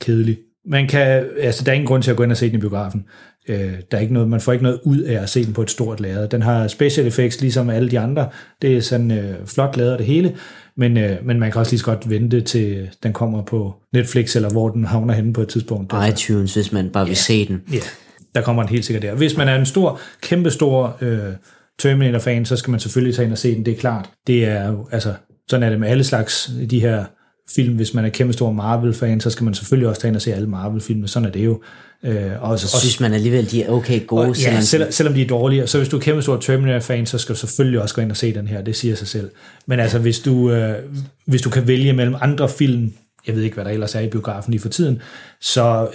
kedelig. 0.02 0.38
Man 0.66 0.88
kan, 0.88 1.26
altså 1.40 1.64
der 1.64 1.72
er 1.72 1.76
ingen 1.76 1.88
grund 1.88 2.04
til 2.04 2.12
at 2.12 2.18
gå 2.18 2.24
ind 2.24 2.32
og 2.32 2.38
se 2.38 2.48
den 2.48 2.56
i 2.56 2.60
biografen. 2.60 3.06
Øh, 3.48 3.74
der 3.92 3.98
er 3.98 4.02
ikke 4.02 4.14
noget, 4.14 4.30
man 4.30 4.42
får 4.42 4.52
ikke 4.52 4.64
noget 4.64 4.80
ud 4.84 5.00
af 5.00 5.22
at 5.22 5.30
se 5.30 5.46
den 5.46 5.54
på 5.54 5.62
et 5.62 5.72
stort 5.72 6.00
lærred. 6.00 6.28
Den 6.28 6.42
har 6.42 6.68
special 6.68 7.08
effects 7.08 7.42
ligesom 7.42 7.70
alle 7.70 7.92
de 7.92 8.00
andre. 8.00 8.30
Det 8.62 8.78
er 8.78 8.82
sådan 8.82 9.12
øh, 9.12 9.36
flot 9.46 9.78
lavet 9.78 10.00
det 10.00 10.08
hele, 10.08 10.36
men, 10.78 10.98
øh, 10.98 11.26
men 11.26 11.40
man 11.40 11.52
kan 11.52 11.60
også 11.60 11.72
lige 11.72 11.80
så 11.80 11.86
godt 11.86 12.10
vente 12.10 12.42
til 12.42 12.90
den 13.04 13.14
kommer 13.14 13.44
på 13.44 13.76
Netflix, 13.94 14.36
eller 14.36 14.50
hvor 14.50 14.70
den 14.70 14.86
havner 14.86 15.14
henne 15.14 15.34
på 15.34 15.42
et 15.42 15.48
tidspunkt. 15.48 15.94
og 15.94 16.10
iTunes, 16.10 16.54
hvis 16.54 16.72
man 16.72 16.90
bare 16.90 17.08
vil 17.08 17.16
se 17.16 17.48
den. 17.48 17.62
Ja, 17.72 17.80
der 18.36 18.42
kommer 18.42 18.64
den 18.64 18.70
helt 18.70 18.86
sikkert 18.86 19.04
der. 19.04 19.16
Hvis 19.16 19.38
man 19.38 19.48
er 19.48 19.56
en 19.56 19.66
stor, 19.66 20.00
kæmpestor 20.22 20.98
øh, 21.02 21.34
Terminator-fan, 21.80 22.46
så 22.46 22.56
skal 22.56 22.72
man 22.72 22.80
selvfølgelig 22.80 23.16
tage 23.16 23.26
ind 23.26 23.32
og 23.32 23.38
se 23.38 23.56
den, 23.56 23.66
det 23.66 23.74
er 23.74 23.78
klart. 23.78 24.10
Det 24.28 24.46
er 24.46 24.68
jo, 24.68 24.88
altså, 24.92 25.14
sådan 25.50 25.64
er 25.64 25.70
det 25.70 25.80
med 25.80 25.88
alle 25.88 26.04
slags 26.04 26.52
de 26.70 26.80
her 26.80 27.06
film. 27.56 27.76
Hvis 27.76 27.94
man 27.94 28.06
er 28.06 28.10
kæmpestor 28.10 28.52
Marvel-fan, 28.52 29.20
så 29.20 29.30
skal 29.30 29.44
man 29.44 29.54
selvfølgelig 29.54 29.90
også 29.90 30.02
tage 30.02 30.10
ind 30.10 30.16
og 30.16 30.22
se 30.22 30.34
alle 30.34 30.50
Marvel-filmer. 30.50 31.08
Sådan 31.08 31.28
er 31.28 31.32
det 31.32 31.46
jo. 31.46 31.62
Øh, 32.06 32.32
og, 32.42 32.60
Så 32.60 32.80
synes 32.80 33.00
man 33.00 33.14
alligevel, 33.14 33.52
de 33.52 33.64
er 33.64 33.70
okay 33.70 34.06
gode, 34.08 34.22
og, 34.22 34.38
ja, 34.38 34.42
selvom 34.42 34.62
selv, 34.62 34.92
selvom 34.92 35.14
de 35.14 35.22
er 35.22 35.28
dårlige. 35.28 35.68
Så 35.68 35.78
hvis 35.78 35.90
du 35.90 35.98
er 35.98 36.02
kæmpe 36.02 36.22
stor 36.22 36.38
Terminator-fan, 36.38 37.06
så 37.06 37.18
skal 37.18 37.36
du 37.36 37.40
selvfølgelig 37.40 37.82
også 37.82 37.96
gå 37.96 38.02
ind 38.02 38.12
og 38.12 38.18
se 38.18 38.34
den 38.34 38.48
her. 38.48 38.62
Det 38.62 38.76
siger 38.76 38.96
sig 38.96 39.08
selv. 39.08 39.30
Men 39.66 39.80
altså, 39.80 40.00
hvis 40.00 40.20
du, 40.20 40.52
øh, 40.52 40.76
hvis 41.26 41.42
du 41.42 41.50
kan 41.50 41.68
vælge 41.68 41.94
mellem 41.94 42.16
andre 42.22 42.50
film, 42.50 42.94
jeg 43.28 43.36
ved 43.36 43.44
ikke, 43.44 43.54
hvad 43.54 43.66
der 43.66 43.72
ellers 43.72 43.96
er 43.96 44.00
i 44.00 44.08
biografen 44.08 44.52
lige 44.52 44.62
for 44.62 44.70
tiden, 44.70 45.02
så 45.42 45.88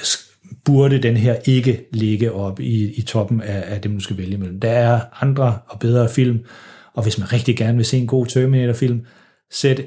burde 0.65 0.99
den 0.99 1.17
her 1.17 1.37
ikke 1.45 1.89
ligge 1.93 2.33
op 2.33 2.61
i, 2.61 2.93
i 2.93 3.03
toppen 3.03 3.41
af, 3.41 3.65
af 3.67 3.81
dem, 3.81 3.95
du 3.95 4.01
skal 4.01 4.19
vælge 4.19 4.37
mellem. 4.37 4.61
Der 4.61 4.71
er 4.71 5.01
andre 5.21 5.59
og 5.67 5.79
bedre 5.79 6.09
film, 6.09 6.39
og 6.95 7.03
hvis 7.03 7.19
man 7.19 7.33
rigtig 7.33 7.57
gerne 7.57 7.77
vil 7.77 7.87
se 7.87 7.97
en 7.99 8.07
god 8.07 8.27
Terminator-film, 8.27 9.01
sæt 9.51 9.83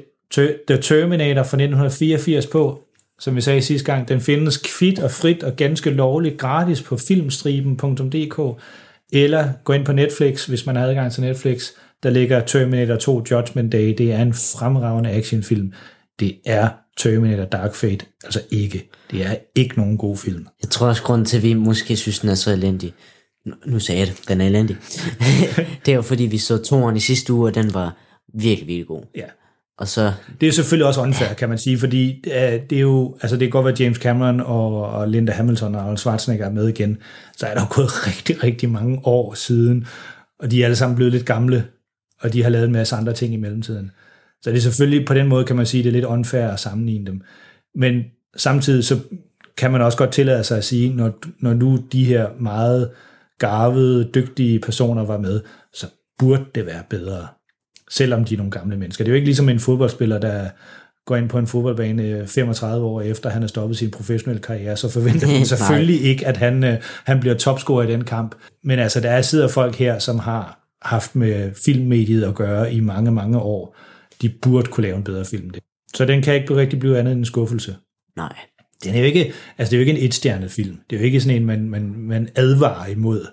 The 0.68 0.76
Terminator 0.82 1.42
fra 1.42 1.56
1984 1.56 2.46
på, 2.46 2.80
som 3.18 3.36
vi 3.36 3.40
sagde 3.40 3.62
sidste 3.62 3.92
gang, 3.92 4.08
den 4.08 4.20
findes 4.20 4.56
kvit 4.56 4.98
og 4.98 5.10
frit 5.10 5.42
og 5.42 5.56
ganske 5.56 5.90
lovligt 5.90 6.38
gratis 6.38 6.82
på 6.82 6.96
filmstriben.dk, 6.96 8.62
eller 9.12 9.52
gå 9.64 9.72
ind 9.72 9.84
på 9.84 9.92
Netflix, 9.92 10.46
hvis 10.46 10.66
man 10.66 10.76
har 10.76 10.86
adgang 10.86 11.12
til 11.12 11.22
Netflix. 11.22 11.70
Der 12.02 12.10
ligger 12.10 12.44
Terminator 12.44 12.96
2 12.96 13.24
Judgment 13.30 13.72
Day. 13.72 13.94
Det 13.98 14.12
er 14.12 14.22
en 14.22 14.34
fremragende 14.34 15.10
actionfilm. 15.10 15.72
Det 16.20 16.38
er 16.46 16.68
Terminator 16.98 17.44
Dark 17.44 17.74
Fate 17.74 18.06
altså 18.24 18.40
ikke. 18.50 18.90
Det 19.10 19.26
er 19.26 19.36
ikke 19.54 19.76
nogen 19.76 19.98
god 19.98 20.16
film. 20.16 20.46
Jeg 20.62 20.70
tror 20.70 20.86
også, 20.86 21.02
grunden 21.02 21.24
til, 21.24 21.36
at 21.36 21.42
vi 21.42 21.54
måske 21.54 21.96
synes, 21.96 22.18
den 22.18 22.28
er 22.28 22.34
så 22.34 22.52
elendig, 22.52 22.94
nu, 23.66 23.78
sagde 23.78 24.00
jeg 24.00 24.08
det, 24.08 24.28
den 24.28 24.40
er 24.40 24.46
elendig, 24.46 24.76
det 25.86 25.92
er 25.92 25.96
jo 25.96 26.02
fordi, 26.02 26.24
vi 26.24 26.38
så 26.38 26.58
toeren 26.58 26.96
i 26.96 27.00
sidste 27.00 27.32
uge, 27.32 27.48
og 27.48 27.54
den 27.54 27.74
var 27.74 27.96
virkelig, 28.34 28.68
virkelig 28.68 28.86
god. 28.86 29.02
Ja. 29.16 29.24
Og 29.78 29.88
så, 29.88 30.12
Det 30.40 30.48
er 30.48 30.52
selvfølgelig 30.52 30.86
også 30.86 31.00
unfair, 31.00 31.34
kan 31.34 31.48
man 31.48 31.58
sige, 31.58 31.78
fordi 31.78 32.24
øh, 32.26 32.60
det 32.70 32.72
er 32.72 32.80
jo, 32.80 33.16
altså 33.22 33.36
det 33.36 33.40
kan 33.40 33.50
godt 33.50 33.64
være, 33.64 33.76
James 33.80 33.98
Cameron 33.98 34.40
og, 34.40 34.86
og 34.86 35.08
Linda 35.08 35.32
Hamilton 35.32 35.74
og 35.74 35.80
Arnold 35.80 35.98
Schwarzenegger 35.98 36.46
er 36.46 36.50
med 36.50 36.68
igen, 36.68 36.98
så 37.36 37.46
er 37.46 37.54
der 37.54 37.60
jo 37.60 37.66
gået 37.70 37.90
rigtig, 38.06 38.44
rigtig 38.44 38.70
mange 38.70 39.00
år 39.04 39.34
siden, 39.34 39.86
og 40.38 40.50
de 40.50 40.60
er 40.60 40.64
alle 40.64 40.76
sammen 40.76 40.96
blevet 40.96 41.12
lidt 41.12 41.26
gamle, 41.26 41.64
og 42.20 42.32
de 42.32 42.42
har 42.42 42.50
lavet 42.50 42.66
en 42.66 42.72
masse 42.72 42.96
andre 42.96 43.12
ting 43.12 43.34
i 43.34 43.36
mellemtiden. 43.36 43.90
Så 44.42 44.50
det 44.50 44.56
er 44.56 44.60
selvfølgelig, 44.60 45.06
på 45.06 45.14
den 45.14 45.28
måde 45.28 45.44
kan 45.44 45.56
man 45.56 45.66
sige, 45.66 45.82
det 45.82 45.88
er 45.88 45.92
lidt 45.92 46.04
unfair 46.04 46.48
at 46.48 46.60
sammenligne 46.60 47.06
dem. 47.06 47.20
Men 47.74 48.02
samtidig 48.36 48.84
så 48.84 48.98
kan 49.56 49.72
man 49.72 49.82
også 49.82 49.98
godt 49.98 50.12
tillade 50.12 50.44
sig 50.44 50.58
at 50.58 50.64
sige, 50.64 50.94
når, 50.94 51.18
når 51.38 51.54
nu 51.54 51.84
de 51.92 52.04
her 52.04 52.28
meget 52.40 52.90
garvede, 53.38 54.04
dygtige 54.04 54.60
personer 54.60 55.04
var 55.04 55.18
med, 55.18 55.40
så 55.74 55.86
burde 56.18 56.44
det 56.54 56.66
være 56.66 56.82
bedre, 56.90 57.26
selvom 57.92 58.24
de 58.24 58.34
er 58.34 58.38
nogle 58.38 58.50
gamle 58.50 58.76
mennesker. 58.76 59.04
Det 59.04 59.10
er 59.10 59.12
jo 59.12 59.16
ikke 59.16 59.26
ligesom 59.26 59.48
en 59.48 59.60
fodboldspiller, 59.60 60.18
der 60.18 60.48
går 61.06 61.16
ind 61.16 61.28
på 61.28 61.38
en 61.38 61.46
fodboldbane 61.46 62.26
35 62.26 62.86
år 62.86 63.00
efter, 63.00 63.30
han 63.30 63.42
har 63.42 63.48
stoppet 63.48 63.78
sin 63.78 63.90
professionelle 63.90 64.42
karriere, 64.42 64.76
så 64.76 64.88
forventer 64.88 65.26
man 65.38 65.46
selvfølgelig 65.46 66.02
ikke, 66.02 66.26
at 66.26 66.36
han, 66.36 66.64
øh, 66.64 66.78
han 67.04 67.20
bliver 67.20 67.34
topscorer 67.34 67.88
i 67.88 67.92
den 67.92 68.04
kamp. 68.04 68.34
Men 68.64 68.78
altså, 68.78 69.00
der 69.00 69.10
er 69.10 69.22
sidder 69.22 69.48
folk 69.48 69.74
her, 69.74 69.98
som 69.98 70.18
har 70.18 70.58
haft 70.82 71.16
med 71.16 71.50
filmmediet 71.64 72.24
at 72.24 72.34
gøre 72.34 72.74
i 72.74 72.80
mange, 72.80 73.10
mange 73.10 73.38
år. 73.38 73.76
De 74.22 74.28
burde 74.28 74.66
kunne 74.66 74.82
lave 74.82 74.96
en 74.96 75.04
bedre 75.04 75.24
film. 75.24 75.50
Det. 75.50 75.62
Så 75.94 76.04
den 76.04 76.22
kan 76.22 76.34
ikke 76.34 76.56
rigtig 76.56 76.78
blive 76.78 76.98
andet 76.98 77.12
end 77.12 77.20
en 77.20 77.24
skuffelse. 77.24 77.76
Nej. 78.16 78.32
Den 78.84 78.94
er 78.94 78.98
jo 78.98 79.04
ikke, 79.04 79.32
altså 79.58 79.70
det 79.70 79.72
er 79.72 79.76
jo 79.76 79.80
ikke 79.88 80.00
en 80.00 80.06
etstjernet 80.06 80.50
film. 80.50 80.78
Det 80.90 80.96
er 80.96 81.00
jo 81.00 81.04
ikke 81.04 81.20
sådan 81.20 81.36
en, 81.36 81.46
man, 81.46 81.68
man, 81.68 81.94
man 81.96 82.28
advarer 82.34 82.86
imod. 82.86 83.26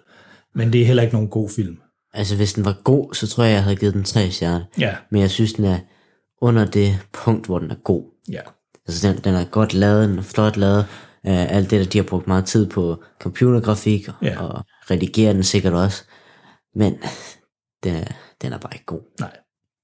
Men 0.55 0.73
det 0.73 0.81
er 0.81 0.85
heller 0.85 1.03
ikke 1.03 1.15
nogen 1.15 1.29
god 1.29 1.49
film. 1.49 1.77
Altså, 2.13 2.35
hvis 2.35 2.53
den 2.53 2.65
var 2.65 2.81
god, 2.83 3.13
så 3.13 3.27
tror 3.27 3.43
jeg, 3.43 3.53
jeg 3.53 3.63
havde 3.63 3.75
givet 3.75 3.93
den 3.93 4.03
tre 4.03 4.31
stjerner. 4.31 4.65
Ja. 4.79 4.95
Men 5.11 5.21
jeg 5.21 5.29
synes, 5.31 5.53
den 5.53 5.65
er 5.65 5.79
under 6.41 6.65
det 6.65 6.99
punkt, 7.13 7.45
hvor 7.45 7.59
den 7.59 7.71
er 7.71 7.75
god. 7.75 8.03
Ja. 8.31 8.41
Altså, 8.87 9.07
den, 9.07 9.17
den 9.17 9.35
er 9.35 9.45
godt 9.45 9.73
lavet, 9.73 10.09
den 10.09 10.17
er 10.17 10.21
flot 10.23 10.57
lavet. 10.57 10.85
Uh, 11.23 11.53
alt 11.55 11.71
det, 11.71 11.79
der 11.79 11.85
de 11.85 11.97
har 11.97 12.03
brugt 12.05 12.27
meget 12.27 12.45
tid 12.45 12.69
på 12.69 13.03
computergrafik, 13.21 14.07
Ja. 14.21 14.43
og 14.43 14.63
redigere 14.91 15.33
den 15.33 15.43
sikkert 15.43 15.73
også. 15.73 16.03
Men 16.75 16.97
den 17.83 17.95
er, 17.95 18.03
den 18.41 18.53
er 18.53 18.57
bare 18.57 18.73
ikke 18.73 18.85
god. 18.85 19.01
Nej. 19.19 19.37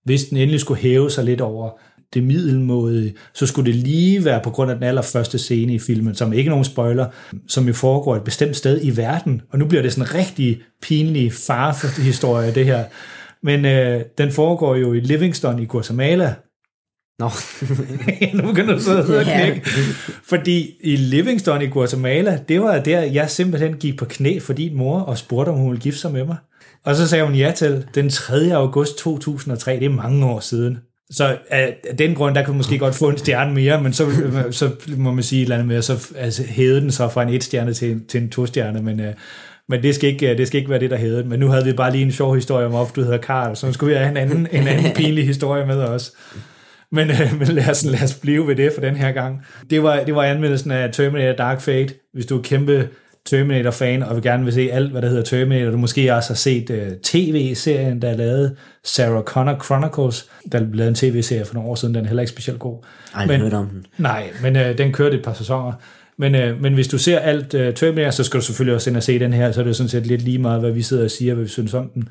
Hvis 0.03 0.23
den 0.25 0.37
endelig 0.37 0.59
skulle 0.59 0.81
hæve 0.81 1.11
sig 1.11 1.23
lidt 1.25 1.41
over 1.41 1.71
det 2.15 2.23
middelmåde, 2.23 3.13
så 3.33 3.45
skulle 3.45 3.71
det 3.71 3.79
lige 3.79 4.25
være 4.25 4.41
på 4.43 4.49
grund 4.49 4.71
af 4.71 4.77
den 4.77 4.83
allerførste 4.83 5.37
scene 5.37 5.73
i 5.73 5.79
filmen, 5.79 6.15
som 6.15 6.33
ikke 6.33 6.49
nogen 6.49 6.65
spoiler, 6.65 7.05
som 7.47 7.67
jo 7.67 7.73
foregår 7.73 8.15
et 8.15 8.23
bestemt 8.23 8.55
sted 8.55 8.79
i 8.83 8.97
verden. 8.97 9.41
Og 9.49 9.59
nu 9.59 9.65
bliver 9.65 9.81
det 9.81 9.93
sådan 9.93 10.09
en 10.09 10.15
rigtig 10.15 10.61
pinlig 10.81 11.33
farhistorie, 11.33 12.55
det 12.55 12.65
her. 12.65 12.83
Men 13.43 13.65
øh, 13.65 14.01
den 14.17 14.31
foregår 14.31 14.75
jo 14.75 14.93
i 14.93 14.99
Livingston 14.99 15.59
i 15.59 15.65
Guatemala, 15.65 16.35
Nå, 17.19 17.29
nu 18.41 18.47
begynder 18.47 18.73
du 18.73 18.79
så 18.79 19.17
at 19.17 19.25
knække. 19.25 19.61
Fordi 20.23 20.71
i 20.83 20.95
Livingston 20.95 21.61
i 21.61 21.65
Guatemala, 21.65 22.39
det 22.47 22.61
var 22.61 22.79
der, 22.79 23.01
jeg 23.01 23.29
simpelthen 23.29 23.77
gik 23.77 23.97
på 23.97 24.05
knæ 24.05 24.39
for 24.39 24.53
din 24.53 24.77
mor 24.77 24.99
og 24.99 25.17
spurgte, 25.17 25.49
om 25.49 25.57
hun 25.57 25.69
ville 25.69 25.81
gifte 25.81 25.99
sig 25.99 26.11
med 26.11 26.25
mig. 26.25 26.37
Og 26.83 26.95
så 26.95 27.07
sagde 27.07 27.25
hun 27.25 27.35
ja 27.35 27.51
til 27.55 27.85
den 27.95 28.09
3. 28.09 28.55
august 28.55 28.97
2003, 28.97 29.79
det 29.79 29.85
er 29.85 29.89
mange 29.89 30.25
år 30.25 30.39
siden. 30.39 30.77
Så 31.11 31.37
af 31.49 31.77
den 31.97 32.15
grund, 32.15 32.35
der 32.35 32.43
kunne 32.43 32.53
man 32.53 32.57
måske 32.57 32.77
godt 32.77 32.95
få 32.95 33.09
en 33.09 33.17
stjerne 33.17 33.53
mere, 33.53 33.83
men 33.83 33.93
så, 33.93 34.05
så 34.51 34.69
må 34.97 35.11
man 35.11 35.23
sige 35.23 35.41
et 35.41 35.45
eller 35.45 35.55
andet 35.55 35.67
med, 35.67 35.81
så 35.81 36.13
altså, 36.17 36.43
hævede 36.43 36.81
den 36.81 36.91
så 36.91 37.09
fra 37.09 37.23
en 37.23 37.29
et 37.29 37.43
stjerne 37.43 37.73
til, 37.73 38.01
til 38.07 38.21
en 38.21 38.29
to 38.29 38.45
stjerne, 38.45 38.81
men, 38.81 38.99
øh, 38.99 39.13
men 39.69 39.83
det, 39.83 39.95
skal 39.95 40.09
ikke, 40.09 40.37
det 40.37 40.47
skal 40.47 40.57
ikke 40.57 40.69
være 40.69 40.79
det, 40.79 40.91
der 40.91 40.97
hævede. 40.97 41.23
Men 41.23 41.39
nu 41.39 41.47
havde 41.47 41.65
vi 41.65 41.73
bare 41.73 41.91
lige 41.91 42.05
en 42.05 42.11
sjov 42.11 42.35
historie 42.35 42.65
om, 42.65 42.71
hvorfor 42.71 42.93
du 42.93 43.01
hedder 43.01 43.17
Karl, 43.17 43.55
så 43.55 43.67
nu 43.67 43.73
skulle 43.73 43.93
vi 43.93 43.97
have 43.97 44.11
en 44.11 44.17
anden, 44.17 44.47
en 44.51 44.67
anden 44.67 44.93
pinlig 44.97 45.25
historie 45.25 45.65
med 45.65 45.77
os. 45.77 46.13
Men, 46.91 47.09
øh, 47.09 47.39
men 47.39 47.47
lad, 47.47 47.69
os, 47.69 47.85
lad 47.85 48.03
os 48.03 48.13
blive 48.13 48.47
ved 48.47 48.55
det 48.55 48.71
for 48.73 48.81
den 48.81 48.95
her 48.95 49.11
gang. 49.11 49.41
Det 49.69 49.83
var, 49.83 50.03
det 50.03 50.15
var 50.15 50.23
anmeldelsen 50.23 50.71
af 50.71 50.93
Terminator 50.93 51.35
Dark 51.35 51.61
Fate. 51.61 51.93
Hvis 52.13 52.25
du 52.25 52.37
er 52.37 52.41
kæmpe 52.41 52.89
Terminator-fan 53.25 54.03
og 54.03 54.15
vil 54.15 54.23
gerne 54.23 54.43
vil 54.43 54.53
se 54.53 54.69
alt, 54.71 54.91
hvad 54.91 55.01
der 55.01 55.07
hedder 55.09 55.23
Terminator, 55.23 55.71
du 55.71 55.77
måske 55.77 56.13
også 56.15 56.29
har 56.29 56.35
set 56.35 56.69
uh, 56.69 56.77
tv-serien, 57.03 58.01
der 58.01 58.09
er 58.09 58.17
lavet, 58.17 58.55
Sarah 58.83 59.23
Connor 59.23 59.59
Chronicles, 59.65 60.25
der 60.51 60.59
blev 60.59 60.73
lavet 60.73 60.89
en 60.89 60.95
tv-serie 60.95 61.45
for 61.45 61.53
nogle 61.53 61.69
år 61.69 61.75
siden, 61.75 61.95
den 61.95 62.03
er 62.03 62.07
heller 62.07 62.21
ikke 62.21 62.31
specielt 62.31 62.59
god. 62.59 62.77
aldrig 63.13 63.37
Men- 63.39 63.41
hørt 63.41 63.53
om 63.53 63.67
den. 63.69 63.85
Nej, 63.97 64.29
men 64.41 64.55
øh, 64.55 64.77
den 64.77 64.91
kørte 64.93 65.17
et 65.17 65.23
par 65.23 65.33
sæsoner. 65.33 65.73
Men, 66.17 66.35
øh, 66.35 66.61
men 66.61 66.73
hvis 66.73 66.87
du 66.87 66.97
ser 66.97 67.19
alt 67.19 67.53
øh, 67.53 67.73
Terminator, 67.73 68.11
så 68.11 68.23
skal 68.23 68.39
du 68.39 68.45
selvfølgelig 68.45 68.75
også 68.75 68.89
ind 68.89 68.97
og 68.97 69.03
se 69.03 69.19
den 69.19 69.33
her, 69.33 69.51
så 69.51 69.59
er 69.59 69.65
det 69.65 69.75
sådan 69.75 69.89
set 69.89 70.07
lidt 70.07 70.21
lige 70.21 70.39
meget, 70.39 70.59
hvad 70.59 70.71
vi 70.71 70.81
sidder 70.81 71.03
og 71.03 71.11
siger, 71.11 71.33
hvad 71.33 71.43
vi 71.43 71.49
synes 71.49 71.73
om 71.73 71.89
den. 71.93 72.09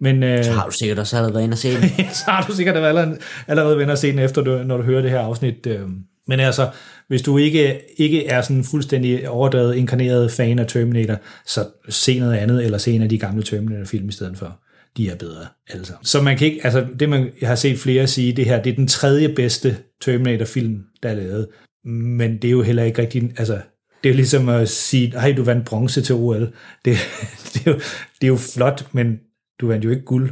Men 0.00 0.22
øh, 0.22 0.44
Så 0.44 0.52
har 0.52 0.66
du 0.66 0.70
sikkert 0.72 0.98
også 0.98 1.16
allerede 1.16 1.34
været 1.34 1.44
inde 1.44 1.54
og 1.54 1.58
se 1.58 1.74
den. 1.74 1.82
så 2.24 2.24
har 2.28 2.46
du 2.48 2.52
sikkert 2.54 2.76
allerede, 2.76 3.16
allerede 3.48 3.78
vendt 3.78 3.92
at 3.92 3.98
se 3.98 4.10
den 4.12 4.18
efter, 4.18 4.42
du, 4.42 4.50
når 4.64 4.76
du 4.76 4.82
hører 4.82 5.02
det 5.02 5.10
her 5.10 5.18
afsnit. 5.20 5.66
øh. 5.66 5.80
Men 6.26 6.40
altså, 6.40 6.68
hvis 7.08 7.22
du 7.22 7.38
ikke, 7.38 7.80
ikke 7.96 8.26
er 8.26 8.40
sådan 8.40 8.64
fuldstændig 8.64 9.28
overdrevet, 9.28 9.76
inkarneret 9.76 10.30
fan 10.30 10.58
af 10.58 10.66
Terminator, 10.66 11.16
så 11.46 11.66
se 11.88 12.18
noget 12.18 12.34
andet, 12.34 12.64
eller 12.64 12.78
se 12.78 12.92
en 12.92 13.02
af 13.02 13.08
de 13.08 13.18
gamle 13.18 13.42
Terminator-film 13.42 14.08
i 14.08 14.12
stedet 14.12 14.38
for. 14.38 14.60
De 14.96 15.08
er 15.08 15.16
bedre, 15.16 15.46
altså. 15.68 15.92
Så 16.02 16.22
man 16.22 16.38
kan 16.38 16.46
ikke, 16.46 16.60
altså 16.64 16.86
det 16.98 17.08
man 17.08 17.30
jeg 17.40 17.48
har 17.48 17.56
set 17.56 17.78
flere 17.78 18.06
sige, 18.06 18.32
det 18.32 18.44
her, 18.44 18.62
det 18.62 18.72
er 18.72 18.76
den 18.76 18.86
tredje 18.86 19.28
bedste 19.28 19.76
Terminator-film, 20.00 20.82
der 21.02 21.08
er 21.08 21.14
lavet. 21.14 21.48
Men 21.84 22.36
det 22.36 22.48
er 22.48 22.52
jo 22.52 22.62
heller 22.62 22.82
ikke 22.82 23.02
rigtig, 23.02 23.32
altså 23.36 23.60
det 24.04 24.10
er 24.10 24.14
jo 24.14 24.16
ligesom 24.16 24.48
at 24.48 24.68
sige, 24.68 25.10
hej, 25.10 25.32
du 25.32 25.42
vandt 25.42 25.66
bronze 25.66 26.02
til 26.02 26.14
OL. 26.14 26.52
Det, 26.84 26.96
det, 27.54 27.66
er 27.66 27.70
jo, 27.70 27.76
det 28.20 28.22
er 28.22 28.28
jo 28.28 28.36
flot, 28.36 28.88
men 28.92 29.20
du 29.60 29.66
vandt 29.66 29.84
jo 29.84 29.90
ikke 29.90 30.04
guld. 30.04 30.30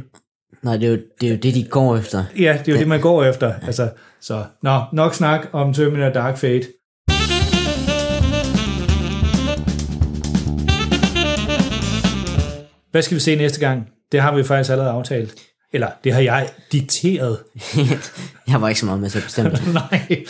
Nej, 0.63 0.77
det 0.77 0.85
er, 0.85 0.91
jo, 0.91 0.97
det 1.21 1.27
er 1.27 1.31
jo 1.31 1.37
det, 1.37 1.55
de 1.55 1.63
går 1.63 1.97
efter. 1.97 2.23
Ja, 2.39 2.57
det 2.59 2.67
er 2.67 2.73
jo 2.73 2.79
det, 2.79 2.87
man 2.87 3.01
går 3.01 3.23
efter. 3.23 3.53
Altså, 3.65 3.89
så, 4.21 4.43
nå, 4.61 4.81
nok 4.93 5.13
snak 5.13 5.47
om 5.51 5.73
Terminator 5.73 6.13
Dark 6.13 6.37
Fate. 6.37 6.67
Hvad 12.91 13.01
skal 13.01 13.15
vi 13.15 13.19
se 13.19 13.35
næste 13.35 13.59
gang? 13.59 13.87
Det 14.11 14.21
har 14.21 14.35
vi 14.35 14.43
faktisk 14.43 14.71
allerede 14.71 14.91
aftalt. 14.91 15.35
Eller, 15.73 15.87
det 16.03 16.13
har 16.13 16.21
jeg 16.21 16.49
dikteret. 16.71 17.37
jeg 18.51 18.61
var 18.61 18.67
ikke 18.67 18.79
så 18.79 18.85
meget 18.85 19.01
med 19.01 19.09
til 19.09 19.17
at 19.17 19.23
bestemme 19.23 19.51
det. 19.51 19.73
Nej, 19.91 20.25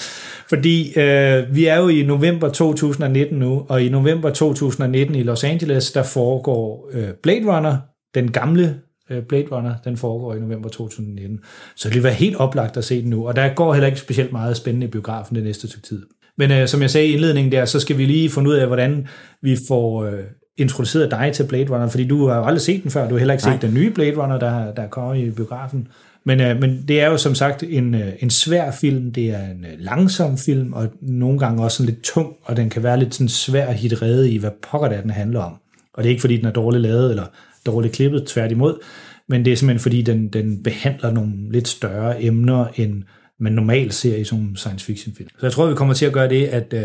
fordi 0.49 0.99
øh, 0.99 1.55
vi 1.55 1.65
er 1.65 1.77
jo 1.77 1.87
i 1.87 2.03
november 2.03 2.49
2019 2.49 3.39
nu, 3.39 3.65
og 3.69 3.83
i 3.83 3.89
november 3.89 4.29
2019 4.29 5.15
i 5.15 5.23
Los 5.23 5.43
Angeles, 5.43 5.91
der 5.91 6.03
foregår 6.03 6.89
øh, 6.93 7.09
Blade 7.23 7.55
Runner, 7.55 7.77
den 8.15 8.31
gamle 8.31 8.79
Blade 9.29 9.47
Runner, 9.51 9.73
den 9.83 9.97
foregår 9.97 10.35
i 10.35 10.39
november 10.39 10.69
2019. 10.69 11.39
Så 11.75 11.87
det 11.87 11.95
vil 11.95 12.03
være 12.03 12.13
helt 12.13 12.35
oplagt 12.35 12.77
at 12.77 12.83
se 12.83 13.01
den 13.01 13.09
nu, 13.09 13.27
og 13.27 13.35
der 13.35 13.53
går 13.53 13.73
heller 13.73 13.87
ikke 13.87 13.99
specielt 13.99 14.31
meget 14.31 14.57
spændende 14.57 14.87
i 14.87 14.89
biografen 14.89 15.35
det 15.35 15.43
næste 15.43 15.67
stykke 15.67 15.87
tid. 15.87 16.05
Men 16.37 16.51
øh, 16.51 16.67
som 16.67 16.81
jeg 16.81 16.89
sagde 16.89 17.07
i 17.07 17.13
indledningen 17.13 17.51
der, 17.51 17.65
så 17.65 17.79
skal 17.79 17.97
vi 17.97 18.05
lige 18.05 18.29
finde 18.29 18.49
ud 18.49 18.55
af, 18.55 18.67
hvordan 18.67 19.07
vi 19.41 19.57
får 19.67 20.03
øh, 20.03 20.23
introduceret 20.57 21.11
dig 21.11 21.31
til 21.33 21.43
Blade 21.43 21.69
Runner, 21.69 21.87
fordi 21.87 22.07
du 22.07 22.27
har 22.27 22.37
jo 22.37 22.43
aldrig 22.45 22.61
set 22.61 22.83
den 22.83 22.91
før, 22.91 23.07
du 23.07 23.13
har 23.13 23.19
heller 23.19 23.33
ikke 23.33 23.45
Nej. 23.45 23.55
set 23.55 23.61
den 23.61 23.73
nye 23.73 23.91
Blade 23.91 24.23
Runner, 24.23 24.39
der, 24.39 24.73
der 24.73 24.87
kommer 24.87 25.13
i 25.13 25.29
biografen. 25.29 25.87
Men, 26.25 26.41
øh, 26.41 26.59
men 26.59 26.85
det 26.87 27.01
er 27.01 27.07
jo 27.07 27.17
som 27.17 27.35
sagt 27.35 27.63
en, 27.63 27.95
øh, 27.95 28.13
en 28.19 28.29
svær 28.29 28.71
film, 28.71 29.11
det 29.11 29.29
er 29.29 29.43
en 29.43 29.65
øh, 29.65 29.79
langsom 29.79 30.37
film, 30.37 30.73
og 30.73 30.87
nogle 31.01 31.39
gange 31.39 31.63
også 31.63 31.77
sådan 31.77 31.93
lidt 31.93 32.03
tung, 32.03 32.33
og 32.43 32.57
den 32.57 32.69
kan 32.69 32.83
være 32.83 32.99
lidt 32.99 33.15
sådan 33.15 33.29
svær 33.29 33.65
at 33.65 33.75
hitte 33.75 33.95
rede 33.95 34.31
i, 34.31 34.37
hvad 34.37 34.51
pokker 34.71 34.87
det 34.87 34.97
er, 34.97 35.01
den 35.01 35.09
handler 35.09 35.39
om. 35.39 35.53
Og 35.93 36.03
det 36.03 36.09
er 36.09 36.11
ikke 36.11 36.21
fordi, 36.21 36.37
den 36.37 36.45
er 36.45 36.51
dårligt 36.51 36.81
lavet, 36.81 37.09
eller 37.09 37.25
dårligt 37.65 37.93
klippet, 37.93 38.27
tværtimod, 38.27 38.79
men 39.29 39.45
det 39.45 39.53
er 39.53 39.57
simpelthen 39.57 39.83
fordi, 39.83 40.01
den, 40.01 40.27
den 40.27 40.63
behandler 40.63 41.11
nogle 41.11 41.51
lidt 41.51 41.67
større 41.67 42.23
emner, 42.23 42.65
end 42.75 43.03
man 43.39 43.51
normalt 43.51 43.93
ser 43.93 44.15
i 44.15 44.23
sådan 44.23 44.55
science 44.55 44.85
fiction 44.85 45.15
film. 45.15 45.29
Så 45.39 45.45
jeg 45.45 45.51
tror, 45.51 45.67
vi 45.67 45.75
kommer 45.75 45.93
til 45.93 46.05
at 46.05 46.13
gøre 46.13 46.29
det, 46.29 46.47
at 46.47 46.73
øh, 46.73 46.81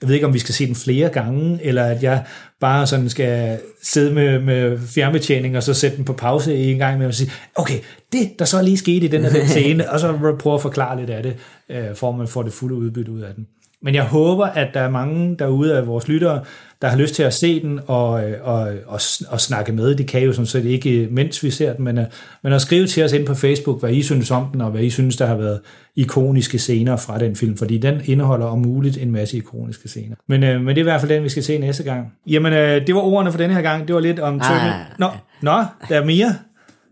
jeg 0.00 0.08
ved 0.08 0.14
ikke, 0.14 0.26
om 0.26 0.34
vi 0.34 0.38
skal 0.38 0.54
se 0.54 0.66
den 0.66 0.74
flere 0.74 1.08
gange, 1.08 1.64
eller 1.64 1.84
at 1.84 2.02
jeg 2.02 2.24
bare 2.60 2.86
sådan 2.86 3.08
skal 3.08 3.58
sidde 3.82 4.14
med, 4.14 4.38
med 4.38 4.78
fjernbetjening, 4.78 5.56
og 5.56 5.62
så 5.62 5.74
sætte 5.74 5.96
den 5.96 6.04
på 6.04 6.12
pause 6.12 6.54
en 6.54 6.78
gang 6.78 6.98
med 6.98 7.06
og 7.06 7.14
sige, 7.14 7.30
okay, 7.54 7.78
det, 8.12 8.38
der 8.38 8.44
så 8.44 8.62
lige 8.62 8.76
skete 8.76 9.06
i 9.06 9.08
den 9.08 9.22
her 9.22 9.30
den 9.30 9.48
scene, 9.56 9.90
og 9.90 10.00
så 10.00 10.36
prøve 10.38 10.54
at 10.54 10.62
forklare 10.62 11.00
lidt 11.00 11.10
af 11.10 11.22
det, 11.22 11.36
øh, 11.70 11.94
for 11.94 12.08
at 12.12 12.18
man 12.18 12.28
får 12.28 12.42
det 12.42 12.52
fulde 12.52 12.74
udbytte 12.74 13.12
ud 13.12 13.20
af 13.20 13.34
den. 13.34 13.46
Men 13.82 13.94
jeg 13.94 14.04
håber, 14.04 14.46
at 14.46 14.68
der 14.74 14.80
er 14.80 14.90
mange 14.90 15.36
derude 15.38 15.76
af 15.76 15.86
vores 15.86 16.08
lyttere, 16.08 16.44
der 16.82 16.88
har 16.88 16.96
lyst 16.96 17.14
til 17.14 17.22
at 17.22 17.34
se 17.34 17.62
den 17.62 17.80
og, 17.86 18.30
øh, 18.30 18.36
og, 18.42 18.60
og, 18.86 19.00
og 19.28 19.40
snakke 19.40 19.72
med. 19.72 19.94
Det 19.94 20.06
kan 20.06 20.22
jo 20.22 20.32
sådan 20.32 20.46
set 20.46 20.64
ikke, 20.64 21.08
mens 21.10 21.44
vi 21.44 21.50
ser 21.50 21.72
den, 21.72 21.84
men, 21.84 21.98
øh, 21.98 22.04
men 22.42 22.52
at 22.52 22.62
skrive 22.62 22.86
til 22.86 23.04
os 23.04 23.12
ind 23.12 23.26
på 23.26 23.34
Facebook, 23.34 23.80
hvad 23.80 23.90
I 23.90 24.02
synes 24.02 24.30
om 24.30 24.46
den, 24.52 24.60
og 24.60 24.70
hvad 24.70 24.82
I 24.82 24.90
synes, 24.90 25.16
der 25.16 25.26
har 25.26 25.36
været 25.36 25.60
ikoniske 25.96 26.58
scener 26.58 26.96
fra 26.96 27.18
den 27.18 27.36
film, 27.36 27.56
fordi 27.56 27.78
den 27.78 28.00
indeholder 28.04 28.46
om 28.46 28.58
muligt 28.58 28.96
en 28.96 29.10
masse 29.10 29.36
ikoniske 29.36 29.88
scener. 29.88 30.16
Men, 30.26 30.42
øh, 30.42 30.60
men 30.60 30.68
det 30.68 30.76
er 30.76 30.82
i 30.82 30.82
hvert 30.82 31.00
fald 31.00 31.12
den, 31.12 31.24
vi 31.24 31.28
skal 31.28 31.42
se 31.42 31.58
næste 31.58 31.82
gang. 31.82 32.12
Jamen, 32.26 32.52
øh, 32.52 32.86
det 32.86 32.94
var 32.94 33.00
ordene 33.00 33.30
for 33.30 33.38
denne 33.38 33.54
her 33.54 33.62
gang. 33.62 33.88
Det 33.88 33.94
var 33.94 34.00
lidt 34.00 34.20
om... 34.20 34.40
Ah. 34.44 34.72
Nå, 34.98 35.10
nå, 35.42 35.64
der 35.88 36.00
er 36.00 36.04
mere. 36.04 36.34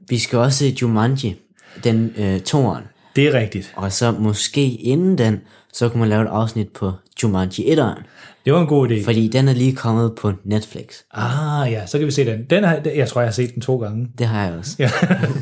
Vi 0.09 0.19
skal 0.19 0.39
også 0.39 0.59
se 0.59 0.77
Jumanji, 0.83 1.37
den 1.85 2.13
øh, 2.19 2.41
toren. 2.41 2.83
Det 3.17 3.27
er 3.27 3.35
rigtigt. 3.35 3.73
Og 3.77 3.93
så 3.93 4.13
måske 4.13 4.69
inden 4.69 5.19
den, 5.19 5.41
så 5.73 5.89
kunne 5.89 6.01
man 6.01 6.09
lave 6.09 6.23
et 6.23 6.29
afsnit 6.29 6.69
på 6.69 6.93
Jumanji 7.23 7.65
1'eren. 7.65 8.03
Det 8.45 8.53
var 8.53 8.61
en 8.61 8.67
god 8.67 8.89
idé. 8.91 9.05
Fordi 9.05 9.29
den 9.29 9.49
er 9.49 9.53
lige 9.53 9.77
kommet 9.77 10.13
på 10.15 10.33
Netflix. 10.45 10.85
Ah 11.13 11.73
ja, 11.73 11.87
så 11.87 11.99
kan 11.99 12.07
vi 12.07 12.13
se 12.13 12.27
den. 12.27 12.45
den 12.51 12.65
har, 12.65 12.81
jeg 12.95 13.09
tror, 13.09 13.21
jeg 13.21 13.29
har 13.29 13.33
set 13.33 13.55
den 13.55 13.63
to 13.63 13.77
gange. 13.77 14.09
Det 14.19 14.27
har 14.27 14.47
jeg 14.47 14.55
også. 14.59 14.77
Ja. 14.79 14.91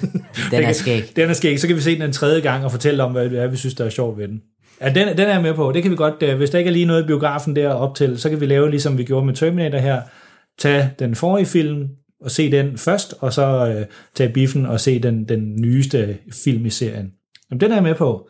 Den 0.51 0.63
er 0.63 0.73
skæg. 0.73 1.17
Den 1.17 1.31
er 1.31 1.33
skæg. 1.33 1.61
Så 1.61 1.67
kan 1.67 1.77
vi 1.77 1.81
se 1.81 1.95
den 1.95 2.03
en 2.03 2.13
tredje 2.13 2.41
gang 2.41 2.65
og 2.65 2.71
fortælle 2.71 3.03
om, 3.03 3.13
hvad 3.13 3.31
det 3.31 3.43
er, 3.43 3.47
vi 3.47 3.57
synes, 3.57 3.75
der 3.75 3.85
er 3.85 3.91
sjovt 3.91 4.19
ved 4.19 4.29
den. 4.29 4.41
Ja, 4.81 4.89
den, 4.89 5.09
den 5.09 5.21
er 5.21 5.33
jeg 5.33 5.43
med 5.43 5.55
på. 5.55 5.73
Det 5.73 5.83
kan 5.83 5.91
vi 5.91 5.97
godt, 5.97 6.23
øh, 6.23 6.37
hvis 6.37 6.51
der 6.51 6.59
ikke 6.59 6.69
er 6.69 6.73
lige 6.73 6.85
noget 6.85 7.03
i 7.03 7.07
biografen 7.07 7.57
der 7.57 7.69
op 7.69 7.95
til, 7.95 8.19
så 8.19 8.31
kan 8.31 8.41
vi 8.41 8.47
lave, 8.47 8.71
ligesom 8.71 8.99
vi 8.99 9.05
gjorde 9.05 9.27
med 9.27 9.35
Terminator 9.35 9.79
her, 9.79 10.03
tage 10.59 10.91
den 10.99 11.15
forrige 11.15 11.47
film 11.47 11.89
og 12.21 12.31
se 12.31 12.51
den 12.51 12.79
først, 12.79 13.15
og 13.21 13.33
så 13.33 13.69
øh, 13.69 13.87
tage 14.15 14.33
biffen 14.33 14.67
og 14.67 14.81
se 14.81 14.99
den, 14.99 15.25
den 15.25 15.57
nyeste 15.61 16.19
film 16.45 16.67
i 16.67 16.71
serien. 16.71 17.11
Jamen, 17.55 17.61
den 17.61 17.71
er 17.71 17.77
jeg 17.77 17.83
med 17.83 17.95
på. 17.95 18.29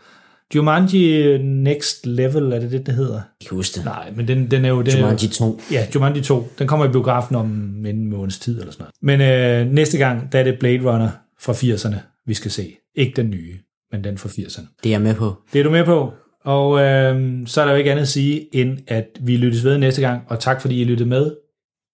Jumanji 0.55 1.39
Next 1.39 2.07
Level, 2.07 2.53
er 2.53 2.61
det 2.61 2.71
det, 2.71 2.87
det 2.87 2.95
hedder? 2.95 3.15
Jeg 3.15 3.49
kan 3.49 3.57
huske 3.57 3.77
det. 3.77 3.85
Nej, 3.85 4.13
men 4.17 4.29
den, 4.29 4.51
den 4.51 4.65
er 4.65 4.69
jo... 4.69 4.83
Den 4.83 4.99
Jumanji 4.99 5.27
jo, 5.27 5.33
2. 5.33 5.61
Ja, 5.73 5.87
Jumanji 5.95 6.23
2. 6.23 6.49
Den 6.59 6.67
kommer 6.67 6.87
i 6.87 6.89
biografen 6.89 7.37
om 7.37 7.47
en 7.87 8.11
måneds 8.11 8.39
tid 8.39 8.61
eller 8.61 8.73
sådan 8.73 8.87
noget. 9.03 9.21
Men 9.21 9.21
øh, 9.67 9.73
næste 9.73 9.99
gang, 9.99 10.33
der 10.33 10.39
er 10.39 10.45
det 10.45 10.59
Blade 10.59 10.79
Runner 10.79 11.09
fra 11.41 11.53
80'erne, 11.53 11.97
vi 12.27 12.35
skal 12.35 12.51
se. 12.51 12.77
Ikke 12.95 13.13
den 13.17 13.31
nye, 13.31 13.59
men 13.93 14.05
den 14.05 14.19
fra 14.19 14.29
80'erne. 14.29 14.67
Det 14.83 14.89
er 14.89 14.95
jeg 14.95 15.01
med 15.01 15.15
på. 15.15 15.35
Det 15.53 15.59
er 15.59 15.65
du 15.65 15.71
med 15.71 15.85
på. 15.85 16.13
Og 16.45 16.81
øh, 16.81 17.47
så 17.47 17.61
er 17.61 17.65
der 17.65 17.73
jo 17.73 17.79
ikke 17.79 17.91
andet 17.91 18.03
at 18.03 18.09
sige, 18.09 18.57
end 18.57 18.79
at 18.87 19.07
vi 19.21 19.37
lyttes 19.37 19.65
ved 19.65 19.79
næste 19.79 20.01
gang. 20.01 20.23
Og 20.29 20.41
tak 20.41 20.61
fordi 20.61 20.81
I 20.81 20.85
lyttede 20.85 21.09
med. 21.09 21.31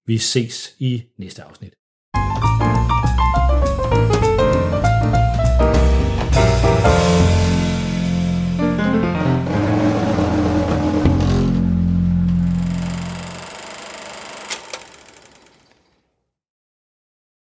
Vi 0.06 0.18
ses 0.18 0.74
i 0.78 1.02
næste 1.18 1.42
afsnit. 1.42 1.72